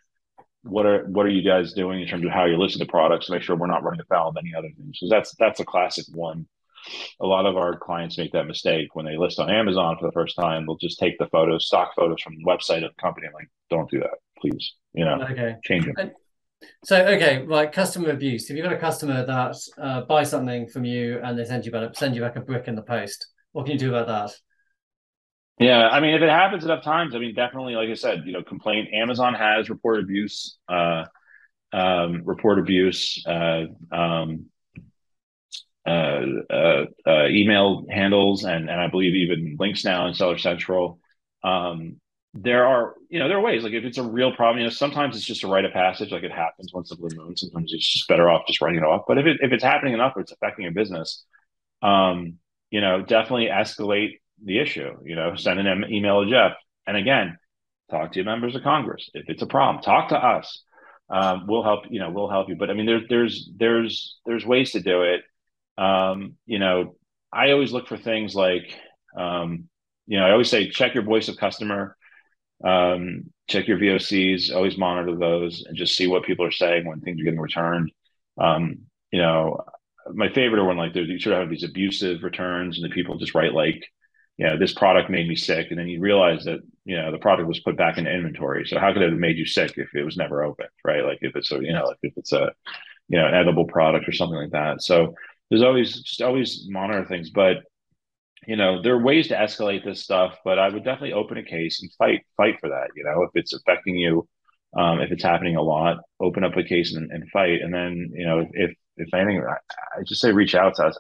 what 0.63 0.87
are 0.87 1.05
what 1.05 1.27
are 1.27 1.31
you 1.31 1.43
guys 1.43 1.73
doing 1.73 2.01
in 2.01 2.09
terms 2.09 2.25
of 2.25 2.31
how 2.31 2.45
you're 2.45 2.59
listing 2.59 2.81
the 2.81 2.91
products 2.91 3.27
to 3.27 3.33
make 3.33 3.43
sure 3.43 3.57
we're 3.57 3.67
not 3.67 3.85
running 3.85 4.01
afoul 4.01 4.31
of 4.31 4.37
any 4.37 4.55
other 4.57 4.69
things. 4.77 4.99
Because 4.99 5.11
that's 5.11 5.35
that's 5.37 5.61
a 5.61 5.65
classic 5.65 6.07
one. 6.13 6.47
A 7.21 7.27
lot 7.27 7.47
of 7.47 7.57
our 7.57 7.79
clients 7.79 8.19
make 8.19 8.33
that 8.33 8.47
mistake 8.47 8.95
when 8.95 9.05
they 9.05 9.17
list 9.17 9.39
on 9.39 9.51
Amazon 9.51 9.97
for 9.99 10.07
the 10.07 10.13
first 10.13 10.37
time. 10.37 10.67
They'll 10.67 10.77
just 10.77 10.99
take 10.99 11.19
the 11.19 11.29
photos, 11.29 11.67
stock 11.67 11.95
photos 11.95 12.21
from 12.23 12.37
the 12.37 12.45
website 12.45 12.85
of 12.85 12.95
the 12.95 13.03
company. 13.03 13.27
I'm 13.27 13.33
like, 13.35 13.51
don't 13.71 13.91
do 13.91 14.01
that, 14.01 14.19
please. 14.41 14.75
You 14.93 15.05
know, 15.05 15.23
okay. 15.31 15.57
change 15.65 15.87
them. 15.87 16.13
So 16.85 17.07
okay, 17.07 17.45
like 17.47 17.73
customer 17.73 18.11
abuse. 18.11 18.51
If 18.51 18.57
you've 18.57 18.65
got 18.65 18.73
a 18.73 18.79
customer 18.79 19.25
that 19.25 19.57
uh, 19.81 20.03
buys 20.03 20.31
something 20.31 20.69
from 20.69 20.85
you 20.85 21.21
and 21.23 21.39
they 21.39 21.45
send 21.45 21.65
you 21.65 21.73
back 21.73 21.95
send 21.95 22.15
you 22.15 22.21
back 22.21 22.37
a 22.37 22.41
brick 22.41 22.67
in 22.67 22.75
the 22.75 22.83
post, 22.83 23.29
what 23.53 23.65
can 23.65 23.75
you 23.75 23.79
do 23.79 23.95
about 23.95 24.09
that? 24.09 24.37
Yeah, 25.61 25.89
I 25.89 26.01
mean, 26.01 26.15
if 26.15 26.23
it 26.23 26.29
happens 26.29 26.65
enough 26.65 26.85
times, 26.85 27.17
I 27.17 27.19
mean, 27.19 27.35
definitely, 27.35 27.75
like 27.75 27.89
I 27.89 27.95
said, 27.95 28.23
you 28.25 28.33
know, 28.33 28.43
complaint. 28.43 28.89
Amazon 28.95 29.35
has 29.35 29.69
report 29.69 29.99
abuse, 29.99 30.57
uh, 30.69 31.05
um, 31.73 32.23
report 32.25 32.61
abuse, 32.61 33.25
uh, 33.27 33.65
um, 33.91 34.47
email 37.09 37.87
handles, 37.91 38.45
and 38.45 38.69
and 38.71 38.81
I 38.81 38.89
believe 38.89 39.15
even 39.15 39.57
links 39.59 39.85
now 39.85 40.07
in 40.07 40.15
Seller 40.15 40.39
Central. 40.39 40.99
Um, 41.43 42.01
there 42.35 42.67
are 42.67 42.95
you 43.09 43.19
know 43.19 43.29
there 43.29 43.39
are 43.39 43.43
ways 43.43 43.63
like 43.63 43.73
if 43.73 43.85
it's 43.85 43.99
a 43.99 44.03
real 44.03 44.35
problem 44.35 44.59
you 44.59 44.65
know 44.65 44.71
sometimes 44.71 45.17
it's 45.17 45.25
just 45.25 45.45
a 45.45 45.49
rite 45.49 45.65
of 45.65 45.73
passage 45.73 46.13
like 46.13 46.23
it 46.23 46.31
happens 46.31 46.73
once 46.75 46.93
a 46.93 46.97
blue 46.97 47.09
moon 47.17 47.37
sometimes 47.37 47.73
it's 47.73 47.91
just 47.91 48.07
better 48.07 48.29
off 48.29 48.47
just 48.47 48.61
writing 48.61 48.79
it 48.79 48.85
off. 48.85 49.05
But 49.09 49.19
if, 49.19 49.27
it, 49.27 49.39
if 49.41 49.53
it's 49.53 49.65
happening 49.65 49.95
enough 49.95 50.13
or 50.15 50.21
it's 50.21 50.33
affecting 50.33 50.65
your 50.65 50.73
business 50.73 51.25
um 51.83 52.35
you 52.71 52.81
know 52.81 53.01
definitely 53.01 53.47
escalate 53.47 54.19
the 54.45 54.59
issue 54.59 54.91
you 55.05 55.17
know 55.17 55.37
send 55.37 55.59
an 55.59 55.85
email 55.91 56.23
to 56.23 56.31
jeff. 56.31 56.53
And 56.87 56.97
again 56.97 57.39
talk 57.91 58.13
to 58.13 58.17
your 58.19 58.27
members 58.27 58.55
of 58.55 58.63
congress. 58.63 59.09
If 59.15 59.29
it's 59.29 59.43
a 59.43 59.47
problem 59.47 59.83
talk 59.83 60.11
to 60.11 60.17
us. 60.17 60.63
Um, 61.11 61.47
we'll 61.49 61.63
help 61.63 61.85
you 61.89 62.01
know 62.01 62.11
we'll 62.11 62.29
help 62.29 62.51
you. 62.51 62.57
But 62.57 62.69
i 62.69 62.75
mean 62.75 62.85
there's 62.85 63.09
there's 63.09 63.51
there's 63.57 64.19
there's 64.27 64.45
ways 64.45 64.73
to 64.73 64.81
do 64.81 65.03
it 65.03 65.23
um 65.79 66.35
you 66.47 66.59
know 66.59 66.97
i 67.33 67.53
always 67.53 67.73
look 67.73 67.87
for 67.87 67.97
things 67.97 68.35
like 68.35 68.75
um 69.17 69.69
you 70.07 70.19
know 70.19 70.27
i 70.27 70.33
always 70.33 70.51
say 70.51 70.69
check 70.69 70.95
your 70.95 71.05
voice 71.05 71.29
of 71.29 71.37
customer 71.37 71.97
um, 72.65 73.31
check 73.49 73.69
your 73.69 73.79
VOCs, 73.79 74.55
always 74.55 74.77
monitor 74.77 75.17
those, 75.17 75.65
and 75.67 75.77
just 75.77 75.97
see 75.97 76.07
what 76.07 76.25
people 76.25 76.45
are 76.45 76.51
saying 76.51 76.87
when 76.87 77.01
things 77.01 77.21
are 77.21 77.25
getting 77.25 77.41
returned. 77.41 77.93
Um, 78.37 78.81
you 79.13 79.21
know, 79.21 79.65
my 80.13 80.29
favorite 80.33 80.61
are 80.61 80.65
when 80.67 80.77
like 80.77 80.95
you 80.95 81.21
sort 81.21 81.35
of 81.35 81.41
have 81.41 81.51
these 81.51 81.65
abusive 81.65 82.23
returns, 82.23 82.79
and 82.79 82.91
the 82.91 82.95
people 82.95 83.17
just 83.17 83.35
write 83.35 83.55
like, 83.55 83.85
you 84.37 84.47
know, 84.47 84.59
this 84.59 84.75
product 84.75 85.11
made 85.11 85.29
me 85.29 85.37
sick, 85.37 85.69
and 85.71 85.79
then 85.79 85.89
you 85.89 86.01
realize 86.01 86.45
that 86.45 86.61
you 86.85 86.97
know 86.97 87.13
the 87.13 87.19
product 87.19 87.49
was 87.49 87.61
put 87.61 87.77
back 87.77 87.99
in 87.99 88.07
inventory. 88.07 88.67
So 88.67 88.79
how 88.79 88.93
could 88.93 89.03
it 89.03 89.11
have 89.11 89.19
made 89.19 89.37
you 89.37 89.47
sick 89.47 89.75
if 89.77 89.95
it 89.95 90.05
was 90.05 90.17
never 90.17 90.43
opened, 90.43 90.71
right? 90.85 91.05
Like 91.05 91.19
if 91.23 91.37
it's 91.37 91.53
a 91.53 91.57
you 91.63 91.73
know, 91.73 91.85
like 91.87 91.99
if 92.03 92.15
it's 92.17 92.33
a 92.33 92.53
you 93.09 93.19
know 93.19 93.27
an 93.27 93.35
edible 93.35 93.67
product 93.67 94.09
or 94.09 94.13
something 94.13 94.39
like 94.39 94.53
that. 94.53 94.83
So 94.83 95.15
there's 95.51 95.63
always 95.63 96.03
just 96.03 96.23
always 96.23 96.67
monitor 96.69 97.05
things, 97.07 97.31
but 97.31 97.59
you 98.47 98.57
know, 98.57 98.81
there 98.83 98.95
are 98.95 99.03
ways 99.03 99.29
to 99.29 99.35
escalate 99.35 99.85
this 99.85 100.03
stuff, 100.03 100.39
but 100.45 100.59
I 100.59 100.69
would 100.69 100.85
definitely 100.85 101.13
open 101.13 101.39
a 101.39 101.43
case 101.43 101.83
and 101.83 101.93
fight 101.99 102.25
fight 102.37 102.59
for 102.61 102.69
that. 102.69 102.89
You 102.97 103.05
know, 103.05 103.23
if 103.25 103.31
it's 103.35 103.53
affecting 103.53 103.97
you, 103.97 104.27
um, 104.77 105.01
if 105.01 105.11
it's 105.11 105.23
happening 105.23 105.57
a 105.57 105.63
lot, 105.63 105.99
open 106.21 106.45
up 106.45 106.57
a 106.57 106.63
case 106.63 106.95
and, 106.95 107.11
and 107.11 107.29
fight. 107.31 107.61
And 107.63 107.73
then, 107.73 108.11
you 108.15 108.27
know, 108.27 108.47
if 108.53 108.75
if 108.97 109.13
anything, 109.15 109.43
I, 109.47 109.55
I, 109.99 110.03
just 110.07 110.21
say 110.21 110.33
reach 110.33 110.55
out 110.55 110.75
to 110.77 110.87
us. 110.87 110.99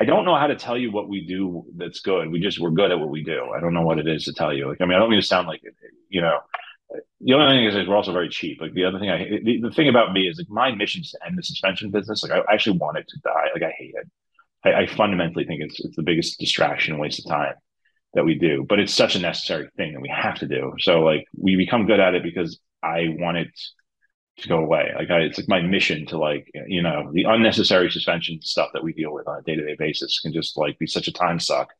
I 0.00 0.04
don't 0.04 0.24
know 0.24 0.36
how 0.36 0.46
to 0.46 0.56
tell 0.56 0.76
you 0.76 0.90
what 0.90 1.08
we 1.08 1.26
do 1.26 1.64
that's 1.76 2.00
good. 2.00 2.30
We 2.30 2.40
just 2.40 2.58
we're 2.58 2.70
good 2.70 2.90
at 2.90 2.98
what 2.98 3.10
we 3.10 3.22
do. 3.22 3.50
I 3.56 3.60
don't 3.60 3.74
know 3.74 3.82
what 3.82 3.98
it 3.98 4.08
is 4.08 4.24
to 4.24 4.32
tell 4.32 4.52
you. 4.52 4.68
Like, 4.68 4.80
I 4.80 4.84
mean, 4.84 4.94
I 4.94 4.98
don't 4.98 5.10
mean 5.10 5.20
to 5.20 5.26
sound 5.26 5.46
like 5.48 5.62
you 6.08 6.20
know, 6.20 6.38
the 7.20 7.34
only 7.34 7.56
thing 7.56 7.64
is, 7.64 7.74
is 7.74 7.88
we're 7.88 7.96
also 7.96 8.12
very 8.12 8.28
cheap. 8.28 8.60
Like 8.60 8.72
the 8.72 8.84
other 8.84 8.98
thing, 8.98 9.10
I 9.10 9.40
the, 9.42 9.60
the 9.62 9.70
thing 9.70 9.88
about 9.88 10.12
me 10.12 10.28
is 10.28 10.38
like 10.38 10.50
my 10.50 10.74
mission 10.74 11.02
is 11.02 11.10
to 11.10 11.26
end 11.26 11.38
the 11.38 11.42
suspension 11.42 11.90
business. 11.90 12.22
Like 12.22 12.32
I 12.32 12.52
actually 12.52 12.78
want 12.78 12.98
it 12.98 13.06
to 13.08 13.20
die. 13.20 13.46
Like 13.54 13.62
I 13.62 13.74
hate 13.78 13.94
it. 13.94 14.10
I, 14.64 14.82
I 14.82 14.86
fundamentally 14.86 15.44
think 15.44 15.62
it's 15.62 15.80
it's 15.84 15.96
the 15.96 16.02
biggest 16.02 16.38
distraction, 16.38 16.94
and 16.94 17.00
waste 17.00 17.20
of 17.20 17.30
time 17.30 17.54
that 18.14 18.24
we 18.24 18.34
do. 18.34 18.66
But 18.68 18.80
it's 18.80 18.94
such 18.94 19.14
a 19.14 19.20
necessary 19.20 19.68
thing 19.76 19.92
that 19.92 20.00
we 20.00 20.08
have 20.08 20.38
to 20.40 20.46
do. 20.46 20.72
So 20.80 21.00
like 21.00 21.24
we 21.36 21.56
become 21.56 21.86
good 21.86 22.00
at 22.00 22.14
it 22.14 22.22
because 22.22 22.58
I 22.82 23.14
want 23.18 23.38
it 23.38 23.48
to 24.38 24.48
go 24.48 24.58
away. 24.58 24.90
Like 24.96 25.10
I, 25.10 25.20
it's 25.20 25.38
like 25.38 25.48
my 25.48 25.60
mission 25.60 26.06
to 26.06 26.18
like 26.18 26.50
you 26.66 26.82
know 26.82 27.10
the 27.12 27.24
unnecessary 27.24 27.90
suspension 27.90 28.40
stuff 28.42 28.70
that 28.74 28.82
we 28.82 28.92
deal 28.92 29.12
with 29.12 29.28
on 29.28 29.38
a 29.38 29.42
day 29.42 29.56
to 29.56 29.64
day 29.64 29.76
basis 29.78 30.20
can 30.20 30.32
just 30.32 30.56
like 30.56 30.78
be 30.78 30.86
such 30.86 31.08
a 31.08 31.12
time 31.12 31.38
suck, 31.38 31.72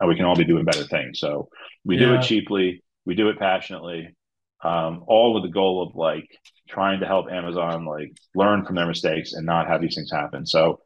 and 0.00 0.08
we 0.08 0.16
can 0.16 0.24
all 0.24 0.36
be 0.36 0.44
doing 0.44 0.64
better 0.64 0.84
things. 0.84 1.18
So 1.18 1.48
we 1.84 1.96
yeah. 1.96 2.06
do 2.06 2.14
it 2.14 2.22
cheaply, 2.22 2.82
we 3.04 3.14
do 3.14 3.28
it 3.28 3.38
passionately, 3.38 4.14
um, 4.62 5.04
all 5.06 5.34
with 5.34 5.42
the 5.42 5.48
goal 5.48 5.82
of 5.82 5.96
like 5.96 6.28
trying 6.68 7.00
to 7.00 7.06
help 7.06 7.30
Amazon 7.30 7.84
like 7.84 8.16
learn 8.34 8.64
from 8.64 8.76
their 8.76 8.86
mistakes 8.86 9.32
and 9.32 9.44
not 9.44 9.66
have 9.66 9.80
these 9.80 9.94
things 9.94 10.10
happen. 10.10 10.46
So 10.46 10.80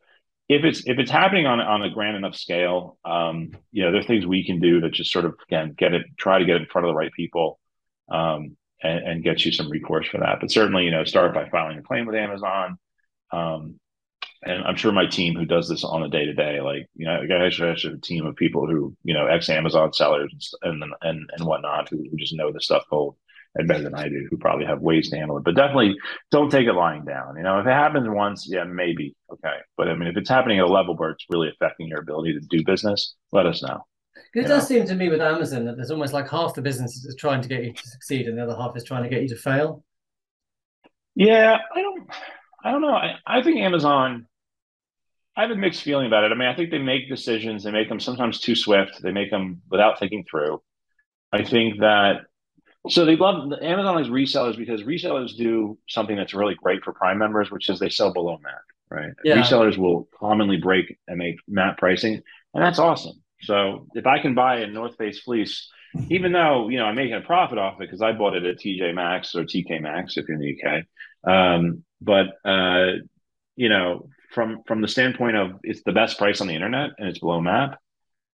if 0.49 0.65
it's 0.65 0.87
if 0.87 0.99
it's 0.99 1.11
happening 1.11 1.47
on 1.47 1.61
on 1.61 1.83
a 1.83 1.91
grand 1.91 2.17
enough 2.17 2.37
scale, 2.37 2.99
um, 3.05 3.51
you 3.73 3.85
know, 3.85 3.93
there's 3.93 4.07
things 4.07 4.27
we 4.27 4.47
can 4.47 4.61
do 4.61 4.81
to 4.81 4.91
just 4.91 5.13
sort 5.13 5.25
of 5.25 5.35
again 5.49 5.75
get 5.77 5.93
it, 5.93 6.07
try 6.19 6.39
to 6.39 6.45
get 6.45 6.57
it 6.57 6.63
in 6.63 6.69
front 6.69 6.87
of 6.87 6.91
the 6.91 6.97
right 6.97 7.13
people, 7.13 7.59
um, 8.11 8.57
and, 8.83 9.07
and, 9.07 9.25
get 9.25 9.45
you 9.45 9.53
some 9.53 9.71
recourse 9.71 10.07
for 10.07 10.19
that. 10.19 10.39
But 10.41 10.53
certainly, 10.53 10.85
you 10.85 10.93
know, 10.93 11.05
start 11.05 11.35
by 11.35 11.49
filing 11.49 11.79
a 11.79 11.83
claim 11.83 12.07
with 12.07 12.15
Amazon. 12.15 12.79
Um, 13.33 13.81
and 14.45 14.63
I'm 14.63 14.77
sure 14.77 14.93
my 14.93 15.07
team 15.07 15.35
who 15.35 15.47
does 15.47 15.69
this 15.69 15.83
on 15.83 16.05
a 16.05 16.09
day 16.09 16.27
to 16.27 16.35
day, 16.35 16.61
like 16.61 16.87
you 16.95 17.07
know, 17.07 17.21
I 17.21 17.45
actually 17.45 17.69
have 17.71 17.95
a 17.95 18.01
team 18.01 18.25
of 18.25 18.37
people 18.37 18.67
who 18.67 18.97
you 19.03 19.15
know 19.15 19.27
ex 19.27 19.49
Amazon 19.49 19.93
sellers 19.93 20.55
and 20.63 20.85
and 21.03 21.31
and 21.37 21.47
whatnot 21.47 21.89
who, 21.89 21.97
who 21.99 22.17
just 22.17 22.37
know 22.37 22.53
the 22.53 22.61
stuff 22.61 22.85
cold 22.89 23.17
and 23.57 23.67
better 23.67 23.83
than 23.83 23.95
I 23.95 24.09
do, 24.09 24.27
who 24.31 24.37
probably 24.37 24.67
have 24.67 24.81
ways 24.81 25.11
to 25.11 25.17
handle 25.17 25.39
it. 25.39 25.45
But 25.45 25.57
definitely 25.57 25.97
don't 26.31 26.51
take 26.51 26.67
it 26.67 26.73
lying 26.73 27.05
down. 27.05 27.37
You 27.37 27.43
know, 27.43 27.59
if 27.59 27.67
it 27.67 27.71
happens 27.71 28.07
once, 28.09 28.47
yeah, 28.49 28.65
maybe 28.65 29.17
okay. 29.33 29.57
But 29.77 29.89
I 29.89 29.95
mean, 29.95 30.09
if 30.09 30.17
it's 30.17 30.29
happening 30.29 30.59
at 30.59 30.65
a 30.65 30.73
level 30.73 30.97
where 30.97 31.11
it's 31.11 31.25
really 31.31 31.49
affecting 31.49 31.89
your 31.89 32.01
ability 32.01 32.35
to 32.35 32.41
do 32.41 32.65
business, 32.65 33.15
let 33.33 33.47
us 33.47 33.63
know. 33.63 33.81
It 34.35 34.43
does 34.43 34.71
know? 34.71 34.77
seem 34.77 34.87
to 34.87 34.95
me 34.95 35.09
with 35.09 35.21
Amazon 35.21 35.65
that 35.65 35.77
there's 35.77 35.91
almost 35.91 36.13
like 36.13 36.29
half 36.29 36.55
the 36.55 36.63
business 36.63 37.05
is 37.05 37.17
trying 37.19 37.41
to 37.41 37.49
get 37.49 37.65
you 37.65 37.73
to 37.73 37.89
succeed, 37.89 38.29
and 38.29 38.37
the 38.37 38.43
other 38.43 38.57
half 38.57 38.77
is 38.77 38.85
trying 38.85 39.03
to 39.03 39.09
get 39.09 39.23
you 39.23 39.29
to 39.29 39.37
fail. 39.37 39.83
Yeah, 41.15 41.57
I 41.75 41.81
don't, 41.81 42.11
I 42.63 42.71
don't 42.73 42.83
know. 42.83 42.95
I, 42.95 43.15
I 43.27 43.43
think 43.43 43.59
Amazon. 43.59 44.27
I 45.39 45.43
have 45.43 45.51
a 45.51 45.57
mixed 45.57 45.83
feeling 45.83 46.07
about 46.07 46.25
it. 46.25 46.33
I 46.33 46.35
mean, 46.35 46.49
I 46.49 46.57
think 46.57 46.71
they 46.71 46.79
make 46.79 47.11
decisions. 47.11 47.63
They 47.63 47.71
make 47.71 47.91
them 47.91 48.01
sometimes 48.01 48.41
too 48.41 48.55
swift. 48.55 49.03
They 49.03 49.13
make 49.13 49.31
them 49.31 49.61
without 49.71 49.99
thinking 49.99 50.25
through. 50.31 50.63
I 51.31 51.45
think 51.45 51.81
that 51.81 52.23
so 52.89 53.05
they 53.05 53.17
love 53.17 53.53
Amazon 53.63 53.97
likes 53.97 54.09
resellers 54.09 54.57
because 54.57 54.83
resellers 54.83 55.37
do 55.37 55.79
something 55.89 56.17
that's 56.17 56.35
really 56.35 56.55
great 56.55 56.85
for 56.85 56.93
Prime 56.93 57.19
members, 57.19 57.51
which 57.51 57.69
is 57.69 57.79
they 57.79 57.89
sell 57.89 58.13
below 58.13 58.39
MAP, 58.43 58.53
right? 58.91 59.13
Yeah. 59.25 59.37
Resellers 59.37 59.77
will 59.77 60.09
commonly 60.19 60.59
break 60.59 60.99
and 61.09 61.19
make 61.19 61.37
MAP 61.49 61.79
pricing, 61.79 62.23
and 62.55 62.65
that's 62.65 62.79
awesome. 62.79 63.23
So 63.43 63.87
if 63.95 64.07
I 64.07 64.19
can 64.19 64.35
buy 64.35 64.61
a 64.61 64.67
North 64.67 64.97
Face 64.97 65.21
fleece, 65.21 65.69
even 66.09 66.33
though 66.33 66.69
you 66.69 66.79
know 66.79 66.85
I'm 66.85 66.97
making 66.97 67.15
a 67.15 67.21
profit 67.21 67.59
off 67.59 67.75
it 67.75 67.81
because 67.81 68.03
I 68.03 68.13
bought 68.13 68.35
it 68.35 68.45
at 68.45 68.59
TJ 68.59 68.95
Maxx 68.95 69.35
or 69.35 69.45
TK 69.45 69.81
Maxx 69.81 70.17
if 70.17 70.29
you're 70.29 70.41
in 70.41 70.43
the 70.43 70.63
UK, 70.63 71.31
um, 71.31 71.85
but 72.01 72.27
uh, 72.45 72.93
you 73.57 73.69
know 73.69 74.09
from 74.33 74.63
from 74.67 74.81
the 74.81 74.89
standpoint 74.89 75.37
of 75.37 75.61
it's 75.63 75.83
the 75.83 75.93
best 75.93 76.19
price 76.19 76.41
on 76.41 76.47
the 76.47 76.55
internet 76.55 76.91
and 76.99 77.09
it's 77.09 77.19
below 77.19 77.41
MAP, 77.41 77.79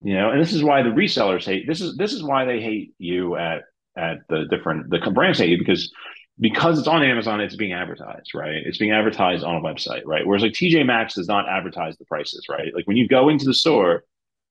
you 0.02 0.14
know, 0.14 0.30
and 0.30 0.40
this 0.40 0.54
is 0.54 0.64
why 0.64 0.84
the 0.84 0.90
resellers 0.90 1.46
hate 1.46 1.68
this 1.68 1.82
is 1.82 1.98
this 1.98 2.14
is 2.14 2.24
why 2.24 2.46
they 2.46 2.62
hate 2.62 2.94
you 3.00 3.36
at 3.36 3.64
at 3.98 4.20
the 4.30 4.46
different 4.50 4.90
the 4.90 5.00
brands 5.12 5.40
because 5.40 5.92
because 6.40 6.78
it's 6.78 6.88
on 6.88 7.04
Amazon, 7.04 7.42
it's 7.42 7.56
being 7.56 7.74
advertised, 7.74 8.32
right? 8.36 8.62
It's 8.64 8.78
being 8.78 8.92
advertised 8.92 9.44
on 9.44 9.56
a 9.56 9.62
website, 9.62 10.04
right? 10.06 10.26
Whereas 10.26 10.44
like 10.44 10.52
TJ 10.52 10.86
Maxx 10.86 11.16
does 11.16 11.28
not 11.28 11.50
advertise 11.50 11.98
the 11.98 12.06
prices, 12.06 12.46
right? 12.48 12.74
Like 12.76 12.88
when 12.88 12.98
you 12.98 13.08
go 13.08 13.30
into 13.30 13.46
the 13.46 13.54
store, 13.54 14.04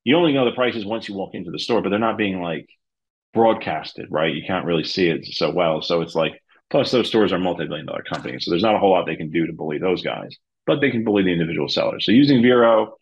you 0.02 0.16
only 0.16 0.32
know 0.32 0.44
the 0.44 0.52
prices 0.52 0.84
once 0.84 1.08
you 1.08 1.14
walk 1.14 1.34
into 1.34 1.50
the 1.50 1.58
store, 1.58 1.82
but 1.82 1.90
they're 1.90 1.98
not 1.98 2.18
being 2.18 2.40
like 2.40 2.68
broadcasted, 3.34 4.08
right? 4.10 4.34
You 4.34 4.42
can't 4.46 4.64
really 4.64 4.84
see 4.84 5.08
it 5.08 5.26
so 5.26 5.50
well. 5.50 5.80
So 5.80 6.00
it's 6.00 6.14
like, 6.14 6.42
plus 6.70 6.90
those 6.90 7.06
stores 7.06 7.32
are 7.32 7.38
multi-billion 7.38 7.86
dollar 7.86 8.02
companies. 8.02 8.44
So 8.44 8.50
there's 8.50 8.62
not 8.62 8.74
a 8.74 8.78
whole 8.78 8.90
lot 8.90 9.06
they 9.06 9.16
can 9.16 9.30
do 9.30 9.46
to 9.46 9.52
bully 9.52 9.78
those 9.78 10.02
guys, 10.02 10.36
but 10.66 10.80
they 10.80 10.90
can 10.90 11.04
bully 11.04 11.22
the 11.22 11.32
individual 11.32 11.68
sellers. 11.68 12.04
So 12.04 12.12
using 12.12 12.42
Vero 12.42 12.94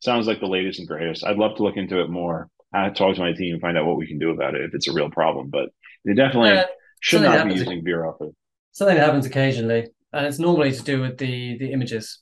sounds 0.00 0.26
like 0.26 0.40
the 0.40 0.46
latest 0.46 0.80
and 0.80 0.88
greatest. 0.88 1.24
I'd 1.24 1.36
love 1.36 1.56
to 1.56 1.62
look 1.62 1.76
into 1.76 2.00
it 2.00 2.10
more. 2.10 2.48
I 2.74 2.88
talk 2.90 3.14
to 3.14 3.20
my 3.20 3.32
team 3.32 3.54
and 3.54 3.60
find 3.60 3.78
out 3.78 3.86
what 3.86 3.98
we 3.98 4.08
can 4.08 4.18
do 4.18 4.30
about 4.30 4.54
it 4.54 4.62
if 4.62 4.74
it's 4.74 4.88
a 4.88 4.92
real 4.92 5.10
problem. 5.10 5.50
But 5.50 5.70
they 6.04 6.14
definitely 6.14 6.50
uh, 6.50 6.64
should 7.00 7.22
not 7.22 7.46
be 7.46 7.54
using 7.54 7.84
Vero 7.84 8.14
for 8.16 8.30
something 8.72 8.96
that 8.96 9.04
happens 9.04 9.26
occasionally, 9.26 9.88
and 10.12 10.26
it's 10.26 10.38
normally 10.38 10.72
to 10.72 10.82
do 10.82 11.00
with 11.00 11.18
the 11.18 11.58
the 11.58 11.72
images. 11.72 12.20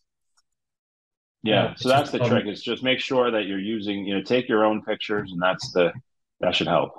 Yeah, 1.43 1.75
so 1.77 1.88
that's 1.88 2.11
the 2.11 2.19
trick. 2.19 2.47
Is 2.47 2.62
just 2.62 2.83
make 2.83 3.01
sure 3.01 3.31
that 3.31 3.47
you're 3.47 3.59
using, 3.59 4.05
you 4.05 4.14
know, 4.14 4.23
take 4.23 4.49
your 4.49 4.64
own 4.64 4.83
pictures, 4.83 5.33
and 5.33 5.40
that's 5.40 5.73
the 5.73 5.93
that 6.40 6.55
should 6.55 6.66
help. 6.66 6.93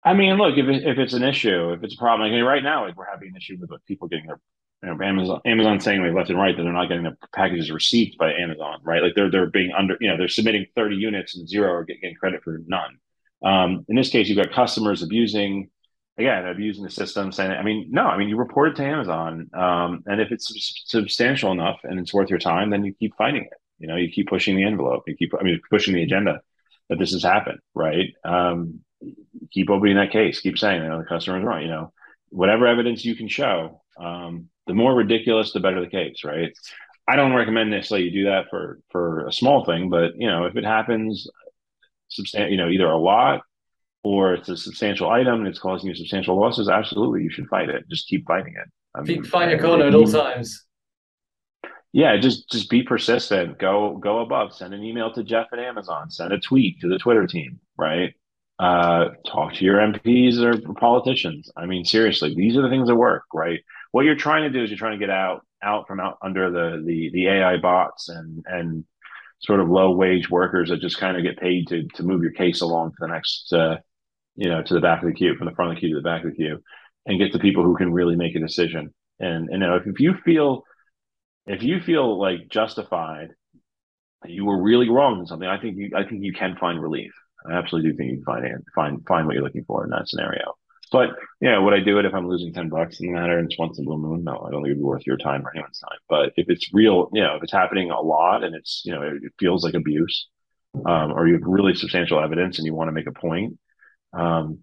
I 0.04 0.14
mean, 0.14 0.38
look, 0.38 0.56
if, 0.56 0.68
it, 0.68 0.84
if 0.86 1.00
it's 1.00 1.14
an 1.14 1.24
issue, 1.24 1.72
if 1.72 1.84
it's 1.84 1.96
a 1.96 1.98
problem, 1.98 2.32
like 2.32 2.44
right 2.44 2.62
now, 2.62 2.86
like 2.86 2.96
we're 2.96 3.10
having 3.10 3.30
an 3.30 3.36
issue 3.36 3.58
with 3.60 3.72
people 3.88 4.08
getting 4.08 4.28
their 4.28 4.40
you 4.84 4.94
know, 4.94 5.04
Amazon 5.04 5.42
Amazon 5.46 5.80
saying 5.80 6.04
like 6.04 6.14
left 6.14 6.30
and 6.30 6.38
right 6.38 6.56
that 6.56 6.62
they're 6.62 6.72
not 6.72 6.90
getting 6.90 7.04
the 7.04 7.18
packages 7.34 7.72
received 7.72 8.18
by 8.18 8.34
Amazon, 8.34 8.80
right? 8.84 9.02
Like 9.02 9.14
they're 9.16 9.32
they're 9.32 9.50
being 9.50 9.72
under, 9.76 9.98
you 10.00 10.08
know, 10.08 10.18
they're 10.18 10.28
submitting 10.28 10.68
30 10.76 10.96
units 10.96 11.36
and 11.36 11.48
zero 11.48 11.74
are 11.74 11.84
getting 11.84 12.14
credit 12.16 12.44
for 12.44 12.62
none. 12.68 12.98
Um, 13.46 13.86
in 13.88 13.96
this 13.96 14.10
case, 14.10 14.28
you've 14.28 14.44
got 14.44 14.54
customers 14.54 15.04
abusing, 15.04 15.70
again, 16.18 16.48
abusing 16.48 16.84
the 16.84 16.90
system, 16.90 17.32
saying, 17.32 17.52
I 17.52 17.64
mean, 17.64 17.88
no, 17.92 18.04
I 18.04 18.18
mean, 18.18 18.28
you 18.28 18.38
report 18.38 18.72
it 18.72 18.76
to 18.78 18.84
Amazon. 18.84 19.50
Um, 19.54 20.04
and 20.08 20.20
if 20.20 20.32
it's 20.32 20.84
substantial 20.88 21.52
enough 21.52 21.80
and 21.84 22.00
it's 22.00 22.14
worth 22.14 22.30
your 22.30 22.40
time, 22.40 22.72
then 22.72 22.84
you 22.84 22.94
keep 22.94 23.16
fighting 23.16 23.44
it. 23.44 23.58
You 23.80 23.88
know, 23.88 23.96
you 23.96 24.12
keep 24.12 24.28
pushing 24.28 24.56
the 24.56 24.64
envelope, 24.64 25.04
you 25.08 25.16
keep, 25.16 25.34
I 25.40 25.44
mean, 25.44 25.62
pushing 25.70 25.94
the 25.94 26.04
agenda 26.04 26.42
that 26.90 26.98
this 26.98 27.12
has 27.12 27.24
happened, 27.24 27.60
right? 27.74 28.14
Um, 28.24 28.82
keep 29.52 29.70
opening 29.70 29.98
that 29.98 30.12
case, 30.12 30.40
keep 30.40 30.58
saying, 30.58 30.82
you 30.82 30.90
know, 30.90 31.00
the 31.00 31.06
customer 31.06 31.38
is 31.38 31.44
wrong, 31.44 31.62
you 31.62 31.68
know, 31.68 31.94
whatever 32.30 32.68
evidence 32.68 33.06
you 33.06 33.16
can 33.16 33.28
show, 33.28 33.82
um, 34.00 34.50
the 34.68 34.74
more 34.74 34.96
ridiculous, 34.96 35.52
the 35.52 35.60
better 35.60 35.82
the 35.82 35.88
case, 35.88 36.24
right? 36.24 36.52
I 37.08 37.16
don't 37.16 37.34
recommend 37.34 37.70
necessarily 37.70 38.08
you 38.08 38.24
do 38.24 38.30
that 38.30 38.50
for 38.50 38.80
for 38.90 39.28
a 39.28 39.32
small 39.32 39.64
thing, 39.64 39.90
but 39.90 40.14
you 40.18 40.28
know, 40.28 40.46
if 40.46 40.56
it 40.56 40.66
happens, 40.66 41.28
substantial, 42.16 42.52
you 42.52 42.58
know, 42.58 42.70
either 42.70 42.88
a 42.88 42.98
lot 42.98 43.42
or 44.04 44.36
it's 44.36 44.50
a 44.50 44.58
substantial 44.58 45.10
item 45.10 45.40
and 45.40 45.48
it's 45.48 45.60
causing 45.60 45.90
you 45.90 45.96
substantial 45.96 46.40
losses, 46.40 46.70
absolutely, 46.70 47.24
you 47.24 47.30
should 47.30 47.48
fight 47.48 47.70
it. 47.70 47.88
Just 47.90 48.08
keep 48.08 48.26
fighting 48.28 48.54
it. 48.56 48.70
I 48.96 49.02
mean, 49.02 49.24
find 49.24 49.50
your 49.52 49.60
corner 49.60 49.88
at 49.88 49.96
all 49.96 50.08
times. 50.08 50.64
Yeah, 51.92 52.18
just 52.18 52.52
just 52.52 52.70
be 52.70 52.84
persistent. 52.84 53.58
Go 53.58 53.98
go 53.98 54.20
above. 54.20 54.54
Send 54.54 54.74
an 54.74 54.84
email 54.84 55.14
to 55.14 55.24
Jeff 55.24 55.48
at 55.54 55.60
Amazon. 55.60 56.12
Send 56.12 56.34
a 56.34 56.40
tweet 56.40 56.82
to 56.82 56.90
the 56.90 56.98
Twitter 56.98 57.26
team. 57.26 57.60
Right. 57.78 58.14
Uh, 58.60 59.10
talk 59.26 59.54
to 59.54 59.66
your 59.66 59.78
MPs 59.78 60.40
or 60.40 60.74
politicians. 60.74 61.50
I 61.58 61.66
mean, 61.66 61.84
seriously, 61.84 62.34
these 62.36 62.56
are 62.58 62.62
the 62.62 62.70
things 62.70 62.88
that 62.90 62.96
work. 62.96 63.24
Right. 63.34 63.62
What 63.92 64.06
you're 64.06 64.16
trying 64.16 64.44
to 64.44 64.50
do 64.50 64.62
is 64.62 64.70
you're 64.70 64.78
trying 64.78 65.00
to 65.00 65.06
get 65.06 65.10
out 65.10 65.46
out 65.64 65.88
from 65.88 66.00
out 66.00 66.18
under 66.22 66.52
the 66.52 66.84
the 66.86 67.12
the 67.12 67.28
AI 67.28 67.58
bots 67.58 68.10
and 68.10 68.44
and 68.46 68.84
sort 69.46 69.60
of 69.60 69.70
low 69.70 69.92
wage 69.92 70.30
workers 70.30 70.70
that 70.70 70.82
just 70.82 71.00
kind 71.00 71.18
of 71.18 71.24
get 71.24 71.38
paid 71.38 71.68
to 71.68 71.88
to 71.96 72.04
move 72.04 72.22
your 72.22 72.32
case 72.32 72.62
along 72.62 72.92
to 72.92 72.98
the 73.00 73.08
next 73.08 73.52
uh, 73.54 73.78
you 74.36 74.50
know 74.50 74.62
to 74.64 74.74
the 74.74 74.82
back 74.82 75.02
of 75.02 75.08
the 75.08 75.14
queue 75.14 75.36
from 75.36 75.48
the 75.48 75.56
front 75.56 75.72
of 75.72 75.76
the 75.76 75.80
queue 75.80 75.90
to 75.90 76.02
the 76.02 76.10
back 76.10 76.24
of 76.24 76.32
the 76.32 76.36
queue 76.36 76.60
and 77.06 77.20
get 77.20 77.32
the 77.32 77.40
people 77.40 77.64
who 77.64 77.76
can 77.76 77.94
really 77.94 78.16
make 78.16 78.36
a 78.36 78.40
decision. 78.40 78.94
And, 79.20 79.50
and 79.50 79.62
you 79.62 79.68
know 79.68 79.76
if, 79.76 79.88
if 79.88 80.00
you 80.00 80.16
feel 80.26 80.64
if 81.48 81.64
you 81.64 81.80
feel 81.80 82.20
like 82.20 82.50
justified 82.50 83.30
you 84.26 84.44
were 84.44 84.62
really 84.62 84.90
wrong 84.90 85.20
in 85.20 85.28
something 85.28 85.48
i 85.48 85.60
think 85.60 85.78
you 85.78 85.92
i 85.96 86.04
think 86.04 86.24
you 86.24 86.34
can 86.34 86.58
find 86.58 86.82
relief. 86.82 87.14
I 87.48 87.54
absolutely 87.54 87.92
do 87.92 87.98
think 87.98 88.10
you 88.12 88.18
can 88.18 88.26
find 88.26 88.64
find 88.74 89.06
find 89.08 89.26
what 89.26 89.36
you're 89.36 89.44
looking 89.44 89.66
for 89.66 89.84
in 89.84 89.92
that 89.92 90.10
scenario 90.10 90.56
but 90.96 91.10
yeah, 91.42 91.60
would 91.60 91.74
I 91.74 91.82
do 91.82 92.00
it 92.00 92.06
if 92.06 92.14
I'm 92.14 92.30
losing 92.30 92.54
ten 92.54 92.70
bucks 92.70 93.02
in 93.02 93.08
the 93.08 93.20
matter 93.20 93.38
and 93.38 93.52
it's 93.52 93.60
once 93.60 93.78
a 93.78 93.82
blue 93.82 93.98
moon? 93.98 94.24
No, 94.24 94.32
I 94.32 94.50
don't 94.50 94.62
think 94.62 94.68
it'd 94.68 94.78
be 94.78 94.84
worth 94.84 95.06
your 95.06 95.18
time 95.18 95.46
or 95.46 95.52
anyone's 95.52 95.80
time. 95.80 96.00
But 96.08 96.32
if 96.38 96.50
it's 96.50 96.74
real, 96.74 97.10
you 97.12 97.22
know, 97.22 97.36
if 97.36 97.44
it's 97.44 97.52
happening 97.52 97.92
a 97.92 98.00
lot 98.00 98.46
and 98.46 98.56
it's 98.56 98.82
you 98.86 98.94
know 98.94 99.02
it, 99.02 99.34
feels 99.38 99.66
like 99.66 99.74
abuse, 99.74 100.30
um, 100.86 101.12
or 101.12 101.28
you 101.28 101.34
have 101.34 101.44
really 101.44 101.76
substantial 101.76 102.24
evidence 102.24 102.58
and 102.58 102.66
you 102.66 102.74
want 102.74 102.88
to 102.88 102.94
make 102.94 103.08
a 103.08 103.12
point, 103.12 103.60
um, 104.14 104.60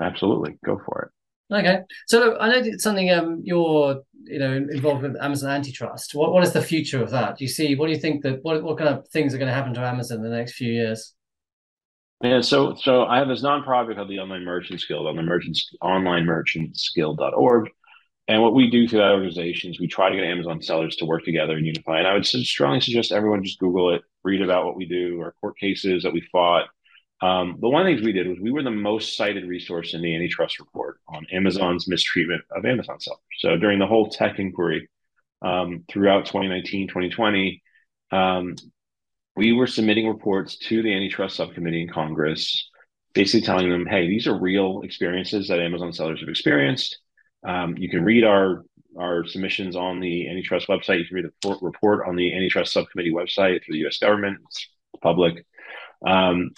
absolutely, 0.00 0.58
go 0.64 0.80
for 0.84 1.12
it. 1.50 1.54
Okay, 1.54 1.82
so 2.08 2.18
look, 2.18 2.38
I 2.40 2.48
know 2.48 2.56
it's 2.56 2.82
something 2.82 3.10
um, 3.12 3.40
you're 3.44 4.02
you 4.24 4.40
know 4.40 4.52
involved 4.52 5.02
with 5.02 5.16
Amazon 5.22 5.50
antitrust. 5.50 6.12
What 6.12 6.32
what 6.32 6.42
is 6.42 6.52
the 6.52 6.60
future 6.60 7.00
of 7.00 7.10
that? 7.10 7.38
Do 7.38 7.44
you 7.44 7.48
see? 7.48 7.76
What 7.76 7.86
do 7.86 7.92
you 7.92 8.00
think 8.00 8.24
that 8.24 8.40
what 8.42 8.64
what 8.64 8.78
kind 8.78 8.90
of 8.90 9.06
things 9.10 9.32
are 9.32 9.38
going 9.38 9.46
to 9.48 9.54
happen 9.54 9.74
to 9.74 9.86
Amazon 9.86 10.18
in 10.18 10.24
the 10.24 10.36
next 10.36 10.54
few 10.54 10.72
years? 10.72 11.14
Yeah, 12.22 12.40
so 12.40 12.74
so 12.74 13.04
I 13.04 13.18
have 13.18 13.28
this 13.28 13.42
nonprofit 13.42 13.94
called 13.94 14.08
the 14.08 14.18
Online 14.18 14.44
Merchants 14.44 14.84
Guild 14.84 15.06
on 15.06 15.16
the 15.16 15.22
merchants 15.22 15.72
onlinemerchantsguild.org. 15.82 17.70
And 18.26 18.42
what 18.42 18.54
we 18.54 18.70
do 18.70 18.86
through 18.86 18.98
that 18.98 19.12
organization 19.12 19.70
is 19.70 19.80
we 19.80 19.86
try 19.86 20.10
to 20.10 20.16
get 20.16 20.24
Amazon 20.24 20.60
sellers 20.60 20.96
to 20.96 21.06
work 21.06 21.24
together 21.24 21.56
and 21.56 21.64
unify. 21.64 21.98
And 21.98 22.06
I 22.06 22.12
would 22.12 22.26
strongly 22.26 22.80
suggest 22.80 23.12
everyone 23.12 23.42
just 23.42 23.58
Google 23.58 23.94
it, 23.94 24.02
read 24.22 24.42
about 24.42 24.66
what 24.66 24.76
we 24.76 24.84
do, 24.84 25.20
our 25.20 25.32
court 25.40 25.56
cases 25.58 26.02
that 26.02 26.12
we 26.12 26.20
fought. 26.32 26.66
Um, 27.22 27.56
but 27.58 27.70
one 27.70 27.82
of 27.82 27.86
the 27.86 27.94
things 27.94 28.04
we 28.04 28.12
did 28.12 28.28
was 28.28 28.38
we 28.38 28.50
were 28.50 28.62
the 28.62 28.70
most 28.70 29.16
cited 29.16 29.48
resource 29.48 29.94
in 29.94 30.02
the 30.02 30.14
antitrust 30.14 30.58
report 30.58 30.98
on 31.08 31.26
Amazon's 31.32 31.88
mistreatment 31.88 32.42
of 32.50 32.64
Amazon 32.64 33.00
sellers. 33.00 33.20
So 33.38 33.56
during 33.56 33.78
the 33.78 33.86
whole 33.86 34.10
tech 34.10 34.38
inquiry 34.38 34.88
um, 35.40 35.84
throughout 35.88 36.26
2019, 36.26 36.88
2020, 36.88 37.62
um, 38.12 38.56
we 39.38 39.52
were 39.52 39.68
submitting 39.68 40.08
reports 40.08 40.56
to 40.56 40.82
the 40.82 40.92
antitrust 40.92 41.36
subcommittee 41.36 41.82
in 41.82 41.88
Congress, 41.88 42.68
basically 43.14 43.46
telling 43.46 43.70
them, 43.70 43.86
hey, 43.86 44.08
these 44.08 44.26
are 44.26 44.36
real 44.36 44.80
experiences 44.82 45.46
that 45.46 45.60
Amazon 45.60 45.92
sellers 45.92 46.18
have 46.18 46.28
experienced. 46.28 46.98
Um, 47.46 47.76
you 47.78 47.88
can 47.88 48.04
read 48.04 48.24
our 48.24 48.64
our 48.98 49.24
submissions 49.24 49.76
on 49.76 50.00
the 50.00 50.28
antitrust 50.28 50.66
website. 50.66 50.98
You 50.98 51.06
can 51.06 51.14
read 51.14 51.26
the 51.40 51.58
report 51.62 52.08
on 52.08 52.16
the 52.16 52.34
antitrust 52.34 52.72
subcommittee 52.72 53.12
website 53.12 53.62
for 53.64 53.70
the 53.70 53.78
U.S. 53.78 53.98
government. 53.98 54.38
It's 54.48 54.66
public. 55.00 55.46
Um, 56.04 56.50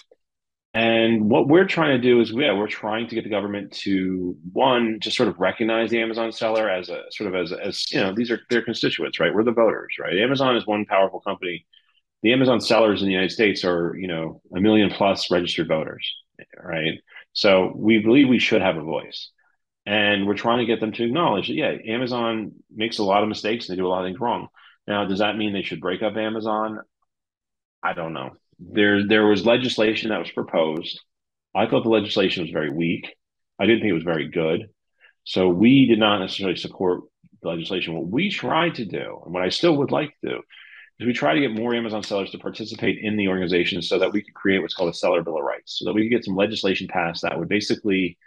and 0.73 1.29
what 1.29 1.47
we're 1.47 1.67
trying 1.67 2.01
to 2.01 2.01
do 2.01 2.19
is, 2.19 2.31
yeah, 2.31 2.53
we're 2.53 2.67
trying 2.67 3.07
to 3.09 3.13
get 3.13 3.25
the 3.25 3.29
government 3.29 3.73
to 3.83 4.35
one, 4.53 4.99
just 5.01 5.17
sort 5.17 5.29
of 5.29 5.39
recognize 5.39 5.91
the 5.91 6.01
Amazon 6.01 6.31
seller 6.31 6.67
as 6.67 6.89
a 6.89 7.03
sort 7.11 7.31
of 7.31 7.39
as 7.39 7.51
as 7.51 7.91
you 7.91 7.99
know, 7.99 8.11
these 8.15 8.31
are 8.31 8.39
their 8.49 8.63
constituents, 8.63 9.19
right? 9.19 9.31
We're 9.31 9.43
the 9.43 9.51
voters, 9.51 9.93
right? 9.99 10.17
Amazon 10.17 10.55
is 10.55 10.65
one 10.65 10.85
powerful 10.85 11.19
company. 11.19 11.67
The 12.23 12.33
Amazon 12.33 12.61
sellers 12.61 13.01
in 13.01 13.07
the 13.07 13.13
United 13.13 13.31
States 13.31 13.65
are, 13.65 13.95
you 13.95 14.07
know, 14.07 14.41
a 14.55 14.59
million 14.59 14.91
plus 14.91 15.31
registered 15.31 15.67
voters, 15.67 16.07
right? 16.61 16.99
So 17.33 17.73
we 17.75 17.99
believe 17.99 18.27
we 18.27 18.39
should 18.39 18.61
have 18.61 18.77
a 18.77 18.83
voice. 18.83 19.29
And 19.85 20.27
we're 20.27 20.35
trying 20.35 20.59
to 20.59 20.65
get 20.65 20.79
them 20.79 20.91
to 20.91 21.03
acknowledge 21.03 21.47
that, 21.47 21.55
yeah, 21.55 21.75
Amazon 21.87 22.51
makes 22.73 22.99
a 22.99 23.03
lot 23.03 23.23
of 23.23 23.29
mistakes 23.29 23.67
and 23.67 23.75
they 23.75 23.81
do 23.81 23.87
a 23.87 23.89
lot 23.89 24.03
of 24.03 24.07
things 24.07 24.19
wrong. 24.19 24.47
Now, 24.87 25.05
does 25.05 25.19
that 25.19 25.37
mean 25.37 25.53
they 25.53 25.63
should 25.63 25.81
break 25.81 26.03
up 26.03 26.15
Amazon? 26.15 26.79
I 27.81 27.93
don't 27.93 28.13
know. 28.13 28.31
There, 28.59 29.07
there 29.07 29.25
was 29.25 29.45
legislation 29.45 30.09
that 30.09 30.19
was 30.19 30.29
proposed. 30.29 30.99
I 31.55 31.65
thought 31.65 31.83
the 31.83 31.89
legislation 31.89 32.43
was 32.43 32.51
very 32.51 32.69
weak. 32.69 33.15
I 33.59 33.65
didn't 33.65 33.81
think 33.81 33.89
it 33.89 33.95
was 33.95 34.03
very 34.03 34.29
good. 34.29 34.69
So 35.23 35.49
we 35.49 35.87
did 35.87 35.99
not 35.99 36.19
necessarily 36.19 36.57
support 36.57 37.01
the 37.41 37.49
legislation. 37.49 37.95
What 37.95 38.07
we 38.07 38.29
tried 38.29 38.75
to 38.75 38.85
do, 38.85 39.21
and 39.25 39.33
what 39.33 39.43
I 39.43 39.49
still 39.49 39.77
would 39.77 39.91
like 39.91 40.13
to 40.21 40.29
do, 40.29 40.41
is 41.01 41.07
we 41.07 41.13
try 41.13 41.33
to 41.33 41.41
get 41.41 41.53
more 41.53 41.73
Amazon 41.73 42.03
sellers 42.03 42.31
to 42.31 42.37
participate 42.37 42.99
in 43.01 43.17
the 43.17 43.27
organization 43.27 43.81
so 43.81 43.99
that 43.99 44.13
we 44.13 44.21
could 44.21 44.33
create 44.33 44.59
what's 44.59 44.73
called 44.73 44.93
a 44.93 44.97
seller 44.97 45.23
bill 45.23 45.37
of 45.37 45.43
rights, 45.43 45.79
so 45.79 45.85
that 45.85 45.93
we 45.93 46.03
could 46.03 46.15
get 46.15 46.25
some 46.25 46.35
legislation 46.35 46.87
passed 46.87 47.23
that 47.23 47.37
would 47.37 47.49
basically 47.49 48.17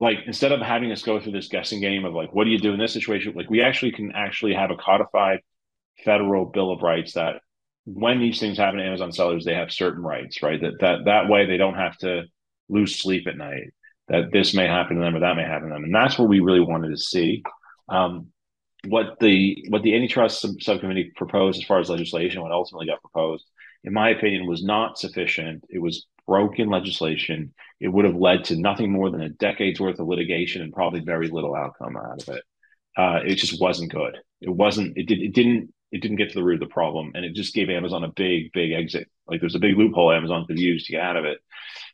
like 0.00 0.18
instead 0.26 0.52
of 0.52 0.60
having 0.60 0.90
us 0.92 1.02
go 1.02 1.20
through 1.20 1.32
this 1.32 1.48
guessing 1.48 1.80
game 1.80 2.04
of 2.04 2.14
like 2.14 2.32
what 2.32 2.44
do 2.44 2.50
you 2.50 2.58
do 2.58 2.72
in 2.72 2.78
this 2.78 2.92
situation 2.92 3.34
like 3.34 3.50
we 3.50 3.60
actually 3.60 3.92
can 3.92 4.12
actually 4.12 4.54
have 4.54 4.70
a 4.70 4.76
codified 4.76 5.40
federal 6.04 6.46
bill 6.46 6.72
of 6.72 6.80
rights 6.80 7.12
that 7.12 7.42
when 7.84 8.18
these 8.18 8.40
things 8.40 8.56
happen 8.56 8.78
to 8.78 8.84
amazon 8.84 9.12
sellers 9.12 9.44
they 9.44 9.54
have 9.54 9.70
certain 9.70 10.02
rights 10.02 10.42
right? 10.42 10.60
That 10.60 10.80
that 10.80 11.04
that 11.04 11.28
way 11.28 11.46
they 11.46 11.58
don't 11.58 11.74
have 11.74 11.96
to 11.98 12.22
lose 12.68 12.98
sleep 12.98 13.26
at 13.26 13.36
night 13.36 13.72
that 14.08 14.32
this 14.32 14.54
may 14.54 14.66
happen 14.66 14.96
to 14.96 15.02
them 15.02 15.14
or 15.14 15.20
that 15.20 15.36
may 15.36 15.44
happen 15.44 15.68
to 15.68 15.74
them 15.74 15.84
and 15.84 15.94
that's 15.94 16.18
what 16.18 16.28
we 16.28 16.40
really 16.40 16.60
wanted 16.60 16.90
to 16.90 16.96
see. 16.96 17.42
Um, 17.88 18.28
what 18.86 19.18
the 19.20 19.64
what 19.68 19.82
the 19.82 19.94
antitrust 19.94 20.40
sub- 20.40 20.62
subcommittee 20.62 21.12
proposed 21.16 21.58
as 21.60 21.66
far 21.66 21.80
as 21.80 21.90
legislation 21.90 22.40
what 22.40 22.52
ultimately 22.52 22.86
got 22.86 23.00
proposed 23.02 23.44
in 23.84 23.92
my 23.92 24.10
opinion 24.10 24.46
was 24.46 24.64
not 24.64 24.98
sufficient 24.98 25.64
it 25.68 25.80
was 25.80 26.06
broken 26.30 26.68
legislation, 26.68 27.52
it 27.80 27.88
would 27.88 28.04
have 28.04 28.14
led 28.14 28.44
to 28.44 28.54
nothing 28.54 28.92
more 28.92 29.10
than 29.10 29.20
a 29.20 29.28
decade's 29.28 29.80
worth 29.80 29.98
of 29.98 30.06
litigation 30.06 30.62
and 30.62 30.72
probably 30.72 31.00
very 31.00 31.28
little 31.28 31.56
outcome 31.56 31.96
out 31.96 32.22
of 32.22 32.36
it. 32.36 32.44
Uh, 32.96 33.18
it 33.26 33.34
just 33.34 33.60
wasn't 33.60 33.90
good. 33.90 34.16
It 34.40 34.48
wasn't. 34.48 34.96
It 34.96 35.08
did. 35.08 35.18
It 35.18 35.34
didn't. 35.34 35.74
It 35.90 36.00
didn't 36.00 36.18
get 36.18 36.28
to 36.28 36.36
the 36.36 36.44
root 36.44 36.62
of 36.62 36.68
the 36.68 36.72
problem, 36.72 37.12
and 37.16 37.24
it 37.24 37.34
just 37.34 37.52
gave 37.52 37.68
Amazon 37.68 38.04
a 38.04 38.12
big, 38.12 38.52
big 38.52 38.70
exit. 38.70 39.08
Like 39.26 39.40
there's 39.40 39.56
a 39.56 39.60
big 39.60 39.76
loophole 39.76 40.12
Amazon 40.12 40.46
could 40.46 40.58
use 40.58 40.86
to 40.86 40.92
get 40.92 41.02
out 41.02 41.16
of 41.16 41.24
it. 41.24 41.38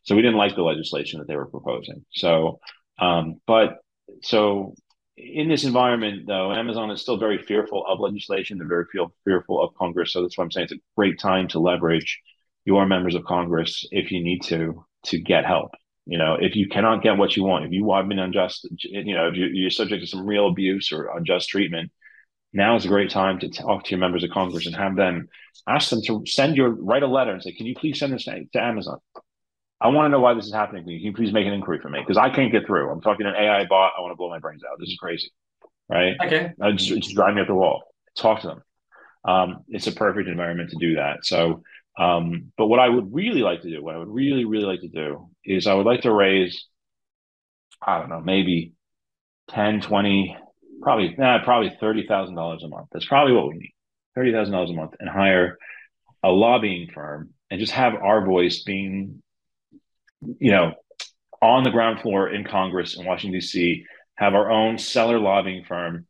So 0.02 0.14
we 0.14 0.20
didn't 0.20 0.36
like 0.36 0.54
the 0.54 0.62
legislation 0.62 1.18
that 1.18 1.28
they 1.28 1.36
were 1.36 1.46
proposing. 1.46 2.04
So, 2.12 2.60
um, 2.98 3.40
but 3.46 3.78
so 4.22 4.74
in 5.16 5.48
this 5.48 5.64
environment, 5.64 6.26
though, 6.26 6.52
Amazon 6.52 6.90
is 6.90 7.00
still 7.00 7.16
very 7.16 7.38
fearful 7.38 7.84
of 7.86 8.00
legislation. 8.00 8.58
They're 8.58 8.68
very 8.68 8.84
feel, 8.92 9.14
fearful 9.24 9.62
of 9.62 9.74
Congress. 9.74 10.12
So 10.12 10.22
that's 10.22 10.36
why 10.36 10.44
I'm 10.44 10.50
saying 10.50 10.64
it's 10.64 10.74
a 10.74 10.82
great 10.96 11.18
time 11.18 11.48
to 11.48 11.58
leverage 11.58 12.20
your 12.64 12.86
members 12.86 13.14
of 13.14 13.24
Congress 13.24 13.86
if 13.90 14.10
you 14.10 14.22
need 14.22 14.42
to 14.44 14.84
to 15.04 15.20
get 15.20 15.46
help. 15.46 15.70
You 16.04 16.18
know, 16.18 16.36
if 16.40 16.54
you 16.54 16.68
cannot 16.68 17.02
get 17.02 17.16
what 17.16 17.36
you 17.36 17.44
want, 17.44 17.64
if 17.64 17.72
you 17.72 17.90
have 17.92 18.08
been 18.08 18.18
unjust, 18.18 18.68
you 18.82 19.14
know, 19.14 19.28
if 19.28 19.34
you're 19.34 19.70
subject 19.70 20.02
to 20.02 20.06
some 20.06 20.26
real 20.26 20.48
abuse 20.48 20.92
or 20.92 21.16
unjust 21.16 21.48
treatment, 21.48 21.90
now 22.52 22.76
is 22.76 22.84
a 22.84 22.88
great 22.88 23.10
time 23.10 23.38
to 23.40 23.48
talk 23.48 23.84
to 23.84 23.90
your 23.90 24.00
members 24.00 24.22
of 24.22 24.30
Congress 24.30 24.66
and 24.66 24.76
have 24.76 24.96
them 24.96 25.28
ask 25.68 25.90
them 25.90 26.02
to 26.02 26.24
send 26.26 26.56
your 26.56 26.70
write 26.70 27.02
a 27.02 27.06
letter 27.06 27.32
and 27.32 27.42
say, 27.42 27.52
"Can 27.52 27.66
you 27.66 27.74
please 27.74 27.98
send 27.98 28.12
this 28.12 28.24
to 28.24 28.62
Amazon? 28.62 28.98
I 29.80 29.88
want 29.88 30.06
to 30.06 30.08
know 30.10 30.20
why 30.20 30.34
this 30.34 30.46
is 30.46 30.54
happening 30.54 30.82
to 30.82 30.88
me. 30.88 30.98
Can 30.98 31.06
you 31.06 31.12
please 31.12 31.32
make 31.32 31.46
an 31.46 31.52
inquiry 31.52 31.80
for 31.80 31.90
me? 31.90 32.00
Because 32.00 32.16
I 32.16 32.30
can't 32.30 32.50
get 32.50 32.66
through. 32.66 32.90
I'm 32.90 33.00
talking 33.00 33.24
to 33.24 33.30
an 33.30 33.36
AI 33.36 33.66
bot. 33.66 33.92
I 33.96 34.00
want 34.00 34.12
to 34.12 34.16
blow 34.16 34.30
my 34.30 34.38
brains 34.38 34.62
out. 34.64 34.78
This 34.78 34.88
is 34.88 34.96
crazy, 34.96 35.30
right? 35.88 36.16
Okay, 36.24 36.52
it's, 36.60 36.90
it's 36.90 37.12
driving 37.12 37.36
me 37.36 37.42
up 37.42 37.48
the 37.48 37.54
wall. 37.54 37.82
Talk 38.16 38.40
to 38.40 38.46
them. 38.48 38.62
Um, 39.24 39.64
it's 39.68 39.86
a 39.86 39.92
perfect 39.92 40.28
environment 40.28 40.70
to 40.70 40.76
do 40.76 40.94
that. 40.94 41.24
So 41.24 41.62
um, 41.98 42.52
but 42.58 42.66
what 42.66 42.78
I 42.80 42.88
would 42.88 43.12
really 43.14 43.40
like 43.40 43.62
to 43.62 43.70
do, 43.70 43.82
what 43.82 43.94
I 43.94 43.98
would 43.98 44.08
really, 44.08 44.44
really 44.44 44.66
like 44.66 44.80
to 44.80 44.88
do 44.88 45.30
is 45.44 45.66
I 45.66 45.74
would 45.74 45.86
like 45.86 46.02
to 46.02 46.12
raise, 46.12 46.66
I 47.80 47.98
don't 47.98 48.10
know, 48.10 48.20
maybe 48.20 48.72
10, 49.48 49.80
20, 49.80 50.36
probably, 50.82 51.14
nah, 51.16 51.42
probably 51.42 51.70
$30,000 51.80 52.64
a 52.64 52.68
month. 52.68 52.88
That's 52.92 53.06
probably 53.06 53.32
what 53.32 53.48
we 53.48 53.54
need. 53.56 53.72
$30,000 54.16 54.70
a 54.70 54.74
month 54.74 54.92
and 55.00 55.08
hire 55.08 55.56
a 56.22 56.28
lobbying 56.28 56.88
firm 56.92 57.30
and 57.50 57.60
just 57.60 57.72
have 57.72 57.94
our 57.94 58.26
voice 58.26 58.62
being, 58.62 59.22
you 60.20 60.50
know, 60.50 60.72
on 61.42 61.64
the 61.64 61.70
ground 61.70 62.00
floor 62.00 62.28
in 62.28 62.44
Congress 62.44 62.96
in 62.96 63.04
Washington, 63.04 63.38
D.C., 63.40 63.84
have 64.16 64.34
our 64.34 64.50
own 64.50 64.78
seller 64.78 65.18
lobbying 65.18 65.64
firm 65.64 66.06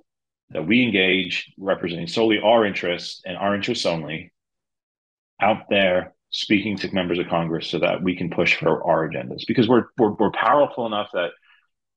that 0.51 0.67
we 0.67 0.83
engage 0.83 1.53
representing 1.59 2.07
solely 2.07 2.39
our 2.39 2.65
interests 2.65 3.21
and 3.25 3.37
our 3.37 3.55
interests 3.55 3.85
only 3.85 4.33
out 5.41 5.69
there 5.69 6.15
speaking 6.31 6.77
to 6.77 6.93
members 6.93 7.19
of 7.19 7.29
Congress 7.29 7.69
so 7.69 7.79
that 7.79 8.03
we 8.03 8.17
can 8.17 8.31
push 8.31 8.57
for 8.57 8.85
our 8.85 9.09
agendas 9.09 9.43
because 9.47 9.69
we're 9.69 9.87
we're, 9.99 10.13
we're 10.13 10.31
powerful 10.31 10.87
enough 10.87 11.09
that 11.13 11.31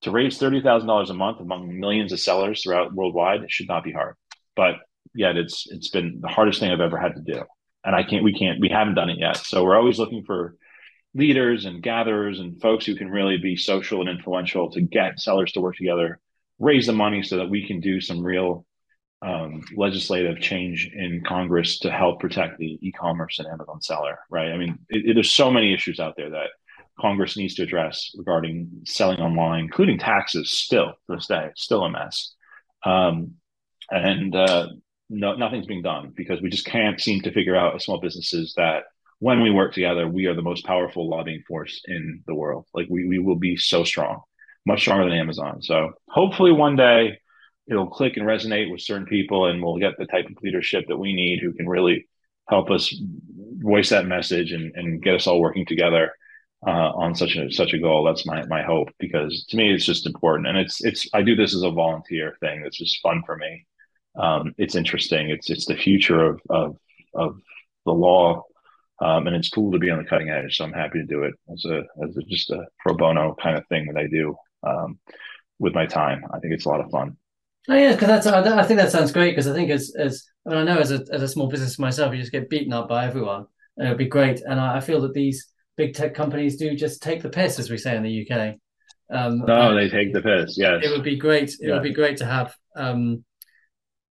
to 0.02 0.12
raise 0.12 0.38
thirty 0.38 0.62
thousand 0.62 0.88
dollars 0.88 1.10
a 1.10 1.14
month 1.14 1.40
among 1.40 1.80
millions 1.80 2.12
of 2.12 2.20
sellers 2.20 2.64
throughout 2.64 2.94
worldwide 2.94 3.44
it 3.44 3.52
should 3.52 3.68
not 3.68 3.84
be 3.84 3.92
hard. 3.92 4.16
But 4.56 4.76
yet 5.14 5.38
it's 5.38 5.68
it's 5.70 5.90
been 5.90 6.20
the 6.22 6.28
hardest 6.28 6.60
thing 6.60 6.72
I've 6.72 6.80
ever 6.80 6.98
had 6.98 7.16
to 7.16 7.22
do, 7.22 7.44
and 7.86 7.96
I 7.96 8.04
can't 8.04 8.24
we 8.24 8.34
can't 8.34 8.60
we 8.60 8.70
haven't 8.70 8.96
done 8.96 9.10
it 9.10 9.20
yet. 9.20 9.38
So 9.38 9.64
we're 9.64 9.78
always 9.78 10.00
looking 10.00 10.24
for 10.24 10.56
leaders 11.16 11.66
and 11.66 11.82
gatherers 11.82 12.40
and 12.40 12.62
folks 12.62 12.86
who 12.86 12.96
can 12.96 13.10
really 13.10 13.38
be 13.38 13.56
social 13.56 14.02
and 14.02 14.10
influential 14.10 14.70
to 14.72 14.82
get 14.82 15.20
sellers 15.20 15.52
to 15.54 15.62
work 15.62 15.76
together, 15.76 16.20
raise 16.60 16.86
the 16.86 16.94
money 16.94 17.24
so 17.24 17.38
that 17.38 17.50
we 17.50 17.66
can 17.66 17.80
do 17.80 18.00
some 18.00 18.24
real 18.24 18.66
um, 19.22 19.62
legislative 19.76 20.40
change 20.40 20.92
in 20.94 21.24
Congress 21.26 21.80
to 21.80 21.92
help 21.92 22.20
protect 22.20 22.58
the 22.58 22.78
e-commerce 22.82 23.40
and 23.40 23.48
Amazon 23.48 23.82
seller, 23.82 24.20
right? 24.30 24.52
I 24.52 24.58
mean, 24.58 24.80
it, 24.90 25.10
it, 25.10 25.14
there's 25.16 25.32
so 25.32 25.52
many 25.52 25.74
issues 25.74 26.00
out 26.00 26.16
there 26.16 26.30
that 26.30 26.50
Congress 27.00 27.36
needs 27.36 27.56
to 27.56 27.64
address 27.64 28.12
regarding 28.18 28.70
selling 28.86 29.20
online, 29.20 29.66
including 29.66 29.98
taxes. 29.98 30.52
Still 30.52 30.94
to 31.08 31.16
this 31.16 31.28
day, 31.28 31.50
still 31.56 31.84
a 31.84 31.90
mess, 31.90 32.34
um, 32.86 33.34
and 33.90 34.36
uh, 34.36 34.68
no, 35.10 35.36
nothing's 35.36 35.66
being 35.66 35.82
done 35.82 36.14
because 36.16 36.42
we 36.42 36.50
just 36.50 36.66
can't 36.66 37.00
seem 37.00 37.22
to 37.22 37.32
figure 37.32 37.56
out 37.56 37.82
small 37.82 38.00
businesses 38.00 38.54
that 38.56 38.84
when 39.20 39.42
we 39.42 39.52
work 39.52 39.74
together, 39.74 40.08
we 40.08 40.26
are 40.26 40.34
the 40.34 40.42
most 40.42 40.66
powerful 40.66 41.10
lobbying 41.10 41.44
force 41.48 41.82
in 41.86 42.24
the 42.26 42.36
world. 42.36 42.66
Like 42.74 42.88
we 42.90 43.08
we 43.08 43.20
will 43.20 43.36
be 43.36 43.58
so 43.58 43.84
strong, 43.84 44.22
much 44.66 44.82
stronger 44.82 45.04
than 45.06 45.18
Amazon. 45.18 45.62
So 45.62 45.92
hopefully 46.08 46.52
one 46.52 46.76
day 46.76 47.20
it'll 47.70 47.88
click 47.88 48.18
and 48.18 48.26
resonate 48.26 48.72
with 48.72 48.82
certain 48.82 49.06
people 49.06 49.46
and 49.46 49.62
we'll 49.62 49.78
get 49.78 49.98
the 49.98 50.06
type 50.06 50.26
of 50.26 50.42
leadership 50.42 50.86
that 50.88 50.98
we 50.98 51.14
need 51.14 51.40
who 51.40 51.54
can 51.54 51.70
really 51.70 52.08
help 52.50 52.72
us 52.72 52.96
voice 53.58 53.90
that 53.90 54.08
message 54.08 54.52
and, 54.52 54.72
and 54.76 55.04
get 55.04 55.14
us 55.14 55.28
all 55.28 55.40
working 55.40 55.66
together 55.66 56.12
uh, 56.66 56.92
on 56.96 57.14
such 57.14 57.36
a 57.36 57.52
such 57.52 57.74
a 57.74 57.80
goal. 57.80 58.06
That's 58.06 58.26
my 58.26 58.46
my 58.46 58.64
hope 58.64 58.90
because 59.00 59.46
to 59.50 59.58
me 59.58 59.74
it's 59.74 59.86
just 59.86 60.08
important 60.08 60.48
and 60.48 60.58
it's 60.58 60.84
it's 60.84 61.08
I 61.14 61.22
do 61.22 61.36
this 61.36 61.54
as 61.54 61.64
a 61.64 61.72
volunteer 61.72 62.38
thing. 62.40 62.64
It's 62.66 62.78
just 62.78 63.02
fun 63.02 63.22
for 63.26 63.36
me. 63.36 63.66
Um, 64.18 64.54
it's 64.58 64.76
interesting. 64.76 65.30
It's 65.30 65.50
it's 65.50 65.66
the 65.66 65.76
future 65.76 66.24
of 66.24 66.42
of 66.50 66.78
of 67.14 67.38
the 67.86 67.94
law 67.94 68.44
Um, 69.02 69.28
and 69.28 69.36
it's 69.36 69.50
cool 69.50 69.72
to 69.72 69.80
be 69.80 69.90
on 69.90 70.00
the 70.00 70.10
cutting 70.10 70.30
edge. 70.30 70.58
So 70.58 70.66
I'm 70.66 70.74
happy 70.74 71.00
to 71.00 71.06
do 71.06 71.24
it 71.24 71.34
as 71.52 71.64
a 71.66 71.84
as 72.04 72.18
a, 72.18 72.22
just 72.24 72.50
a 72.50 72.66
pro 72.80 72.96
bono 72.96 73.36
kind 73.42 73.58
of 73.58 73.66
thing 73.68 73.88
that 73.88 74.00
I 74.00 74.08
do 74.08 74.36
um, 74.64 75.00
with 75.58 75.74
my 75.74 75.86
time. 75.86 76.24
I 76.34 76.40
think 76.40 76.54
it's 76.54 76.66
a 76.66 76.70
lot 76.70 76.82
of 76.82 76.92
fun. 76.92 77.18
Oh 77.70 77.76
yeah, 77.76 77.94
because 77.94 78.08
that's 78.08 78.28
I 78.28 78.64
think 78.64 78.80
that 78.80 78.92
sounds 78.92 79.12
great 79.12 79.32
because 79.32 79.48
I 79.48 79.54
think 79.54 79.70
as 79.70 79.94
as 79.98 80.26
I, 80.46 80.50
mean, 80.50 80.60
I 80.60 80.64
know 80.64 80.80
as 80.80 80.92
a 80.92 81.06
as 81.12 81.22
a 81.22 81.28
small 81.28 81.48
business 81.48 81.80
myself, 81.80 82.14
you 82.14 82.20
just 82.20 82.32
get 82.32 82.50
beaten 82.50 82.74
up 82.74 82.90
by 82.90 83.06
everyone, 83.06 83.46
and 83.78 83.88
it 83.88 83.90
would 83.90 83.98
be 83.98 84.08
great. 84.08 84.42
And 84.42 84.60
I, 84.60 84.78
I 84.78 84.80
feel 84.80 85.02
that 85.02 85.14
these 85.14 85.48
big 85.78 85.94
tech 85.94 86.14
companies 86.14 86.58
do 86.58 86.76
just 86.76 87.02
take 87.02 87.22
the 87.22 87.30
piss, 87.30 87.60
as 87.60 87.70
we 87.70 87.78
say 87.78 87.96
in 87.96 88.04
the 88.04 88.28
UK. 88.30 88.56
Um, 89.12 89.40
no, 89.40 89.76
they 89.76 89.90
take 89.90 90.14
the 90.14 90.22
piss. 90.22 90.58
Yes, 90.58 90.84
it 90.84 90.90
would 90.90 91.04
be 91.04 91.18
great. 91.18 91.50
It 91.52 91.58
yeah. 91.62 91.74
would 91.74 91.84
be 91.84 91.94
great 91.94 92.18
to 92.18 92.26
have. 92.26 92.56
Um, 92.76 93.24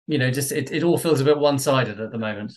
you 0.07 0.19
know, 0.19 0.31
just 0.31 0.53
it, 0.53 0.73
it 0.73 0.83
all 0.83 0.97
feels 0.97 1.21
a 1.21 1.25
bit 1.25 1.39
one 1.39 1.59
sided 1.59 2.01
at 2.01 2.11
the 2.11 2.19
moment. 2.19 2.55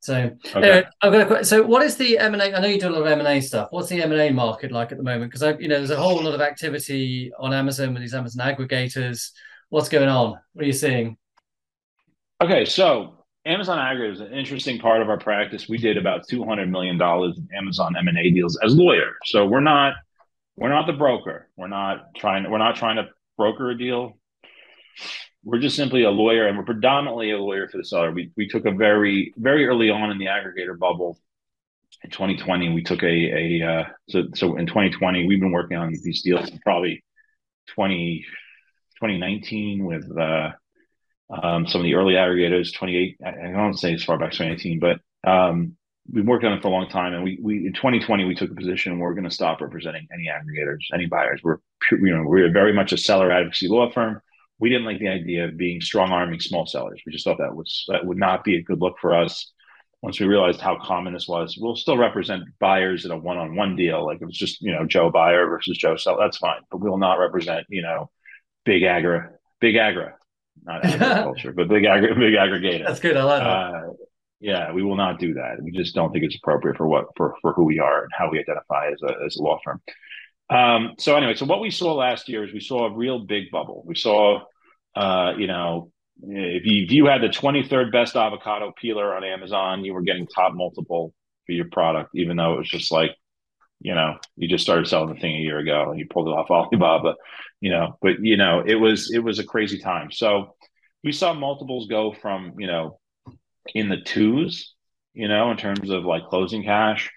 So 0.00 0.30
okay. 0.54 0.80
Uh, 0.80 0.82
I've 1.02 1.12
got 1.12 1.22
a 1.22 1.26
question. 1.26 1.44
So 1.44 1.62
what 1.62 1.82
is 1.82 1.96
the 1.96 2.18
M 2.18 2.34
and? 2.34 2.42
I 2.42 2.60
know 2.60 2.68
you 2.68 2.80
do 2.80 2.88
a 2.88 2.90
lot 2.90 3.02
of 3.02 3.06
M 3.06 3.18
and 3.18 3.28
A 3.28 3.40
stuff. 3.40 3.68
What's 3.70 3.88
the 3.88 4.02
M 4.02 4.12
and 4.12 4.20
A 4.20 4.30
market 4.30 4.72
like 4.72 4.92
at 4.92 4.98
the 4.98 5.04
moment? 5.04 5.30
Because 5.30 5.42
I, 5.42 5.56
you 5.58 5.68
know, 5.68 5.78
there's 5.78 5.90
a 5.90 5.96
whole 5.96 6.22
lot 6.22 6.34
of 6.34 6.40
activity 6.40 7.32
on 7.38 7.52
Amazon 7.52 7.92
with 7.92 8.02
these 8.02 8.14
Amazon 8.14 8.46
aggregators. 8.46 9.30
What's 9.68 9.88
going 9.88 10.08
on? 10.08 10.38
What 10.52 10.62
are 10.62 10.66
you 10.66 10.72
seeing? 10.72 11.16
Okay, 12.40 12.64
so 12.64 13.24
Amazon 13.46 13.78
aggregators 13.78 14.14
is 14.14 14.20
an 14.20 14.32
interesting 14.32 14.78
part 14.78 15.02
of 15.02 15.08
our 15.08 15.18
practice. 15.18 15.68
We 15.68 15.78
did 15.78 15.96
about 15.96 16.28
two 16.28 16.44
hundred 16.44 16.70
million 16.70 16.98
dollars 16.98 17.38
in 17.38 17.48
Amazon 17.56 17.96
M 17.98 18.08
and 18.08 18.18
A 18.18 18.30
deals 18.30 18.58
as 18.62 18.74
lawyers. 18.74 19.14
So 19.24 19.46
we're 19.46 19.60
not 19.60 19.94
we're 20.56 20.68
not 20.68 20.86
the 20.86 20.92
broker. 20.92 21.48
We're 21.56 21.68
not 21.68 22.14
trying. 22.16 22.50
We're 22.50 22.58
not 22.58 22.76
trying 22.76 22.96
to 22.96 23.08
broker 23.36 23.70
a 23.70 23.78
deal 23.78 24.18
we're 25.46 25.60
just 25.60 25.76
simply 25.76 26.02
a 26.02 26.10
lawyer 26.10 26.48
and 26.48 26.58
we're 26.58 26.64
predominantly 26.64 27.30
a 27.30 27.38
lawyer 27.38 27.68
for 27.68 27.78
the 27.78 27.84
seller. 27.84 28.10
We, 28.10 28.32
we 28.36 28.48
took 28.48 28.66
a 28.66 28.72
very, 28.72 29.32
very 29.36 29.64
early 29.64 29.90
on 29.90 30.10
in 30.10 30.18
the 30.18 30.26
aggregator 30.26 30.76
bubble 30.76 31.18
in 32.02 32.10
2020, 32.10 32.72
we 32.72 32.82
took 32.82 33.02
a, 33.02 33.06
a 33.06 33.62
uh, 33.62 33.84
so, 34.08 34.24
so 34.34 34.56
in 34.56 34.66
2020, 34.66 35.26
we've 35.26 35.40
been 35.40 35.52
working 35.52 35.76
on 35.76 35.90
these 35.90 36.22
deals 36.22 36.50
probably 36.62 37.04
20, 37.74 38.24
2019 39.00 39.84
with 39.84 40.18
uh, 40.18 40.50
um, 41.30 41.66
some 41.66 41.80
of 41.80 41.84
the 41.84 41.94
early 41.94 42.14
aggregators, 42.14 42.74
28, 42.74 43.16
I, 43.24 43.52
don't 43.52 43.78
say 43.78 43.94
as 43.94 44.04
far 44.04 44.18
back 44.18 44.32
as 44.32 44.38
2019, 44.38 44.80
but 44.80 45.00
um, 45.28 45.76
we've 46.12 46.26
worked 46.26 46.44
on 46.44 46.52
it 46.52 46.62
for 46.62 46.68
a 46.68 46.70
long 46.70 46.88
time. 46.88 47.14
And 47.14 47.24
we, 47.24 47.38
we 47.40 47.66
in 47.66 47.72
2020, 47.72 48.24
we 48.24 48.34
took 48.34 48.50
a 48.50 48.54
position 48.54 48.98
we're 48.98 49.14
going 49.14 49.24
to 49.24 49.30
stop 49.30 49.60
representing 49.60 50.06
any 50.12 50.28
aggregators, 50.28 50.82
any 50.92 51.06
buyers. 51.06 51.40
We're, 51.42 51.58
you 51.90 52.16
know, 52.16 52.24
we're 52.24 52.52
very 52.52 52.72
much 52.72 52.92
a 52.92 52.98
seller 52.98 53.30
advocacy 53.32 53.68
law 53.68 53.90
firm 53.90 54.20
we 54.58 54.68
didn't 54.70 54.86
like 54.86 54.98
the 54.98 55.08
idea 55.08 55.46
of 55.46 55.56
being 55.56 55.80
strong 55.80 56.10
arming 56.12 56.40
small 56.40 56.66
sellers. 56.66 57.02
We 57.04 57.12
just 57.12 57.24
thought 57.24 57.38
that 57.38 57.54
was 57.54 57.84
that 57.88 58.06
would 58.06 58.18
not 58.18 58.44
be 58.44 58.56
a 58.56 58.62
good 58.62 58.80
look 58.80 58.96
for 59.00 59.14
us. 59.14 59.52
Once 60.02 60.20
we 60.20 60.26
realized 60.26 60.60
how 60.60 60.78
common 60.80 61.14
this 61.14 61.26
was, 61.26 61.56
we'll 61.58 61.74
still 61.74 61.96
represent 61.96 62.44
buyers 62.60 63.04
in 63.04 63.10
a 63.10 63.18
one-on-one 63.18 63.76
deal. 63.76 64.04
Like 64.04 64.20
it 64.20 64.26
was 64.26 64.36
just 64.36 64.60
you 64.62 64.72
know 64.72 64.86
Joe 64.86 65.10
buyer 65.10 65.46
versus 65.46 65.76
Joe 65.76 65.96
seller. 65.96 66.18
That's 66.20 66.38
fine, 66.38 66.60
but 66.70 66.78
we 66.78 66.88
will 66.88 66.98
not 66.98 67.18
represent 67.18 67.66
you 67.68 67.82
know 67.82 68.10
big 68.64 68.82
agra, 68.82 69.30
big 69.60 69.76
agra, 69.76 70.14
not 70.64 70.84
agriculture, 70.84 71.52
but 71.52 71.68
big 71.68 71.84
agri, 71.84 72.14
big 72.14 72.34
aggregator. 72.34 72.86
That's 72.86 73.00
good. 73.00 73.16
I 73.16 73.24
like 73.24 73.42
that. 73.42 73.48
Uh, 73.48 73.92
yeah, 74.40 74.72
we 74.72 74.82
will 74.82 74.96
not 74.96 75.18
do 75.18 75.34
that. 75.34 75.62
We 75.62 75.70
just 75.70 75.94
don't 75.94 76.12
think 76.12 76.24
it's 76.24 76.36
appropriate 76.36 76.76
for 76.76 76.86
what 76.86 77.06
for 77.16 77.36
for 77.40 77.52
who 77.52 77.64
we 77.64 77.78
are 77.78 78.02
and 78.02 78.12
how 78.16 78.30
we 78.30 78.38
identify 78.38 78.88
as 78.88 79.02
a 79.02 79.24
as 79.24 79.36
a 79.36 79.42
law 79.42 79.58
firm. 79.64 79.80
Um, 80.48 80.94
so 80.98 81.16
anyway, 81.16 81.34
so 81.34 81.46
what 81.46 81.60
we 81.60 81.70
saw 81.70 81.94
last 81.94 82.28
year 82.28 82.44
is 82.44 82.52
we 82.52 82.60
saw 82.60 82.86
a 82.86 82.94
real 82.94 83.20
big 83.20 83.50
bubble. 83.50 83.82
We 83.86 83.96
saw, 83.96 84.40
uh, 84.94 85.32
you 85.36 85.46
know, 85.46 85.90
if 86.22 86.64
you, 86.64 86.84
if 86.84 86.92
you 86.92 87.06
had 87.06 87.20
the 87.20 87.28
23rd 87.28 87.92
best 87.92 88.16
avocado 88.16 88.72
peeler 88.80 89.14
on 89.14 89.24
Amazon, 89.24 89.84
you 89.84 89.92
were 89.92 90.02
getting 90.02 90.26
top 90.26 90.54
multiple 90.54 91.12
for 91.46 91.52
your 91.52 91.68
product, 91.70 92.10
even 92.14 92.36
though 92.36 92.54
it 92.54 92.58
was 92.58 92.68
just 92.68 92.90
like, 92.90 93.10
you 93.80 93.94
know, 93.94 94.16
you 94.36 94.48
just 94.48 94.64
started 94.64 94.88
selling 94.88 95.12
the 95.12 95.20
thing 95.20 95.36
a 95.36 95.40
year 95.40 95.58
ago 95.58 95.90
and 95.90 95.98
you 95.98 96.06
pulled 96.08 96.28
it 96.28 96.30
off 96.30 96.50
Alibaba, 96.50 97.14
you 97.60 97.70
know, 97.70 97.98
but 98.00 98.20
you 98.20 98.36
know, 98.36 98.62
it 98.66 98.76
was 98.76 99.10
it 99.12 99.18
was 99.18 99.38
a 99.38 99.44
crazy 99.44 99.78
time. 99.78 100.10
So 100.10 100.54
we 101.04 101.12
saw 101.12 101.34
multiples 101.34 101.86
go 101.86 102.12
from, 102.12 102.54
you 102.58 102.66
know, 102.66 102.98
in 103.74 103.88
the 103.88 104.00
twos, 104.00 104.74
you 105.12 105.28
know, 105.28 105.50
in 105.50 105.56
terms 105.56 105.90
of 105.90 106.04
like 106.04 106.26
closing 106.26 106.64
cash 106.64 107.10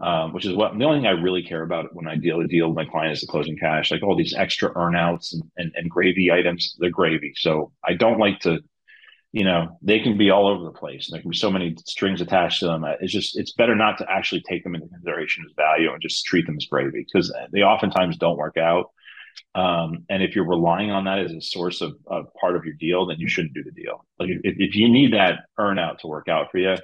um, 0.00 0.32
which 0.32 0.46
is 0.46 0.54
what 0.54 0.78
the 0.78 0.84
only 0.84 0.98
thing 0.98 1.06
I 1.06 1.20
really 1.20 1.42
care 1.42 1.62
about 1.62 1.94
when 1.94 2.06
I 2.06 2.16
deal 2.16 2.40
deal 2.44 2.68
with 2.68 2.76
my 2.76 2.84
client 2.84 3.12
is 3.12 3.20
the 3.20 3.26
closing 3.26 3.56
cash. 3.56 3.90
Like 3.90 4.02
all 4.02 4.16
these 4.16 4.34
extra 4.34 4.72
earnouts 4.74 5.32
and, 5.32 5.42
and, 5.56 5.72
and 5.74 5.90
gravy 5.90 6.30
items, 6.30 6.76
they're 6.78 6.90
gravy. 6.90 7.32
So 7.36 7.72
I 7.84 7.94
don't 7.94 8.18
like 8.18 8.40
to, 8.40 8.60
you 9.32 9.44
know, 9.44 9.76
they 9.82 9.98
can 9.98 10.16
be 10.16 10.30
all 10.30 10.46
over 10.46 10.64
the 10.64 10.78
place 10.78 11.08
and 11.08 11.14
there 11.14 11.22
can 11.22 11.30
be 11.30 11.36
so 11.36 11.50
many 11.50 11.76
strings 11.84 12.20
attached 12.20 12.60
to 12.60 12.66
them. 12.66 12.84
It's 13.00 13.12
just 13.12 13.36
it's 13.36 13.52
better 13.52 13.74
not 13.74 13.98
to 13.98 14.06
actually 14.08 14.42
take 14.42 14.62
them 14.62 14.76
into 14.76 14.86
consideration 14.86 15.44
as 15.48 15.54
value 15.56 15.92
and 15.92 16.00
just 16.00 16.24
treat 16.24 16.46
them 16.46 16.56
as 16.56 16.66
gravy 16.66 17.04
because 17.04 17.34
they 17.52 17.62
oftentimes 17.62 18.16
don't 18.18 18.38
work 18.38 18.56
out. 18.56 18.90
Um, 19.54 20.04
and 20.08 20.22
if 20.22 20.34
you're 20.34 20.48
relying 20.48 20.90
on 20.90 21.04
that 21.04 21.18
as 21.18 21.32
a 21.32 21.40
source 21.40 21.80
of, 21.80 21.96
of 22.06 22.26
part 22.40 22.56
of 22.56 22.64
your 22.64 22.74
deal, 22.74 23.06
then 23.06 23.18
you 23.18 23.28
shouldn't 23.28 23.54
do 23.54 23.64
the 23.64 23.72
deal. 23.72 24.04
Like 24.18 24.30
if, 24.30 24.54
if 24.58 24.74
you 24.76 24.88
need 24.88 25.12
that 25.14 25.40
earnout 25.58 25.98
to 25.98 26.06
work 26.06 26.28
out 26.28 26.50
for 26.50 26.58
you, 26.58 26.76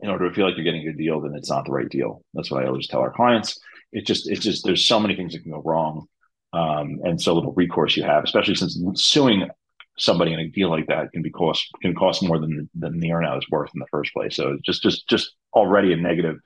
in 0.00 0.10
order 0.10 0.28
to 0.28 0.34
feel 0.34 0.46
like 0.46 0.56
you're 0.56 0.64
getting 0.64 0.82
a 0.82 0.92
good 0.92 0.98
deal, 0.98 1.20
then 1.20 1.34
it's 1.34 1.50
not 1.50 1.64
the 1.64 1.72
right 1.72 1.88
deal. 1.88 2.22
That's 2.34 2.50
what 2.50 2.62
I 2.62 2.66
always 2.66 2.88
tell 2.88 3.00
our 3.00 3.12
clients. 3.12 3.58
It 3.92 4.06
just, 4.06 4.28
it's 4.28 4.42
just, 4.42 4.64
there's 4.64 4.86
so 4.86 4.98
many 4.98 5.14
things 5.14 5.32
that 5.32 5.42
can 5.42 5.52
go 5.52 5.62
wrong. 5.64 6.06
Um, 6.52 7.00
and 7.04 7.20
so 7.20 7.34
little 7.34 7.52
recourse 7.52 7.96
you 7.96 8.04
have, 8.04 8.24
especially 8.24 8.54
since 8.54 8.78
suing 8.94 9.48
somebody 9.96 10.32
in 10.32 10.40
a 10.40 10.48
deal 10.48 10.70
like 10.70 10.88
that 10.88 11.12
can 11.12 11.22
be 11.22 11.30
cost, 11.30 11.68
can 11.80 11.94
cost 11.94 12.22
more 12.22 12.38
than, 12.38 12.68
than 12.74 12.98
the 12.98 13.10
earnout 13.10 13.38
is 13.38 13.50
worth 13.50 13.70
in 13.74 13.80
the 13.80 13.86
first 13.90 14.12
place. 14.12 14.36
So 14.36 14.58
just, 14.64 14.82
just, 14.82 15.08
just 15.08 15.34
already 15.52 15.92
a 15.92 15.96
negative 15.96 16.36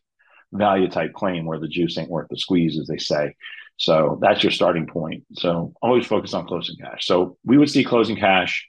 value 0.53 0.89
type 0.89 1.13
claim 1.15 1.47
where 1.47 1.59
the 1.59 1.69
juice 1.69 1.97
ain't 1.99 2.11
worth 2.11 2.29
the 2.31 2.39
squeeze, 2.39 2.79
as 2.79 2.87
they 2.87 2.99
say. 2.99 3.35
So 3.77 4.19
that's 4.21 4.43
your 4.43 4.53
starting 4.53 4.87
point. 4.87 5.25
So 5.35 5.73
always 5.81 6.07
focus 6.07 6.35
on 6.35 6.47
closing 6.47 6.77
cash. 6.77 7.07
So 7.07 7.39
we 7.45 7.59
would 7.59 7.71
see 7.71 7.85
closing 7.85 8.17
cash 8.17 8.67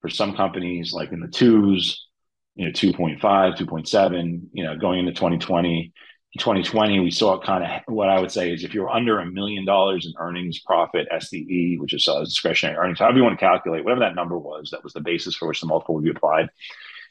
for 0.00 0.08
some 0.08 0.36
companies 0.36 0.92
like 0.92 1.12
in 1.12 1.20
the 1.20 1.28
twos, 1.28 2.06
you 2.54 2.66
know 2.66 2.72
2.5 2.72 3.20
2.7 3.20 4.42
you 4.52 4.64
know 4.64 4.76
going 4.76 4.98
into 4.98 5.12
2020 5.12 5.92
2020 6.38 7.00
we 7.00 7.10
saw 7.10 7.38
kind 7.40 7.64
of 7.64 7.94
what 7.94 8.08
i 8.08 8.18
would 8.18 8.30
say 8.30 8.52
is 8.52 8.64
if 8.64 8.74
you're 8.74 8.90
under 8.90 9.18
a 9.18 9.26
million 9.26 9.64
dollars 9.64 10.06
in 10.06 10.12
earnings 10.18 10.60
profit 10.60 11.06
sde 11.14 11.78
which 11.78 11.92
is 11.92 12.06
uh, 12.08 12.20
discretionary 12.20 12.76
earnings 12.76 12.98
however 12.98 13.18
you 13.18 13.24
want 13.24 13.38
to 13.38 13.44
calculate 13.44 13.84
whatever 13.84 14.00
that 14.00 14.14
number 14.14 14.38
was 14.38 14.70
that 14.70 14.82
was 14.84 14.92
the 14.92 15.00
basis 15.00 15.36
for 15.36 15.48
which 15.48 15.60
the 15.60 15.66
multiple 15.66 15.94
would 15.94 16.04
be 16.04 16.10
applied 16.10 16.44
if 16.44 16.50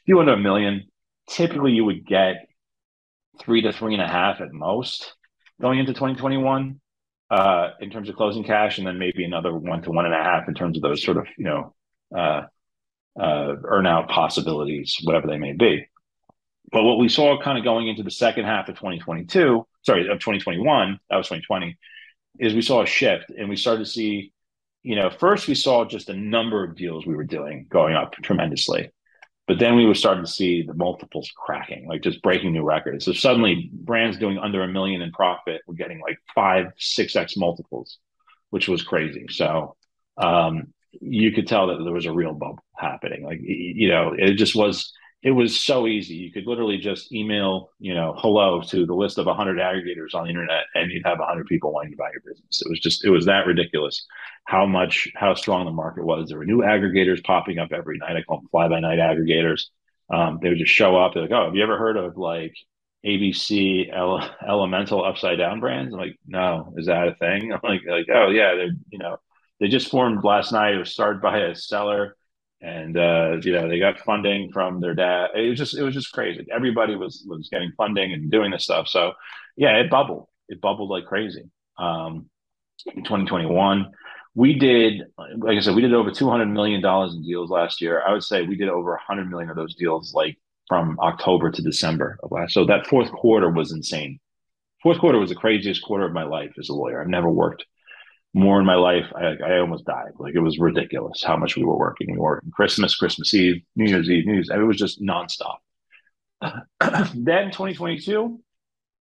you 0.06 0.22
to 0.24 0.32
a 0.32 0.36
million 0.36 0.84
typically 1.28 1.72
you 1.72 1.84
would 1.84 2.06
get 2.06 2.48
three 3.40 3.62
to 3.62 3.72
three 3.72 3.94
and 3.94 4.02
a 4.02 4.08
half 4.08 4.40
at 4.40 4.52
most 4.52 5.14
going 5.60 5.78
into 5.78 5.92
2021 5.92 6.80
uh, 7.30 7.70
in 7.80 7.90
terms 7.90 8.08
of 8.08 8.16
closing 8.16 8.44
cash 8.44 8.78
and 8.78 8.86
then 8.86 8.98
maybe 8.98 9.24
another 9.24 9.54
one 9.54 9.80
to 9.82 9.90
one 9.90 10.04
and 10.04 10.14
a 10.14 10.18
half 10.18 10.48
in 10.48 10.54
terms 10.54 10.76
of 10.76 10.82
those 10.82 11.02
sort 11.02 11.16
of 11.16 11.26
you 11.38 11.44
know 11.44 11.74
uh, 12.14 12.42
uh, 13.18 13.54
earnout 13.62 14.08
possibilities, 14.08 14.98
whatever 15.02 15.26
they 15.26 15.38
may 15.38 15.52
be. 15.52 15.86
But 16.70 16.84
what 16.84 16.98
we 16.98 17.08
saw 17.08 17.40
kind 17.40 17.58
of 17.58 17.64
going 17.64 17.88
into 17.88 18.02
the 18.02 18.10
second 18.10 18.46
half 18.46 18.68
of 18.68 18.76
2022, 18.76 19.66
sorry, 19.82 20.08
of 20.08 20.18
2021, 20.18 20.98
that 21.10 21.16
was 21.16 21.26
2020, 21.26 21.76
is 22.38 22.54
we 22.54 22.62
saw 22.62 22.82
a 22.82 22.86
shift 22.86 23.30
and 23.30 23.48
we 23.48 23.56
started 23.56 23.84
to 23.84 23.90
see, 23.90 24.32
you 24.82 24.96
know, 24.96 25.10
first 25.10 25.48
we 25.48 25.54
saw 25.54 25.84
just 25.84 26.08
a 26.08 26.14
number 26.14 26.64
of 26.64 26.74
deals 26.74 27.06
we 27.06 27.14
were 27.14 27.24
doing 27.24 27.66
going 27.68 27.94
up 27.94 28.14
tremendously. 28.22 28.90
But 29.46 29.58
then 29.58 29.76
we 29.76 29.84
were 29.84 29.94
starting 29.94 30.24
to 30.24 30.30
see 30.30 30.62
the 30.62 30.72
multiples 30.72 31.30
cracking, 31.36 31.86
like 31.86 32.02
just 32.02 32.22
breaking 32.22 32.52
new 32.52 32.62
records. 32.62 33.04
So 33.04 33.12
suddenly 33.12 33.70
brands 33.72 34.16
doing 34.16 34.38
under 34.38 34.62
a 34.62 34.68
million 34.68 35.02
in 35.02 35.10
profit 35.10 35.62
were 35.66 35.74
getting 35.74 36.00
like 36.00 36.16
five, 36.34 36.66
six 36.78 37.16
X 37.16 37.36
multiples, 37.36 37.98
which 38.50 38.68
was 38.68 38.82
crazy. 38.82 39.26
So 39.28 39.76
um, 40.16 40.72
you 41.00 41.32
could 41.32 41.46
tell 41.46 41.68
that 41.68 41.82
there 41.82 41.92
was 41.92 42.06
a 42.06 42.12
real 42.12 42.34
bump 42.34 42.60
happening. 42.76 43.24
Like 43.24 43.40
you 43.42 43.88
know, 43.88 44.14
it 44.16 44.34
just 44.34 44.54
was. 44.54 44.92
It 45.24 45.30
was 45.30 45.62
so 45.62 45.86
easy. 45.86 46.14
You 46.14 46.32
could 46.32 46.48
literally 46.48 46.78
just 46.78 47.12
email, 47.12 47.70
you 47.78 47.94
know, 47.94 48.12
hello 48.18 48.60
to 48.60 48.84
the 48.84 48.94
list 48.94 49.18
of 49.18 49.26
100 49.26 49.56
aggregators 49.56 50.14
on 50.14 50.24
the 50.24 50.30
internet, 50.30 50.64
and 50.74 50.90
you'd 50.90 51.06
have 51.06 51.20
100 51.20 51.46
people 51.46 51.72
wanting 51.72 51.92
to 51.92 51.96
buy 51.96 52.10
your 52.10 52.22
business. 52.26 52.60
It 52.60 52.68
was 52.68 52.80
just, 52.80 53.04
it 53.04 53.10
was 53.10 53.26
that 53.26 53.46
ridiculous 53.46 54.04
how 54.46 54.66
much, 54.66 55.06
how 55.14 55.34
strong 55.34 55.64
the 55.64 55.70
market 55.70 56.04
was. 56.04 56.28
There 56.28 56.38
were 56.38 56.44
new 56.44 56.58
aggregators 56.58 57.22
popping 57.22 57.58
up 57.58 57.70
every 57.72 57.98
night. 57.98 58.16
I 58.16 58.22
call 58.22 58.38
them 58.38 58.48
fly 58.48 58.66
by 58.66 58.80
night 58.80 58.98
aggregators. 58.98 59.66
Um, 60.12 60.40
they 60.42 60.48
would 60.48 60.58
just 60.58 60.72
show 60.72 60.96
up. 60.96 61.14
They're 61.14 61.22
like, 61.22 61.30
oh, 61.30 61.44
have 61.46 61.54
you 61.54 61.62
ever 61.62 61.78
heard 61.78 61.96
of 61.96 62.16
like 62.16 62.54
ABC 63.06 63.92
Ele- 63.92 64.28
Elemental 64.46 65.04
Upside 65.04 65.38
Down 65.38 65.60
brands? 65.60 65.92
I'm 65.92 66.00
like, 66.00 66.16
no, 66.26 66.74
is 66.76 66.86
that 66.86 67.08
a 67.08 67.14
thing? 67.14 67.52
I'm 67.52 67.60
like, 67.62 67.82
like, 67.86 68.06
oh 68.12 68.28
yeah, 68.30 68.54
they're 68.54 68.76
you 68.90 68.98
know 68.98 69.18
they 69.62 69.68
just 69.68 69.92
formed 69.92 70.24
last 70.24 70.50
night. 70.50 70.74
It 70.74 70.78
was 70.78 70.92
started 70.92 71.22
by 71.22 71.38
a 71.38 71.54
seller, 71.54 72.16
and 72.60 72.98
uh, 72.98 73.36
you 73.42 73.52
know 73.52 73.68
they 73.68 73.78
got 73.78 74.00
funding 74.00 74.50
from 74.52 74.80
their 74.80 74.92
dad. 74.92 75.28
It 75.36 75.50
was 75.50 75.58
just 75.58 75.78
it 75.78 75.84
was 75.84 75.94
just 75.94 76.10
crazy. 76.10 76.44
Everybody 76.52 76.96
was 76.96 77.24
was 77.28 77.48
getting 77.48 77.70
funding 77.76 78.12
and 78.12 78.28
doing 78.28 78.50
this 78.50 78.64
stuff. 78.64 78.88
So 78.88 79.12
yeah, 79.56 79.76
it 79.76 79.88
bubbled. 79.88 80.26
It 80.48 80.60
bubbled 80.60 80.90
like 80.90 81.06
crazy. 81.06 81.44
Um, 81.78 82.28
in 82.92 83.04
2021, 83.04 83.92
we 84.34 84.58
did 84.58 85.02
like 85.16 85.56
I 85.56 85.60
said, 85.60 85.76
we 85.76 85.82
did 85.82 85.94
over 85.94 86.10
200 86.10 86.46
million 86.46 86.82
dollars 86.82 87.14
in 87.14 87.22
deals 87.22 87.48
last 87.48 87.80
year. 87.80 88.02
I 88.04 88.12
would 88.12 88.24
say 88.24 88.42
we 88.42 88.56
did 88.56 88.68
over 88.68 88.90
100 88.90 89.30
million 89.30 89.48
of 89.48 89.54
those 89.54 89.76
deals 89.76 90.12
like 90.12 90.38
from 90.66 90.98
October 90.98 91.52
to 91.52 91.62
December 91.62 92.18
of 92.24 92.32
last. 92.32 92.52
So 92.52 92.64
that 92.64 92.88
fourth 92.88 93.12
quarter 93.12 93.48
was 93.48 93.70
insane. 93.70 94.18
Fourth 94.82 94.98
quarter 94.98 95.20
was 95.20 95.30
the 95.30 95.36
craziest 95.36 95.84
quarter 95.84 96.04
of 96.04 96.12
my 96.12 96.24
life 96.24 96.50
as 96.58 96.68
a 96.68 96.74
lawyer. 96.74 97.00
I've 97.00 97.06
never 97.06 97.30
worked 97.30 97.64
more 98.34 98.58
in 98.58 98.66
my 98.66 98.74
life. 98.74 99.06
I, 99.14 99.36
I 99.44 99.58
almost 99.58 99.84
died. 99.84 100.12
Like 100.18 100.34
it 100.34 100.40
was 100.40 100.58
ridiculous 100.58 101.22
how 101.22 101.36
much 101.36 101.56
we 101.56 101.64
were 101.64 101.76
working. 101.76 102.10
We 102.10 102.18
were 102.18 102.36
working 102.36 102.50
Christmas, 102.50 102.96
Christmas 102.96 103.32
Eve, 103.34 103.62
New 103.76 103.90
Year's 103.90 104.08
Eve, 104.08 104.26
New 104.26 104.34
Year's. 104.34 104.50
It 104.50 104.56
was 104.58 104.78
just 104.78 105.02
nonstop. 105.02 105.56
then 107.14 107.50
2022, 107.50 108.40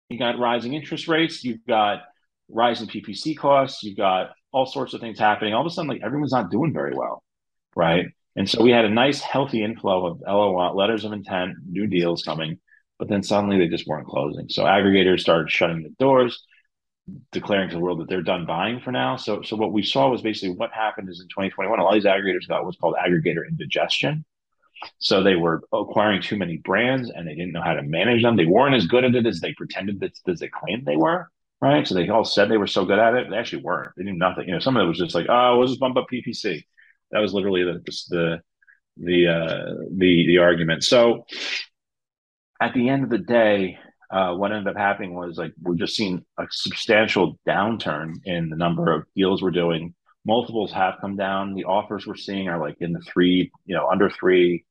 you 0.10 0.20
got 0.20 0.40
rising 0.40 0.74
interest 0.74 1.08
rates. 1.08 1.44
You've 1.44 1.66
got 1.68 2.02
rising 2.50 2.88
PPC 2.88 3.38
costs. 3.38 3.84
You've 3.84 3.98
got 3.98 4.32
all 4.52 4.66
sorts 4.66 4.94
of 4.94 5.02
things 5.02 5.20
happening. 5.20 5.54
All 5.54 5.62
of 5.62 5.68
a 5.68 5.70
sudden, 5.70 5.90
like 5.90 6.02
everyone's 6.04 6.32
not 6.32 6.50
doing 6.50 6.74
very 6.74 6.96
well, 6.96 7.24
right? 7.76 8.08
And 8.36 8.50
so 8.50 8.64
we 8.64 8.72
had 8.72 8.86
a 8.86 8.90
nice, 8.90 9.22
healthy 9.22 9.64
inflow 9.64 10.08
of 10.08 10.22
LOI, 10.26 10.72
letters 10.72 11.06
of 11.06 11.12
intent, 11.12 11.56
new 11.68 11.88
deals 11.88 12.24
coming, 12.24 12.60
but 12.98 13.08
then 13.08 13.22
suddenly 13.22 13.58
they 13.58 13.68
just 13.68 13.88
weren't 13.88 14.08
closing. 14.08 14.50
So 14.50 14.64
aggregators 14.64 15.20
started 15.20 15.52
shutting 15.52 15.84
the 15.84 15.90
doors 16.00 16.44
declaring 17.32 17.70
to 17.70 17.76
the 17.76 17.82
world 17.82 18.00
that 18.00 18.10
they're 18.10 18.22
done 18.22 18.46
buying 18.46 18.80
for 18.80 18.92
now. 18.92 19.16
So, 19.16 19.42
so 19.42 19.56
what 19.56 19.74
we 19.74 19.84
saw 19.84 20.10
was 20.10 20.22
basically 20.22 20.56
what 20.56 20.72
happened 20.72 21.10
is 21.10 21.20
in 21.20 21.28
2021, 21.28 21.80
a 21.80 21.84
lot 21.84 21.96
of 21.96 22.02
these 22.02 22.10
aggregators 22.10 22.48
got 22.48 22.66
what's 22.66 22.78
called 22.78 22.96
aggregator 22.96 23.48
indigestion. 23.48 24.26
So 24.98 25.24
they 25.24 25.36
were 25.36 25.62
acquiring 25.74 26.22
too 26.22 26.38
many 26.38 26.58
brands 26.58 27.10
and 27.10 27.28
they 27.28 27.36
didn't 27.36 27.52
know 27.52 27.62
how 27.62 27.74
to 27.74 27.84
manage 27.84 28.24
them. 28.24 28.38
They 28.38 28.46
weren't 28.46 28.76
as 28.76 28.88
good 28.88 29.04
at 29.04 29.16
it 29.16 29.26
as 29.26 29.40
they 29.40 29.54
pretended 29.54 30.00
that 30.00 30.18
as 30.28 30.40
they 30.40 30.48
claimed 30.48 30.86
they 30.86 30.96
were. 30.96 31.30
Right. 31.62 31.86
So 31.86 31.94
they 31.94 32.08
all 32.08 32.24
said 32.24 32.50
they 32.50 32.58
were 32.58 32.68
so 32.68 32.86
good 32.86 33.00
at 33.00 33.16
it. 33.16 33.30
They 33.30 33.36
actually 33.36 33.64
weren't. 33.64 33.92
They 33.98 34.04
knew 34.04 34.14
nothing. 34.14 34.48
You 34.48 34.54
know, 34.54 34.60
some 34.60 34.78
of 34.78 34.84
it 34.84 34.88
was 34.88 34.98
just 34.98 35.14
like, 35.14 35.26
oh, 35.28 35.58
we'll 35.58 35.68
just 35.68 35.80
bump 35.80 35.98
up 35.98 36.08
PPC. 36.12 36.64
That 37.12 37.20
was 37.20 37.34
literally 37.34 37.64
the 37.66 37.84
the 38.10 38.42
the 38.96 39.28
uh, 39.28 39.74
the 39.92 40.28
the 40.28 40.38
argument. 40.38 40.86
So 40.86 41.26
at 42.62 42.74
the 42.74 42.88
end 42.88 43.04
of 43.04 43.10
the 43.10 43.18
day, 43.18 43.78
uh, 44.12 44.34
what 44.34 44.52
ended 44.52 44.68
up 44.68 44.78
happening 44.78 45.14
was 45.14 45.38
like 45.38 45.54
we're 45.62 45.76
just 45.76 45.96
seeing 45.96 46.26
a 46.38 46.46
substantial 46.50 47.38
downturn 47.48 48.16
in 48.26 48.50
the 48.50 48.56
number 48.56 48.92
of 48.92 49.06
deals 49.16 49.42
we're 49.42 49.52
doing. 49.52 49.94
Multiples 50.26 50.72
have 50.72 50.96
come 51.00 51.16
down. 51.16 51.54
The 51.54 51.66
offers 51.66 52.08
we're 52.08 52.16
seeing 52.16 52.50
are 52.50 52.60
like 52.60 52.78
in 52.80 52.92
the 52.92 53.02
three, 53.02 53.52
you 53.66 53.76
know, 53.76 53.88
under 53.88 54.10
three. 54.10 54.66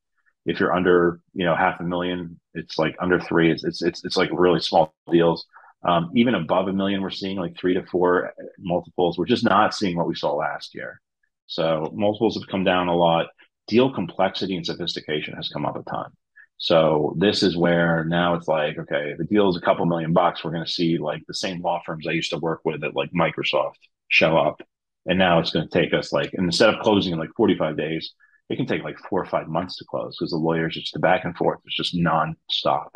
If 0.45 0.61
you're 0.61 0.74
under, 0.74 1.20
you 1.34 1.45
know, 1.45 1.55
half 1.55 1.80
a 1.80 1.84
million, 1.84 2.41
it's 2.55 2.78
like 2.78 2.97
under 3.01 3.20
three. 3.20 3.51
It's 3.51 3.64
it's 3.64 3.82
it's, 3.82 4.05
it's 4.05 4.16
like 4.16 4.30
really 4.32 4.61
small 4.61 4.93
deals. 5.11 5.47
Um, 5.84 6.11
even 6.14 6.34
above 6.34 6.66
a 6.66 6.72
million, 6.72 7.03
we're 7.03 7.11
seeing 7.11 7.36
like 7.36 7.57
three 7.57 7.74
to 7.74 7.86
four 7.86 8.32
multiples. 8.59 9.16
We're 9.16 9.26
just 9.26 9.45
not 9.45 9.74
seeing 9.74 9.97
what 9.97 10.09
we 10.09 10.16
saw 10.16 10.34
last 10.34 10.74
year. 10.74 11.01
So 11.47 11.93
multiples 11.95 12.36
have 12.36 12.49
come 12.49 12.64
down 12.64 12.89
a 12.89 12.97
lot. 12.97 13.28
Deal 13.68 13.93
complexity 13.93 14.57
and 14.57 14.66
sophistication 14.66 15.34
has 15.34 15.49
come 15.49 15.64
up 15.64 15.76
a 15.76 15.82
ton. 15.82 16.11
So 16.59 17.15
this 17.17 17.45
is 17.45 17.57
where 17.57 18.05
now 18.05 18.35
it's 18.35 18.49
like, 18.49 18.79
okay, 18.79 19.15
the 19.17 19.25
deal 19.25 19.49
is 19.49 19.57
a 19.57 19.61
couple 19.61 19.87
million 19.87 20.13
bucks. 20.13 20.43
We're 20.43 20.51
going 20.51 20.65
to 20.65 20.71
see 20.71 20.99
like 20.99 21.23
the 21.27 21.35
same 21.35 21.63
law 21.63 21.81
firms 21.87 22.07
I 22.07 22.13
used 22.13 22.31
to 22.33 22.39
work 22.39 22.61
with 22.65 22.83
at 22.83 22.97
like 22.97 23.13
Microsoft 23.13 23.77
show 24.09 24.37
up. 24.37 24.61
And 25.07 25.19
now 25.19 25.39
it's 25.39 25.53
going 25.53 25.69
to 25.69 25.73
take 25.73 25.95
us 25.95 26.13
like, 26.13 26.31
instead 26.35 26.75
of 26.75 26.81
closing 26.81 27.13
in 27.13 27.19
like 27.19 27.31
45 27.37 27.77
days, 27.77 28.13
it 28.51 28.57
can 28.57 28.67
take 28.67 28.83
like 28.83 28.99
four 28.99 29.23
or 29.23 29.27
five 29.27 29.47
months 29.47 29.77
to 29.77 29.85
close 29.85 30.17
because 30.19 30.33
the 30.33 30.37
lawyers, 30.37 30.77
it's 30.77 30.91
the 30.91 30.99
back 30.99 31.25
and 31.25 31.37
forth. 31.37 31.61
It's 31.65 31.77
just 31.77 31.97
nonstop. 31.97 32.89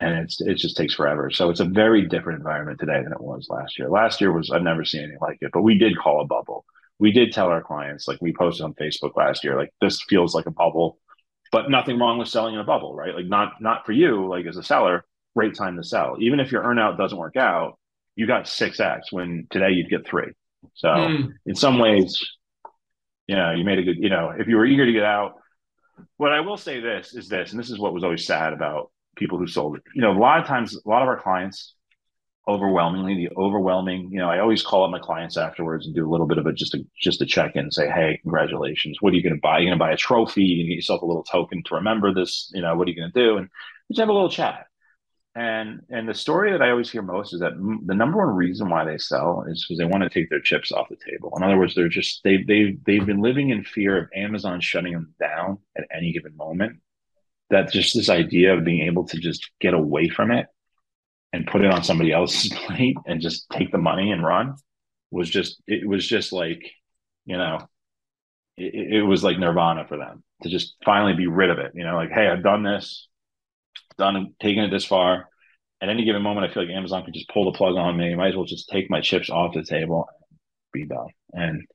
And 0.00 0.18
it's, 0.18 0.40
it 0.42 0.56
just 0.56 0.76
takes 0.76 0.94
forever. 0.94 1.30
So 1.30 1.48
it's 1.48 1.60
a 1.60 1.64
very 1.64 2.06
different 2.06 2.38
environment 2.38 2.80
today 2.80 3.02
than 3.02 3.12
it 3.12 3.20
was 3.20 3.46
last 3.48 3.78
year. 3.78 3.88
Last 3.88 4.20
year 4.20 4.30
was, 4.30 4.50
I've 4.50 4.62
never 4.62 4.84
seen 4.84 5.02
anything 5.04 5.18
like 5.22 5.38
it, 5.40 5.52
but 5.54 5.62
we 5.62 5.78
did 5.78 5.96
call 5.96 6.20
a 6.20 6.26
bubble. 6.26 6.66
We 6.98 7.12
did 7.12 7.32
tell 7.32 7.48
our 7.48 7.62
clients, 7.62 8.06
like 8.06 8.20
we 8.20 8.34
posted 8.34 8.64
on 8.64 8.74
Facebook 8.74 9.16
last 9.16 9.42
year, 9.42 9.56
like 9.56 9.72
this 9.80 10.02
feels 10.02 10.34
like 10.34 10.46
a 10.46 10.50
bubble 10.50 10.98
but 11.52 11.70
nothing 11.70 11.98
wrong 11.98 12.18
with 12.18 12.28
selling 12.28 12.54
in 12.54 12.60
a 12.60 12.64
bubble, 12.64 12.94
right? 12.94 13.14
Like 13.14 13.26
not 13.26 13.60
not 13.60 13.86
for 13.86 13.92
you, 13.92 14.28
like 14.28 14.46
as 14.46 14.56
a 14.56 14.62
seller, 14.62 15.04
great 15.36 15.54
time 15.54 15.76
to 15.76 15.84
sell. 15.84 16.16
Even 16.20 16.40
if 16.40 16.52
your 16.52 16.62
earnout 16.62 16.98
doesn't 16.98 17.18
work 17.18 17.36
out, 17.36 17.78
you 18.16 18.26
got 18.26 18.48
six 18.48 18.80
X 18.80 19.12
when 19.12 19.46
today 19.50 19.70
you'd 19.70 19.90
get 19.90 20.06
three. 20.06 20.32
So 20.74 20.88
mm. 20.88 21.32
in 21.46 21.54
some 21.54 21.78
ways, 21.78 22.18
you 23.26 23.36
know, 23.36 23.52
you 23.52 23.64
made 23.64 23.78
a 23.78 23.82
good, 23.82 23.96
you 23.98 24.08
know, 24.08 24.32
if 24.36 24.48
you 24.48 24.56
were 24.56 24.66
eager 24.66 24.86
to 24.86 24.92
get 24.92 25.04
out, 25.04 25.34
what 26.16 26.32
I 26.32 26.40
will 26.40 26.56
say 26.56 26.80
this 26.80 27.14
is 27.14 27.28
this, 27.28 27.50
and 27.50 27.60
this 27.60 27.70
is 27.70 27.78
what 27.78 27.92
was 27.92 28.04
always 28.04 28.26
sad 28.26 28.52
about 28.52 28.90
people 29.16 29.38
who 29.38 29.46
sold 29.46 29.76
it. 29.76 29.82
You 29.94 30.02
know, 30.02 30.12
a 30.12 30.18
lot 30.18 30.40
of 30.40 30.46
times, 30.46 30.74
a 30.74 30.88
lot 30.88 31.02
of 31.02 31.08
our 31.08 31.20
clients 31.20 31.74
overwhelmingly 32.46 33.14
the 33.14 33.34
overwhelming 33.36 34.10
you 34.10 34.18
know 34.18 34.28
i 34.28 34.38
always 34.38 34.62
call 34.62 34.84
up 34.84 34.90
my 34.90 34.98
clients 34.98 35.36
afterwards 35.36 35.86
and 35.86 35.94
do 35.94 36.06
a 36.06 36.10
little 36.10 36.26
bit 36.26 36.36
of 36.36 36.46
a 36.46 36.52
just 36.52 36.74
a 36.74 36.84
just 37.00 37.22
a 37.22 37.26
check 37.26 37.52
in 37.54 37.62
and 37.62 37.72
say 37.72 37.88
hey 37.88 38.18
congratulations. 38.24 38.98
What 39.00 39.12
are 39.12 39.16
you 39.16 39.22
going 39.22 39.34
to 39.34 39.40
buy? 39.40 39.58
You're 39.58 39.68
going 39.68 39.78
to 39.78 39.84
buy 39.84 39.92
a 39.92 39.96
trophy? 39.96 40.42
You 40.42 40.66
get 40.66 40.74
yourself 40.74 41.02
a 41.02 41.06
little 41.06 41.22
token 41.22 41.62
to 41.64 41.76
remember 41.76 42.12
this. 42.12 42.50
You 42.52 42.62
know 42.62 42.74
what 42.76 42.88
are 42.88 42.90
you 42.90 42.96
going 42.96 43.12
to 43.12 43.20
do? 43.20 43.36
And 43.36 43.48
just 43.90 44.00
have 44.00 44.08
a 44.08 44.12
little 44.12 44.30
chat. 44.30 44.66
And 45.36 45.80
and 45.90 46.08
the 46.08 46.14
story 46.14 46.52
that 46.52 46.62
i 46.62 46.70
always 46.70 46.90
hear 46.90 47.02
most 47.02 47.32
is 47.32 47.40
that 47.40 47.54
the 47.86 47.94
number 47.94 48.18
one 48.18 48.36
reason 48.36 48.68
why 48.68 48.84
they 48.84 48.98
sell 48.98 49.44
is 49.48 49.64
because 49.64 49.78
they 49.78 49.84
want 49.84 50.04
to 50.04 50.08
take 50.10 50.30
their 50.30 50.40
chips 50.40 50.72
off 50.72 50.88
the 50.88 50.96
table. 51.10 51.32
In 51.36 51.42
other 51.42 51.58
words 51.58 51.74
they're 51.74 51.88
just 51.88 52.22
they 52.24 52.38
they 52.42 52.76
they've 52.86 53.06
been 53.06 53.20
living 53.20 53.50
in 53.50 53.64
fear 53.64 53.98
of 53.98 54.08
amazon 54.14 54.60
shutting 54.60 54.92
them 54.92 55.14
down 55.20 55.58
at 55.76 55.86
any 55.94 56.12
given 56.12 56.36
moment. 56.36 56.78
That 57.50 57.72
just 57.72 57.94
this 57.94 58.08
idea 58.08 58.56
of 58.56 58.64
being 58.64 58.86
able 58.86 59.06
to 59.08 59.18
just 59.18 59.50
get 59.60 59.74
away 59.74 60.08
from 60.08 60.30
it 60.30 60.46
and 61.34 61.48
put 61.48 61.62
it 61.62 61.70
on 61.72 61.82
somebody 61.82 62.12
else's 62.12 62.52
plate 62.66 62.96
and 63.06 63.20
just 63.20 63.50
take 63.50 63.72
the 63.72 63.78
money 63.78 64.12
and 64.12 64.24
run 64.24 64.54
was 65.10 65.28
just 65.28 65.60
it 65.66 65.86
was 65.86 66.06
just 66.06 66.32
like 66.32 66.62
you 67.24 67.36
know 67.36 67.58
it, 68.56 68.98
it, 68.98 69.02
was 69.02 69.24
like 69.24 69.38
nirvana 69.38 69.84
for 69.86 69.96
them 69.96 70.22
to 70.42 70.48
just 70.48 70.76
finally 70.84 71.14
be 71.14 71.26
rid 71.26 71.50
of 71.50 71.58
it 71.58 71.72
you 71.74 71.84
know 71.84 71.96
like 71.96 72.10
hey 72.10 72.28
i've 72.28 72.42
done 72.42 72.62
this 72.62 73.08
done 73.98 74.34
taking 74.40 74.64
it 74.64 74.70
this 74.70 74.84
far. 74.84 75.28
At 75.80 75.88
any 75.88 76.04
given 76.04 76.22
moment 76.22 76.48
i 76.48 76.54
feel 76.54 76.64
like 76.64 76.74
amazon 76.74 77.04
could 77.04 77.14
just 77.14 77.28
pull 77.28 77.50
the 77.50 77.58
plug 77.58 77.76
on 77.76 77.96
me. 77.96 78.14
Might 78.14 78.28
as 78.28 78.36
well 78.36 78.46
just 78.46 78.68
take 78.70 78.88
my 78.88 79.00
chips 79.00 79.28
off 79.28 79.54
the 79.54 79.64
table 79.64 80.08
and 80.08 80.38
be 80.72 80.86
done. 80.86 81.08
And 81.32 81.66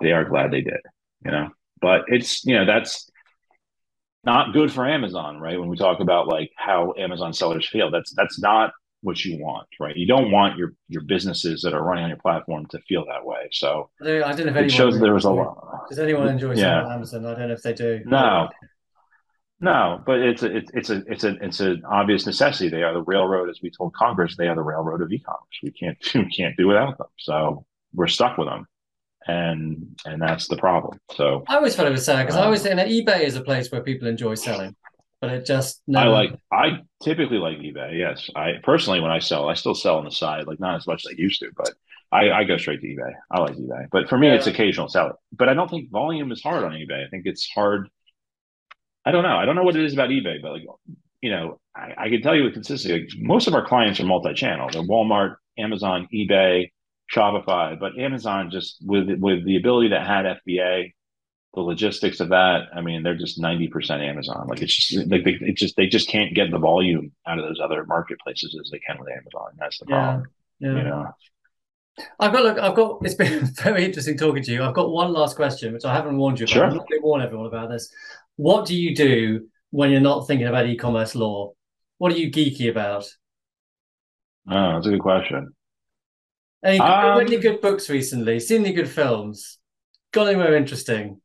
they 0.00 0.12
are 0.12 0.24
glad 0.24 0.50
they 0.50 0.62
did 0.62 0.80
you 1.24 1.30
know? 1.30 1.50
But 1.80 2.02
it's 2.06 2.44
you 2.44 2.54
know 2.54 2.64
that's 2.64 3.10
not 4.24 4.52
good 4.52 4.72
for 4.72 4.86
amazon 4.86 5.40
right? 5.40 5.58
When 5.58 5.68
we 5.68 5.76
talk 5.76 6.00
about 6.00 6.28
like 6.28 6.52
how 6.56 6.94
amazon 6.96 7.32
sellers 7.32 7.68
feel 7.68 7.90
that's 7.90 8.14
that's 8.14 8.40
not 8.40 8.72
what 9.02 9.24
you 9.24 9.38
want, 9.38 9.66
right? 9.78 9.96
You 9.96 10.06
don't 10.06 10.30
want 10.30 10.58
your 10.58 10.74
your 10.88 11.02
businesses 11.02 11.62
that 11.62 11.72
are 11.72 11.82
running 11.82 12.04
on 12.04 12.10
your 12.10 12.18
platform 12.18 12.66
to 12.66 12.78
feel 12.80 13.04
that 13.06 13.24
way. 13.24 13.48
So 13.52 13.90
I 14.02 14.04
don't 14.04 14.20
know 14.20 14.28
if 14.28 14.38
anyone 14.38 14.64
it 14.64 14.70
shows 14.70 15.00
there 15.00 15.14
was 15.14 15.24
a 15.24 15.30
lot. 15.30 15.88
Does 15.88 15.98
anyone 15.98 16.28
enjoy 16.28 16.54
yeah. 16.54 16.86
Amazon? 16.92 17.24
I 17.24 17.34
don't 17.34 17.48
know 17.48 17.54
if 17.54 17.62
they 17.62 17.72
do. 17.72 18.02
No, 18.04 18.48
no, 19.60 20.02
but 20.06 20.20
it's 20.20 20.42
a 20.42 20.56
it's 20.56 20.90
a 20.90 21.02
it's 21.06 21.24
a 21.24 21.36
it's 21.42 21.60
an 21.60 21.82
obvious 21.84 22.24
necessity. 22.24 22.68
They 22.68 22.82
are 22.82 22.94
the 22.94 23.02
railroad, 23.02 23.50
as 23.50 23.60
we 23.62 23.70
told 23.70 23.94
Congress. 23.94 24.36
They 24.36 24.48
are 24.48 24.54
the 24.54 24.62
railroad 24.62 25.02
of 25.02 25.12
e-commerce. 25.12 25.40
We 25.62 25.70
can't 25.70 25.98
we 26.14 26.30
can't 26.30 26.56
do 26.56 26.66
without 26.66 26.96
them. 26.96 27.08
So 27.18 27.66
we're 27.94 28.06
stuck 28.06 28.38
with 28.38 28.48
them, 28.48 28.66
and 29.26 29.98
and 30.06 30.20
that's 30.20 30.48
the 30.48 30.56
problem. 30.56 30.98
So 31.12 31.44
I 31.46 31.56
always 31.56 31.76
thought 31.76 31.86
it 31.86 31.90
was 31.90 32.04
sad 32.04 32.24
because 32.24 32.36
um, 32.36 32.42
I 32.42 32.44
always 32.46 32.62
think 32.62 32.76
that 32.76 32.88
eBay 32.88 33.20
is 33.20 33.36
a 33.36 33.42
place 33.42 33.70
where 33.70 33.82
people 33.82 34.08
enjoy 34.08 34.34
selling 34.34 34.74
but 35.20 35.30
it 35.30 35.46
just 35.46 35.82
never... 35.86 36.08
I 36.08 36.12
like 36.12 36.38
I 36.52 36.78
typically 37.02 37.38
like 37.38 37.58
eBay. 37.58 37.98
Yes, 37.98 38.28
I 38.34 38.54
personally 38.62 39.00
when 39.00 39.10
I 39.10 39.18
sell, 39.18 39.48
I 39.48 39.54
still 39.54 39.74
sell 39.74 39.98
on 39.98 40.04
the 40.04 40.10
side, 40.10 40.46
like 40.46 40.60
not 40.60 40.76
as 40.76 40.86
much 40.86 41.04
as 41.04 41.12
I 41.12 41.14
used 41.16 41.40
to, 41.40 41.50
but 41.56 41.70
I, 42.12 42.30
I 42.30 42.44
go 42.44 42.56
straight 42.56 42.80
to 42.80 42.86
eBay. 42.86 43.12
I 43.30 43.40
like 43.40 43.56
eBay, 43.56 43.86
but 43.90 44.08
for 44.08 44.18
me, 44.18 44.28
yeah. 44.28 44.34
it's 44.34 44.46
occasional 44.46 44.88
selling. 44.88 45.12
But 45.32 45.48
I 45.48 45.54
don't 45.54 45.70
think 45.70 45.90
volume 45.90 46.32
is 46.32 46.42
hard 46.42 46.64
on 46.64 46.72
eBay. 46.72 47.06
I 47.06 47.08
think 47.08 47.26
it's 47.26 47.48
hard. 47.48 47.88
I 49.04 49.12
don't 49.12 49.22
know. 49.22 49.36
I 49.36 49.44
don't 49.44 49.56
know 49.56 49.62
what 49.62 49.76
it 49.76 49.84
is 49.84 49.92
about 49.92 50.10
eBay, 50.10 50.42
but 50.42 50.52
like 50.52 50.64
you 51.22 51.30
know, 51.30 51.60
I, 51.76 51.94
I 51.96 52.08
can 52.08 52.22
tell 52.22 52.34
you 52.34 52.44
with 52.44 52.54
consistency. 52.54 53.00
Like, 53.00 53.10
most 53.18 53.46
of 53.46 53.54
our 53.54 53.66
clients 53.66 54.00
are 54.00 54.06
multi-channel. 54.06 54.70
They're 54.72 54.82
Walmart, 54.82 55.36
Amazon, 55.58 56.08
eBay, 56.12 56.70
Shopify, 57.14 57.78
but 57.78 57.98
Amazon 57.98 58.50
just 58.50 58.76
with 58.82 59.10
with 59.18 59.44
the 59.44 59.56
ability 59.56 59.88
that 59.88 60.06
had 60.06 60.24
FBA 60.24 60.92
the 61.54 61.60
logistics 61.60 62.20
of 62.20 62.28
that 62.28 62.68
i 62.74 62.80
mean 62.80 63.02
they're 63.02 63.16
just 63.16 63.40
90% 63.40 64.08
amazon 64.08 64.46
like 64.48 64.62
it's 64.62 64.74
just 64.74 65.10
like 65.10 65.24
they 65.24 65.32
it 65.40 65.56
just 65.56 65.76
they 65.76 65.86
just 65.86 66.08
can't 66.08 66.34
get 66.34 66.50
the 66.50 66.58
volume 66.58 67.12
out 67.26 67.38
of 67.38 67.44
those 67.44 67.60
other 67.62 67.84
marketplaces 67.86 68.56
as 68.60 68.70
they 68.70 68.78
can 68.78 68.98
with 68.98 69.10
amazon 69.10 69.50
that's 69.58 69.78
the 69.78 69.86
problem 69.86 70.26
yeah, 70.60 70.70
yeah. 70.70 70.76
you 70.76 70.84
know 70.84 71.06
I've 72.18 72.32
got 72.32 72.44
look. 72.44 72.58
I've 72.58 72.74
got. 72.74 73.00
It's 73.02 73.14
been 73.14 73.44
very 73.62 73.84
interesting 73.84 74.16
talking 74.16 74.42
to 74.42 74.52
you. 74.52 74.62
I've 74.62 74.74
got 74.74 74.90
one 74.90 75.12
last 75.12 75.36
question, 75.36 75.72
which 75.72 75.84
I 75.84 75.92
haven't 75.92 76.16
warned 76.16 76.38
you 76.38 76.44
about. 76.44 76.52
Sure. 76.52 76.64
I'm 76.64 76.76
not 76.76 76.88
going 76.88 77.00
to 77.00 77.04
warn 77.04 77.20
everyone 77.20 77.46
about 77.46 77.68
this. 77.68 77.92
What 78.36 78.66
do 78.66 78.74
you 78.74 78.94
do 78.94 79.48
when 79.70 79.90
you're 79.90 80.00
not 80.00 80.26
thinking 80.26 80.46
about 80.46 80.66
e-commerce 80.66 81.14
law? 81.14 81.52
What 81.98 82.12
are 82.12 82.16
you 82.16 82.30
geeky 82.30 82.70
about? 82.70 83.04
Oh, 84.48 84.72
that's 84.74 84.86
a 84.86 84.90
good 84.90 85.00
question. 85.00 85.54
Any, 86.64 86.78
um, 86.78 87.20
any 87.20 87.38
good 87.38 87.60
books 87.60 87.88
recently? 87.88 88.40
Seen 88.40 88.64
any 88.64 88.72
good 88.72 88.88
films? 88.88 89.58
Got 90.12 90.28
anywhere 90.28 90.56
interesting? 90.56 91.20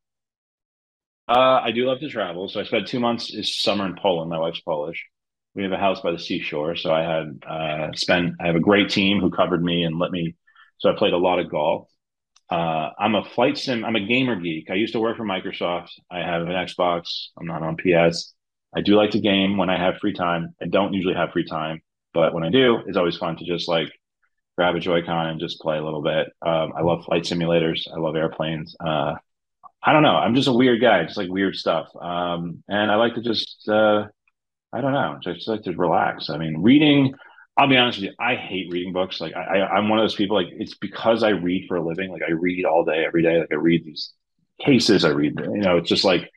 Uh, 1.28 1.60
I 1.64 1.72
do 1.72 1.86
love 1.86 2.00
to 2.00 2.10
travel. 2.10 2.48
So 2.48 2.60
I 2.60 2.64
spent 2.64 2.88
two 2.88 3.00
months 3.00 3.32
this 3.32 3.60
summer 3.60 3.86
in 3.86 3.96
Poland. 3.96 4.30
My 4.30 4.40
wife's 4.40 4.62
Polish. 4.62 5.04
We 5.56 5.64
have 5.64 5.72
a 5.72 5.78
house 5.78 6.02
by 6.02 6.12
the 6.12 6.20
seashore. 6.20 6.76
So 6.76 6.94
I 6.94 7.02
had 7.02 7.44
uh, 7.48 7.94
spent, 7.94 8.36
I 8.42 8.48
have 8.48 8.56
a 8.56 8.60
great 8.60 8.90
team 8.90 9.20
who 9.20 9.32
covered 9.32 9.64
me 9.64 9.84
and 9.84 9.98
let 9.98 10.12
me. 10.12 10.36
So 10.80 10.90
I 10.90 10.96
played 10.96 11.14
a 11.14 11.18
lot 11.18 11.40
of 11.40 11.50
golf. 11.50 11.88
Uh, 12.50 12.90
I'm 13.00 13.16
a 13.16 13.24
flight 13.24 13.58
sim. 13.58 13.84
I'm 13.84 13.96
a 13.96 14.06
gamer 14.06 14.36
geek. 14.36 14.70
I 14.70 14.76
used 14.76 14.94
to 14.94 15.00
work 15.00 15.18
for 15.18 15.24
Microsoft. 15.24 15.90
I 16.12 16.20
have 16.20 16.44
an 16.44 16.50
Xbox. 16.50 17.28
I'm 17.40 17.48
not 17.48 17.64
on 17.64 17.78
PS. 17.78 18.34
I 18.76 18.82
do 18.82 18.96
like 18.96 19.12
to 19.12 19.20
game 19.20 19.58
when 19.58 19.70
I 19.70 19.78
have 19.78 19.98
free 19.98 20.14
time. 20.14 20.54
I 20.62 20.66
don't 20.68 20.94
usually 20.94 21.16
have 21.16 21.32
free 21.32 21.46
time, 21.46 21.82
but 22.14 22.34
when 22.34 22.44
I 22.44 22.50
do, 22.50 22.80
it's 22.86 22.98
always 22.98 23.18
fun 23.18 23.38
to 23.38 23.46
just 23.46 23.68
like 23.68 23.90
grab 24.58 24.76
a 24.76 24.80
Joy-Con 24.80 25.28
and 25.28 25.40
just 25.40 25.60
play 25.60 25.78
a 25.78 25.84
little 25.84 26.04
bit. 26.04 26.28
Um, 26.46 26.74
I 26.78 26.82
love 26.82 27.06
flight 27.06 27.24
simulators. 27.24 27.88
I 27.92 27.98
love 27.98 28.16
airplanes. 28.16 28.76
Uh, 28.80 29.16
I 29.86 29.94
don't 29.94 30.02
know. 30.02 30.16
I'm 30.16 30.34
just 30.34 30.48
a 30.48 30.54
weird 30.54 30.82
guy, 30.82 31.04
just 31.04 31.18
like 31.18 31.30
weird 31.30 31.56
stuff. 31.56 31.90
Um, 31.96 32.64
and 32.68 32.92
I 32.92 32.96
like 32.96 33.14
to 33.16 33.22
just, 33.22 33.70
uh, 33.70 34.08
I 34.74 34.82
don't 34.82 34.94
know, 34.94 35.20
just 35.22 35.48
like 35.48 35.62
to 35.64 35.74
relax. 35.74 36.30
I 36.30 36.38
mean, 36.38 36.58
reading. 36.58 37.14
I'll 37.58 37.70
be 37.70 37.78
honest 37.78 38.00
with 38.00 38.10
you. 38.10 38.14
I 38.20 38.36
hate 38.36 38.72
reading 38.72 38.92
books. 38.92 39.22
Like 39.22 39.36
I, 39.36 39.60
I, 39.60 39.68
I'm 39.78 39.88
one 39.88 40.00
of 40.00 40.04
those 40.04 40.16
people. 40.16 40.36
Like 40.36 40.52
it's 40.52 40.76
because 40.76 41.24
I 41.24 41.30
read 41.30 41.68
for 41.68 41.78
a 41.78 41.86
living. 41.86 42.12
Like 42.12 42.24
I 42.28 42.32
read 42.32 42.66
all 42.66 42.84
day, 42.84 43.06
every 43.06 43.22
day. 43.24 43.40
Like 43.40 43.52
I 43.52 43.56
read 43.56 43.86
these 43.86 44.12
cases. 44.60 45.06
I 45.06 45.10
read. 45.10 45.40
You 45.40 45.62
know, 45.62 45.78
it's 45.78 45.88
just 45.88 46.04
like 46.04 46.30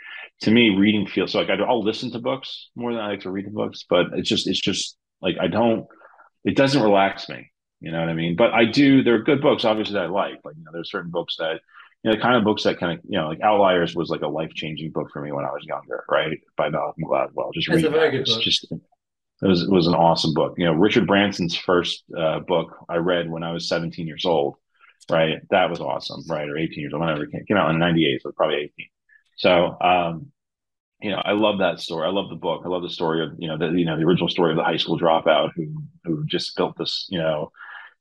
to 0.43 0.51
me, 0.51 0.77
reading 0.77 1.07
feels 1.07 1.33
so 1.33 1.41
like 1.41 1.49
I'll 1.49 1.83
listen 1.83 2.13
to 2.13 2.21
books 2.21 2.69
more 2.77 2.93
than 2.93 3.03
I 3.03 3.09
like 3.09 3.21
to 3.23 3.31
read 3.31 3.47
the 3.47 3.51
books. 3.51 3.85
But 3.89 4.09
it's 4.13 4.29
just, 4.29 4.47
it's 4.47 4.61
just 4.61 4.97
like 5.21 5.37
I 5.41 5.49
don't. 5.49 5.87
It 6.45 6.55
doesn't 6.55 6.83
relax 6.83 7.29
me. 7.29 7.51
You 7.81 7.91
know 7.91 7.99
what 8.01 8.09
I 8.09 8.15
mean? 8.15 8.37
But 8.37 8.53
I 8.53 8.67
do. 8.67 9.03
There 9.03 9.15
are 9.15 9.23
good 9.23 9.41
books, 9.41 9.65
obviously, 9.65 9.95
that 9.95 10.05
I 10.05 10.09
like. 10.09 10.39
Like 10.45 10.55
you 10.57 10.65
know, 10.65 10.71
there's 10.73 10.91
certain 10.91 11.11
books 11.11 11.37
that 11.39 11.61
you 12.03 12.11
know, 12.11 12.17
the 12.17 12.23
kind 12.23 12.37
of 12.37 12.45
books 12.45 12.63
that 12.65 12.79
kind 12.79 12.99
of 12.99 13.05
you 13.09 13.19
know, 13.19 13.29
like 13.29 13.41
Outliers 13.41 13.95
was 13.95 14.09
like 14.09 14.23
a 14.23 14.29
life 14.29 14.53
changing 14.55 14.91
book 14.93 15.09
for 15.13 15.21
me 15.21 15.33
when 15.33 15.45
I 15.45 15.51
was 15.51 15.65
younger, 15.65 16.05
right? 16.09 16.39
By 16.57 16.69
Malcolm 16.69 17.05
Gladwell. 17.05 17.53
Just 17.55 17.69
it's 17.69 17.77
read 17.77 17.85
a 17.85 17.91
very 17.91 18.11
good 18.11 18.27
book. 18.27 18.43
Just 18.43 18.71
it 18.71 19.47
was 19.47 19.63
it 19.63 19.71
was 19.71 19.87
an 19.87 19.95
awesome 19.95 20.35
book. 20.35 20.55
You 20.57 20.67
know, 20.67 20.73
Richard 20.73 21.07
Branson's 21.07 21.57
first 21.57 22.05
uh, 22.17 22.41
book 22.41 22.77
I 22.89 22.97
read 22.97 23.31
when 23.31 23.43
I 23.43 23.53
was 23.53 23.69
17 23.69 24.07
years 24.07 24.25
old. 24.25 24.57
Right, 25.11 25.39
that 25.51 25.71
was 25.71 25.81
awesome. 25.81 26.23
Right, 26.29 26.49
or 26.49 26.59
18 26.59 26.81
years 26.81 26.93
old, 26.93 27.01
whenever 27.01 27.25
it 27.25 27.33
came, 27.33 27.45
came 27.47 27.57
out 27.57 27.71
in 27.71 27.79
'98, 27.79 28.21
so 28.23 28.33
probably 28.33 28.57
18. 28.57 28.71
So, 29.37 29.77
um, 29.81 30.33
you 31.01 31.11
know, 31.11 31.23
I 31.25 31.33
love 31.33 31.61
that 31.61 31.81
story. 31.81 32.07
I 32.07 32.11
love 32.11 32.29
the 32.29 32.37
book. 32.37 32.63
I 32.65 32.69
love 32.69 32.83
the 32.83 32.91
story 32.91 33.25
of 33.25 33.31
you 33.39 33.49
know 33.49 33.57
the 33.57 33.69
you 33.69 33.87
know 33.87 33.97
the 33.97 34.05
original 34.05 34.29
story 34.29 34.51
of 34.51 34.57
the 34.57 34.65
high 34.65 34.77
school 34.77 34.99
dropout 34.99 35.51
who 35.55 35.83
who 36.05 36.27
just 36.27 36.57
built 36.57 36.77
this 36.77 37.07
you 37.09 37.19
know 37.19 37.53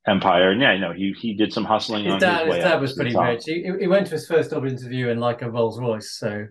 empire. 0.08 0.52
And 0.52 0.62
yeah, 0.62 0.74
you 0.74 0.80
know 0.80 0.94
he 0.94 1.14
he 1.20 1.34
did 1.34 1.54
some 1.54 1.66
hustling. 1.66 2.06
His 2.06 2.14
on 2.14 2.20
dad, 2.20 2.48
his, 2.48 2.56
his 2.56 2.64
dad 2.64 2.82
was 2.82 2.94
pretty 2.94 3.16
rich. 3.16 3.44
He, 3.46 3.72
he 3.80 3.88
went 3.88 4.08
to 4.08 4.14
his 4.14 4.28
first 4.28 4.52
job 4.52 4.66
interview 4.66 5.10
in 5.10 5.20
like 5.20 5.42
a 5.42 5.52
Rolls 5.52 5.80
Royce. 5.80 6.12
So 6.18 6.48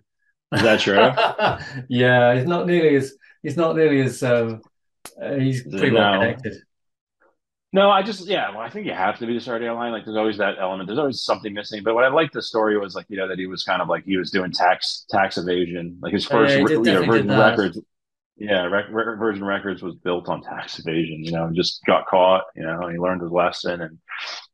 Is 0.52 0.62
that 0.62 0.80
true? 0.80 1.84
yeah, 1.88 2.34
he's 2.34 2.46
not 2.46 2.66
nearly 2.66 2.96
as 2.96 3.14
he's 3.42 3.57
not 3.57 3.76
nearly 3.76 4.02
as 4.02 4.22
um, 4.22 4.61
uh, 5.20 5.34
he's 5.34 5.62
pretty 5.62 5.90
well 5.90 6.20
connected. 6.20 6.54
No, 7.72 7.90
I 7.90 8.02
just 8.02 8.26
yeah. 8.26 8.50
Well, 8.50 8.61
I 8.61 8.70
think 8.70 8.86
you 8.86 8.92
have 8.92 9.18
to 9.18 9.26
be 9.26 9.34
the 9.34 9.40
start 9.40 9.61
airline. 9.61 9.92
Like, 9.92 10.04
there's 10.04 10.16
always 10.16 10.38
that 10.38 10.54
element. 10.61 10.86
There's 10.86 10.98
always 10.98 11.22
something 11.22 11.52
missing. 11.52 11.82
But 11.82 11.94
what 11.94 12.04
I 12.04 12.09
liked 12.09 12.32
the 12.32 12.42
story 12.42 12.78
was 12.78 12.94
like 12.94 13.07
you 13.09 13.16
know 13.16 13.28
that 13.28 13.38
he 13.38 13.46
was 13.46 13.64
kind 13.64 13.82
of 13.82 13.88
like 13.88 14.04
he 14.04 14.16
was 14.16 14.30
doing 14.30 14.52
tax 14.52 15.04
tax 15.11 15.36
evasion. 15.36 15.98
Like 16.00 16.12
his 16.12 16.24
yeah, 16.24 16.30
first 16.30 16.57
he 16.57 16.64
did- 16.64 16.70
you 16.70 16.82
know, 16.84 17.26
definitely 17.26 17.82
Yeah, 18.39 18.64
Rec- 18.66 18.91
Virgin 18.91 19.45
Records 19.45 19.82
was 19.82 19.95
built 19.95 20.28
on 20.28 20.43
tax 20.43 20.78
evasion. 20.78 21.24
You 21.24 21.32
know, 21.32 21.51
just 21.55 21.82
got 21.87 22.07
caught. 22.07 22.45
You 22.55 22.64
know, 22.64 22.82
and 22.82 22.93
he 22.93 22.99
learned 22.99 23.22
his 23.22 23.30
lesson, 23.30 23.80
and 23.80 23.99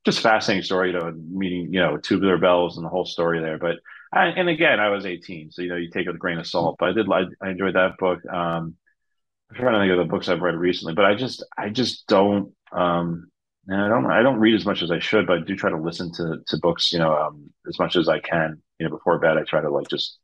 just 0.04 0.20
fascinating 0.20 0.62
story. 0.64 0.92
You 0.92 0.98
know, 1.00 1.12
meeting 1.12 1.72
you 1.72 1.80
know 1.80 1.96
tubular 1.96 2.38
bells 2.38 2.76
and 2.76 2.86
the 2.86 2.90
whole 2.90 3.04
story 3.06 3.40
there. 3.40 3.58
But 3.58 3.76
I, 4.12 4.26
and 4.26 4.48
again, 4.48 4.78
I 4.80 4.90
was 4.90 5.04
18, 5.04 5.50
so 5.50 5.62
you 5.62 5.68
know 5.68 5.76
you 5.76 5.90
take 5.90 6.06
it 6.06 6.10
with 6.10 6.16
a 6.16 6.20
grain 6.20 6.38
of 6.38 6.46
salt. 6.46 6.76
But 6.78 6.90
I 6.90 6.92
did 6.92 7.10
I, 7.10 7.22
I 7.44 7.50
enjoyed 7.50 7.74
that 7.74 7.98
book. 7.98 8.20
Um, 8.32 8.76
I'm 9.50 9.56
trying 9.56 9.74
to 9.74 9.80
think 9.80 9.92
of 9.92 9.98
the 9.98 10.10
books 10.10 10.28
I've 10.28 10.40
read 10.42 10.56
recently, 10.56 10.94
but 10.94 11.04
I 11.04 11.14
just 11.14 11.44
I 11.58 11.68
just 11.68 12.06
don't 12.06 12.52
um 12.72 13.28
and 13.68 13.80
I 13.80 13.88
don't 13.88 14.06
I 14.10 14.22
don't 14.22 14.40
read 14.40 14.54
as 14.54 14.66
much 14.66 14.82
as 14.82 14.90
I 14.90 14.98
should, 14.98 15.26
but 15.26 15.38
I 15.38 15.42
do 15.42 15.56
try 15.56 15.70
to 15.70 15.76
listen 15.76 16.12
to 16.14 16.38
to 16.46 16.58
books, 16.58 16.92
you 16.92 16.98
know, 16.98 17.14
um 17.16 17.50
as 17.68 17.78
much 17.78 17.96
as 17.96 18.08
I 18.08 18.20
can. 18.20 18.62
You 18.78 18.88
know, 18.88 18.96
before 18.96 19.18
bed 19.18 19.38
I 19.38 19.44
try 19.44 19.60
to 19.60 19.70
like 19.70 19.88
just 19.88 20.18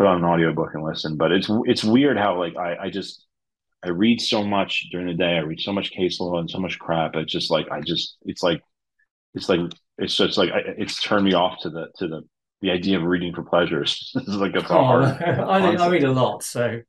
put 0.00 0.06
on 0.06 0.16
an 0.16 0.24
audiobook 0.24 0.70
and 0.72 0.82
listen. 0.82 1.18
But 1.18 1.30
it's 1.30 1.50
it's 1.66 1.84
weird 1.84 2.16
how 2.16 2.38
like 2.38 2.56
I, 2.56 2.84
I 2.84 2.90
just 2.90 3.26
I 3.84 3.90
read 3.90 4.18
so 4.22 4.42
much 4.42 4.88
during 4.90 5.06
the 5.06 5.14
day. 5.14 5.36
I 5.36 5.40
read 5.40 5.60
so 5.60 5.72
much 5.72 5.90
case 5.90 6.18
law 6.20 6.38
and 6.38 6.50
so 6.50 6.58
much 6.58 6.78
crap. 6.78 7.16
It's 7.16 7.30
just 7.30 7.50
like 7.50 7.70
I 7.70 7.82
just 7.82 8.16
it's 8.24 8.42
like 8.42 8.62
it's 9.34 9.50
like 9.50 9.60
it's 9.98 10.16
just 10.16 10.38
like 10.38 10.50
I, 10.52 10.60
it's 10.78 11.02
turned 11.02 11.26
me 11.26 11.34
off 11.34 11.60
to 11.62 11.70
the 11.70 11.88
to 11.98 12.08
the 12.08 12.22
the 12.62 12.70
idea 12.70 12.96
of 12.96 13.04
reading 13.04 13.34
for 13.34 13.42
pleasures. 13.42 14.10
it's 14.16 14.28
like 14.28 14.54
it's 14.54 14.70
a 14.70 14.74
Oh, 14.74 14.84
hard 14.84 15.04
I, 15.22 15.74
I 15.74 15.88
read 15.88 16.04
a 16.04 16.12
lot, 16.12 16.42
so 16.44 16.80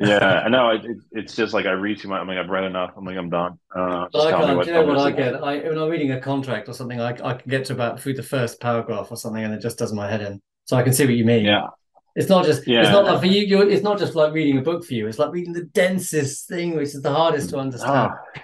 yeah, 0.00 0.42
I 0.44 0.48
know. 0.48 0.70
It, 0.70 0.84
it, 0.86 0.96
it's 1.12 1.36
just 1.36 1.52
like 1.52 1.66
I 1.66 1.72
read 1.72 2.00
too 2.00 2.08
much. 2.08 2.20
I'm 2.20 2.26
like, 2.26 2.38
I've 2.38 2.48
read 2.48 2.64
enough. 2.64 2.92
I'm 2.96 3.04
like, 3.04 3.16
I'm 3.16 3.30
done. 3.30 3.58
Uh, 3.76 4.06
I 4.14 4.30
can't. 4.30 4.56
what. 4.56 4.64
Do 4.64 4.72
you 4.72 4.76
know 4.78 4.86
what 4.86 4.98
I 4.98 5.10
get? 5.12 5.34
I, 5.34 5.58
when 5.68 5.78
I'm 5.78 5.88
reading 5.88 6.12
a 6.12 6.20
contract 6.20 6.68
or 6.68 6.72
something, 6.72 6.98
I, 7.00 7.10
I 7.10 7.34
can 7.34 7.50
get 7.50 7.66
to 7.66 7.74
about 7.74 8.00
through 8.00 8.14
the 8.14 8.22
first 8.22 8.58
paragraph 8.60 9.08
or 9.10 9.16
something, 9.16 9.44
and 9.44 9.52
it 9.52 9.60
just 9.60 9.78
does 9.78 9.92
my 9.92 10.10
head 10.10 10.22
in. 10.22 10.40
So 10.64 10.76
I 10.76 10.82
can 10.82 10.94
see 10.94 11.04
what 11.04 11.14
you 11.14 11.24
mean. 11.24 11.44
Yeah, 11.44 11.68
It's 12.14 12.28
not 12.28 12.44
just. 12.44 12.66
Yeah. 12.66 12.82
It's 12.82 12.90
not 12.90 13.04
like 13.04 13.20
for 13.20 13.26
you. 13.26 13.42
You're, 13.42 13.68
it's 13.68 13.82
not 13.82 13.98
just 13.98 14.14
like 14.14 14.32
reading 14.32 14.58
a 14.58 14.62
book 14.62 14.84
for 14.84 14.94
you. 14.94 15.08
It's 15.08 15.18
like 15.18 15.32
reading 15.32 15.52
the 15.52 15.64
densest 15.64 16.48
thing, 16.48 16.76
which 16.76 16.94
is 16.94 17.02
the 17.02 17.12
hardest 17.12 17.50
to 17.50 17.58
understand. 17.58 18.12
Ah, 18.12 18.40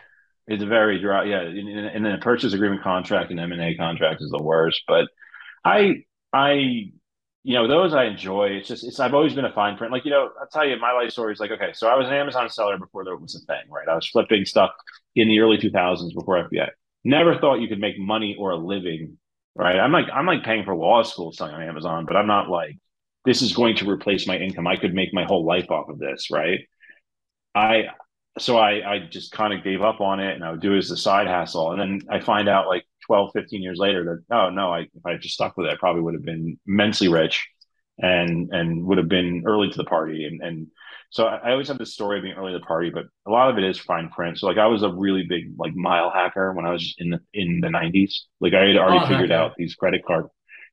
it's 0.49 0.65
very 0.65 1.01
dry. 1.01 1.25
Yeah, 1.25 1.43
and, 1.43 2.05
then 2.05 2.13
a 2.13 2.19
purchase 2.19 2.53
agreement 2.53 2.83
contract 2.83 3.31
and 3.31 3.39
M 3.39 3.53
and 3.53 3.63
A 3.63 3.77
contract 3.77 4.21
is 4.23 4.31
the 4.31 4.43
worst. 4.43 4.83
But 4.89 5.07
I, 5.65 6.05
I, 6.33 6.53
you 7.45 7.55
know, 7.55 7.69
those 7.69 7.95
I 7.95 8.07
enjoy. 8.07 8.47
It's 8.47 8.67
just, 8.67 8.85
it's. 8.85 8.99
I've 8.99 9.15
always 9.15 9.35
been 9.35 9.45
a 9.45 9.53
fine 9.53 9.77
print. 9.77 9.93
Like 9.93 10.05
you 10.05 10.11
know, 10.11 10.31
I'll 10.41 10.49
tell 10.49 10.67
you, 10.67 10.77
my 10.81 10.93
life 10.93 11.13
story 11.13 11.33
is 11.33 11.39
like, 11.39 11.53
okay, 11.53 11.71
so 11.73 11.87
I 11.87 11.95
was 11.95 12.09
an 12.09 12.15
Amazon 12.15 12.51
seller 12.51 12.77
before 12.77 13.05
there 13.05 13.17
was 13.17 13.37
a 13.37 13.47
thing, 13.47 13.71
right? 13.71 13.87
I 13.87 13.95
was 13.95 14.09
flipping 14.09 14.45
stuff 14.45 14.71
in 15.15 15.29
the 15.29 15.39
early 15.39 15.59
2000s 15.59 16.13
before 16.13 16.49
FBA. 16.49 16.71
Never 17.05 17.39
thought 17.39 17.61
you 17.61 17.69
could 17.69 17.81
make 17.81 17.99
money 18.01 18.37
or 18.37 18.51
a 18.51 18.57
living, 18.57 19.17
right? 19.55 19.79
I'm 19.79 19.93
like, 19.93 20.07
I'm 20.13 20.27
like 20.27 20.43
paying 20.43 20.65
for 20.65 20.75
law 20.75 21.05
school 21.05 21.31
selling 21.31 21.55
on 21.55 21.63
Amazon, 21.63 22.05
but 22.05 22.17
I'm 22.17 22.27
not 22.27 22.51
like, 22.51 22.77
this 23.25 23.43
is 23.43 23.53
going 23.53 23.77
to 23.77 23.91
replace 23.91 24.27
my 24.27 24.37
income. 24.39 24.67
I 24.67 24.77
could 24.77 24.95
make 24.95 25.13
my 25.13 25.25
whole 25.25 25.45
life 25.45 25.71
off 25.71 25.89
of 25.89 25.99
this, 25.99 26.31
right? 26.31 26.61
I 27.55 27.85
so 28.39 28.57
I, 28.59 28.95
I 28.95 28.99
just 29.11 29.33
kind 29.33 29.53
of 29.53 29.65
gave 29.65 29.83
up 29.83 30.01
on 30.01 30.21
it 30.21 30.35
and 30.35 30.45
I 30.45 30.53
would 30.53 30.61
do 30.61 30.75
it 30.75 30.79
as 30.79 30.91
a 30.91 30.97
side 30.97 31.27
hustle. 31.27 31.73
And 31.73 31.81
then 31.81 32.01
I 32.11 32.21
find 32.21 32.49
out 32.49 32.69
like 32.69 32.85
12, 33.07 33.31
15 33.35 33.63
years 33.63 33.79
later 33.79 34.05
that, 34.31 34.37
oh 34.37 34.51
no, 34.51 34.73
I, 34.73 34.81
if 34.83 35.05
I 35.05 35.13
had 35.13 35.21
just 35.21 35.35
stuck 35.35 35.57
with 35.57 35.67
it, 35.67 35.73
I 35.73 35.77
probably 35.77 36.03
would 36.03 36.15
have 36.15 36.25
been 36.25 36.59
immensely 36.67 37.09
rich 37.09 37.49
and, 37.99 38.49
and 38.53 38.85
would 38.87 38.99
have 38.99 39.09
been 39.09 39.43
early 39.47 39.69
to 39.71 39.77
the 39.77 39.85
party. 39.85 40.27
And, 40.27 40.41
and 40.43 40.67
so 41.11 41.27
I, 41.27 41.37
I 41.39 41.51
always 41.51 41.69
have 41.69 41.79
this 41.79 41.93
story 41.93 42.19
of 42.19 42.23
being 42.23 42.37
early 42.37 42.53
to 42.53 42.59
the 42.61 42.65
party, 42.65 42.91
but 42.91 43.07
a 43.27 43.31
lot 43.31 43.51
of 43.51 43.59
it 43.59 43.65
is 43.65 43.79
fine 43.79 44.09
print. 44.11 44.39
So 44.39 44.47
like 44.47 44.59
I 44.59 44.67
was 44.69 44.85
a 44.85 44.93
really 44.93 45.25
big 45.29 45.55
like 45.59 45.75
mile 45.75 46.11
hacker 46.11 46.53
when 46.53 46.67
I 46.67 46.73
was 46.73 46.95
in 46.99 47.11
the, 47.11 47.21
in 47.35 47.61
the 47.61 47.71
nineties. 47.71 48.27
Like 48.41 48.55
I 48.55 48.67
had 48.67 48.77
already 48.77 49.05
Oh, 49.05 49.09
figured 49.09 49.33
out 49.33 49.55
these 49.57 49.75
credit 49.75 50.05
card, 50.07 50.27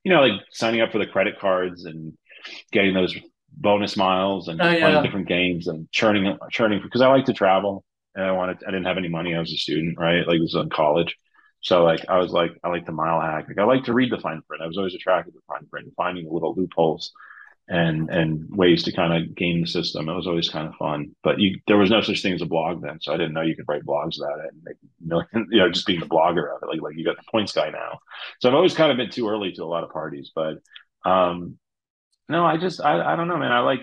you 0.04 0.14
know, 0.14 0.22
like 0.22 0.40
signing 0.52 0.82
up 0.82 0.92
for 0.92 1.00
the 1.00 1.08
credit 1.08 1.40
cards 1.40 1.86
and 1.86 2.14
getting 2.72 2.94
those 2.94 3.16
bonus 3.52 3.98
miles 3.98 4.48
and 4.48 4.60
Oh, 4.60 4.76
playing 4.78 5.02
different 5.02 5.28
games 5.28 5.68
and 5.68 5.92
churning 5.92 6.38
churning 6.52 6.82
because 6.84 7.02
I 7.02 7.08
like 7.08 7.26
to 7.26 7.34
travel 7.34 7.84
and 8.16 8.26
I 8.26 8.32
wanted 8.32 8.58
I 8.68 8.72
didn't 8.72 8.86
have 8.86 8.98
any 8.98 9.10
money. 9.10 9.36
I 9.36 9.40
was 9.40 9.52
a 9.54 9.58
student, 9.58 9.98
right? 10.00 10.28
Like 10.28 10.40
this 10.40 10.54
was 10.54 10.64
in 10.64 10.70
college. 10.70 11.16
So 11.62 11.84
like 11.84 12.06
I 12.10 12.18
was 12.20 12.32
like 12.32 12.52
I 12.64 12.70
like 12.70 12.86
to 12.86 12.92
mile 12.92 13.20
hack. 13.22 13.46
Like 13.48 13.58
I 13.58 13.64
like 13.64 13.86
to 13.86 13.94
read 13.94 14.12
the 14.12 14.20
fine 14.20 14.42
print. 14.48 14.64
I 14.64 14.68
was 14.68 14.78
always 14.78 14.96
attracted 14.96 15.34
to 15.34 15.40
fine 15.48 15.66
print, 15.68 15.92
finding 15.98 16.26
the 16.26 16.32
little 16.34 16.54
loopholes 16.56 17.12
and 17.70 18.10
and 18.10 18.48
ways 18.56 18.84
to 18.84 18.94
kind 18.94 19.14
of 19.14 19.36
game 19.36 19.62
the 19.62 19.68
system. 19.68 20.08
It 20.08 20.16
was 20.16 20.28
always 20.28 20.50
kind 20.50 20.68
of 20.68 20.76
fun. 20.76 21.16
But 21.24 21.40
you 21.40 21.60
there 21.68 21.78
was 21.78 21.90
no 21.90 22.02
such 22.02 22.22
thing 22.22 22.34
as 22.34 22.42
a 22.42 22.46
blog 22.46 22.82
then, 22.82 23.00
so 23.02 23.14
I 23.14 23.18
didn't 23.18 23.34
know 23.34 23.42
you 23.42 23.56
could 23.56 23.68
write 23.68 23.84
blogs 23.86 24.18
about 24.22 24.40
it 24.40 24.54
and 24.54 24.64
make 24.64 24.78
million 25.02 25.28
you 25.52 25.60
know, 25.60 25.70
just 25.72 25.86
being 25.86 26.00
the 26.00 26.06
blogger 26.06 26.56
of 26.56 26.64
it. 26.64 26.68
Like 26.70 26.82
like 26.82 26.96
you 26.98 27.04
got 27.04 27.18
the 27.18 27.30
points 27.30 27.52
guy 27.52 27.70
now. 27.70 28.00
So 28.40 28.48
I've 28.50 28.56
always 28.56 28.76
kind 28.76 28.92
of 28.92 28.98
been 28.98 29.10
too 29.10 29.28
early 29.28 29.52
to 29.54 29.64
a 29.64 29.66
lot 29.66 29.84
of 29.84 29.92
parties. 29.92 30.32
But 30.34 30.60
um 31.06 31.58
no, 32.30 32.46
I 32.46 32.58
just 32.58 32.82
I, 32.82 33.14
I 33.14 33.16
don't 33.16 33.28
know, 33.28 33.38
man. 33.38 33.52
I 33.52 33.60
like 33.60 33.82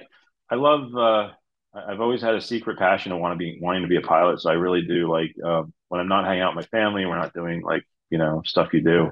I 0.50 0.56
love 0.56 0.94
uh 0.96 1.30
I've 1.76 2.00
always 2.00 2.22
had 2.22 2.34
a 2.34 2.40
secret 2.40 2.78
passion 2.78 3.10
of 3.12 3.18
want 3.18 3.32
to 3.32 3.36
be 3.38 3.58
wanting 3.60 3.82
to 3.82 3.88
be 3.88 3.96
a 3.96 4.00
pilot. 4.00 4.40
So 4.40 4.50
I 4.50 4.54
really 4.54 4.82
do 4.82 5.10
like 5.10 5.34
uh, 5.44 5.62
when 5.88 6.00
I'm 6.00 6.08
not 6.08 6.24
hanging 6.24 6.42
out 6.42 6.54
with 6.54 6.66
my 6.72 6.78
family, 6.78 7.04
we're 7.04 7.18
not 7.18 7.34
doing 7.34 7.62
like, 7.62 7.82
you 8.10 8.18
know, 8.18 8.42
stuff 8.44 8.72
you 8.72 8.80
do 8.82 9.10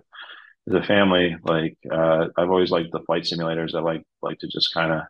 as 0.68 0.74
a 0.74 0.82
family. 0.82 1.36
Like 1.42 1.76
uh 1.90 2.28
I've 2.36 2.50
always 2.50 2.70
liked 2.70 2.92
the 2.92 3.00
flight 3.00 3.24
simulators. 3.24 3.74
I 3.74 3.80
like 3.80 4.04
like 4.22 4.38
to 4.40 4.48
just 4.48 4.72
kind 4.74 4.92
of 4.92 5.02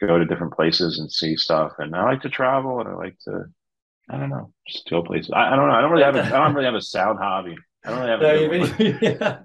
go 0.00 0.18
to 0.18 0.24
different 0.24 0.54
places 0.54 0.98
and 0.98 1.10
see 1.12 1.36
stuff. 1.36 1.72
And 1.78 1.94
I 1.94 2.04
like 2.04 2.22
to 2.22 2.30
travel 2.30 2.80
and 2.80 2.88
I 2.88 2.94
like 2.94 3.18
to 3.26 3.44
I 4.08 4.16
don't 4.16 4.30
know, 4.30 4.52
just 4.68 4.88
go 4.90 5.02
places. 5.02 5.30
I, 5.34 5.52
I 5.52 5.56
don't 5.56 5.68
know. 5.68 5.74
I 5.74 5.80
don't 5.82 5.90
really 5.92 6.04
have 6.04 6.16
a 6.16 6.22
I 6.24 6.44
don't 6.44 6.54
really 6.54 6.66
have 6.66 6.74
a 6.74 6.80
sound 6.82 7.18
hobby. 7.18 7.56
I 7.84 7.90
don't 7.90 7.98
really 8.00 8.10
have 8.10 8.20
a 8.20 8.24
No, 8.24 8.32
you 8.34 8.48
mean- 8.50 8.98
yeah. 9.02 9.40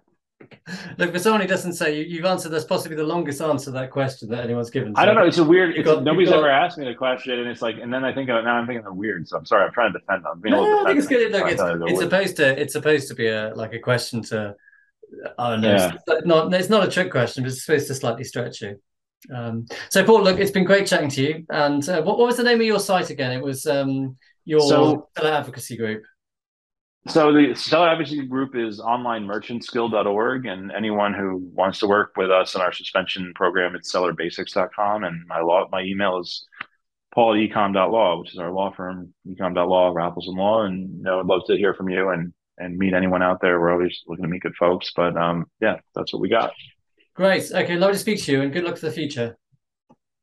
Look, 0.97 1.13
for 1.13 1.19
someone 1.19 1.41
who 1.41 1.47
doesn't 1.47 1.73
say, 1.73 1.97
you, 1.97 2.03
you've 2.03 2.25
answered 2.25 2.49
that's 2.49 2.65
possibly 2.65 2.97
the 2.97 3.03
longest 3.03 3.41
answer 3.41 3.65
to 3.65 3.71
that 3.71 3.91
question 3.91 4.29
that 4.29 4.43
anyone's 4.43 4.69
given. 4.69 4.93
I 4.95 5.05
don't 5.05 5.15
know. 5.15 5.25
It's 5.25 5.37
a 5.37 5.43
weird. 5.43 5.75
It's, 5.75 5.85
got- 5.85 6.03
nobody's 6.03 6.29
got- 6.29 6.39
ever 6.39 6.49
asked 6.49 6.77
me 6.77 6.85
the 6.85 6.93
question, 6.93 7.39
and 7.39 7.47
it's 7.49 7.61
like, 7.61 7.77
and 7.81 7.93
then 7.93 8.03
I 8.03 8.13
think 8.13 8.29
of 8.29 8.37
it 8.37 8.43
now. 8.43 8.55
I'm 8.55 8.67
thinking 8.67 8.83
they're 8.83 8.91
weird. 8.93 9.27
So 9.27 9.37
I'm 9.37 9.45
sorry. 9.45 9.65
I'm 9.65 9.73
trying 9.73 9.93
to 9.93 9.99
defend 9.99 10.23
them. 10.23 10.31
I'm 10.33 10.41
being 10.41 10.53
a 10.53 10.57
No, 10.57 10.81
I 10.81 10.85
think 10.87 10.99
it's 10.99 11.07
good. 11.07 11.31
Look, 11.31 11.47
it's, 11.47 11.61
I 11.61 11.67
thought 11.67 11.75
it 11.75 11.79
was 11.81 11.91
it's 11.93 12.01
supposed 12.01 12.35
to 12.37 12.61
it's 12.61 12.73
supposed 12.73 13.07
to 13.07 13.15
be 13.15 13.27
a 13.27 13.53
like 13.55 13.73
a 13.73 13.79
question 13.79 14.21
to 14.23 14.55
I 15.37 15.49
don't 15.51 15.61
know. 15.61 15.75
Yeah. 15.75 15.93
It's 16.07 16.25
not 16.25 16.53
it's 16.53 16.69
not 16.69 16.87
a 16.87 16.91
trick 16.91 17.11
question, 17.11 17.43
but 17.43 17.51
it's 17.51 17.63
supposed 17.65 17.87
to 17.87 17.95
slightly 17.95 18.23
stretch 18.23 18.61
you. 18.61 18.79
Um, 19.33 19.65
so 19.89 20.03
Paul, 20.03 20.23
look, 20.23 20.39
it's 20.39 20.51
been 20.51 20.65
great 20.65 20.85
chatting 20.85 21.09
to 21.09 21.21
you. 21.21 21.45
And 21.49 21.87
uh, 21.87 22.01
what, 22.03 22.17
what 22.19 22.27
was 22.27 22.37
the 22.37 22.43
name 22.43 22.59
of 22.59 22.67
your 22.67 22.79
site 22.79 23.09
again? 23.09 23.31
It 23.31 23.41
was 23.41 23.65
um, 23.65 24.17
your 24.43 24.61
So- 24.61 25.09
advocacy 25.17 25.77
group. 25.77 26.03
So 27.07 27.31
the 27.31 27.53
seller 27.53 27.89
advocacy 27.89 28.25
group 28.25 28.55
is 28.55 28.79
onlinemerchantsguild.org, 28.79 30.47
and 30.47 30.71
anyone 30.71 31.13
who 31.13 31.37
wants 31.53 31.79
to 31.79 31.87
work 31.87 32.13
with 32.17 32.31
us 32.31 32.55
in 32.55 32.61
our 32.61 32.73
suspension 32.73 33.31
program, 33.35 33.75
it's 33.75 33.93
sellerbasics.com. 33.93 35.03
And 35.03 35.25
my 35.27 35.39
law, 35.39 35.67
my 35.71 35.83
email 35.83 36.17
is 36.19 36.47
Paul 37.13 37.33
at 37.33 37.37
ecom.law, 37.37 38.19
which 38.19 38.33
is 38.33 38.39
our 38.39 38.51
law 38.51 38.73
firm, 38.75 39.13
ecom.law, 39.27 39.93
Rafelson 39.93 40.35
Law. 40.35 40.63
And 40.63 40.97
you 40.97 41.03
know, 41.03 41.19
I'd 41.19 41.27
love 41.27 41.41
to 41.47 41.55
hear 41.55 41.75
from 41.75 41.89
you 41.89 42.09
and 42.09 42.33
and 42.57 42.77
meet 42.77 42.93
anyone 42.93 43.21
out 43.21 43.39
there. 43.41 43.59
We're 43.59 43.71
always 43.71 44.01
looking 44.07 44.23
to 44.23 44.29
meet 44.29 44.41
good 44.41 44.55
folks. 44.55 44.91
But 44.95 45.15
um, 45.15 45.45
yeah, 45.61 45.77
that's 45.93 46.11
what 46.11 46.21
we 46.21 46.29
got. 46.29 46.53
Great. 47.13 47.51
Okay, 47.51 47.75
lovely 47.75 47.95
to 47.95 47.99
speak 47.99 48.23
to 48.23 48.31
you 48.31 48.41
and 48.41 48.51
good 48.51 48.63
luck 48.63 48.77
for 48.77 48.87
the 48.87 48.91
future. 48.91 49.37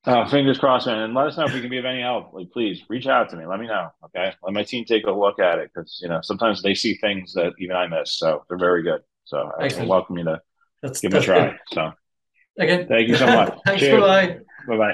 Uh, 0.05 0.29
fingers 0.29 0.59
crossed, 0.59 0.87
man. 0.87 0.99
And 0.99 1.15
let 1.15 1.29
us 1.29 1.37
know 1.37 1.45
if 1.45 1.55
we 1.55 1.61
can 1.61 1.71
be 1.71 1.79
of 1.79 1.85
any 1.85 2.01
help. 2.01 2.33
Like, 2.33 2.51
please 2.51 2.83
reach 2.89 3.07
out 3.07 3.31
to 3.31 3.37
me. 3.37 3.47
Let 3.47 3.61
me 3.61 3.69
know. 3.69 3.89
Okay. 4.07 4.33
Let 4.43 4.53
my 4.53 4.65
team 4.65 4.85
take 4.85 5.07
a 5.07 5.13
look 5.13 5.39
at 5.39 5.59
it 5.59 5.71
because, 5.73 6.01
you 6.03 6.09
know, 6.09 6.21
sometimes 6.23 6.61
they 6.61 6.75
see 6.75 6.95
things 6.97 7.33
that 7.35 7.53
even 7.59 7.77
I 7.77 7.87
miss. 7.87 8.19
So 8.19 8.45
they're 8.49 8.59
very 8.59 8.83
good. 8.83 9.03
So 9.25 9.53
I 9.59 9.85
welcome 9.85 10.19
you 10.19 10.25
to 10.25 10.41
that's, 10.83 11.01
give 11.01 11.13
them 11.13 11.21
a 11.21 11.25
try. 11.25 11.51
Good. 11.51 11.59
So, 11.73 11.93
again, 12.59 12.89
thank 12.89 13.09
you 13.09 13.15
so 13.15 13.27
much. 13.27 13.57
Thanks. 13.65 13.83
Bye 13.85 14.01
bye. 14.01 14.39
Bye 14.67 14.77
bye. 14.77 14.91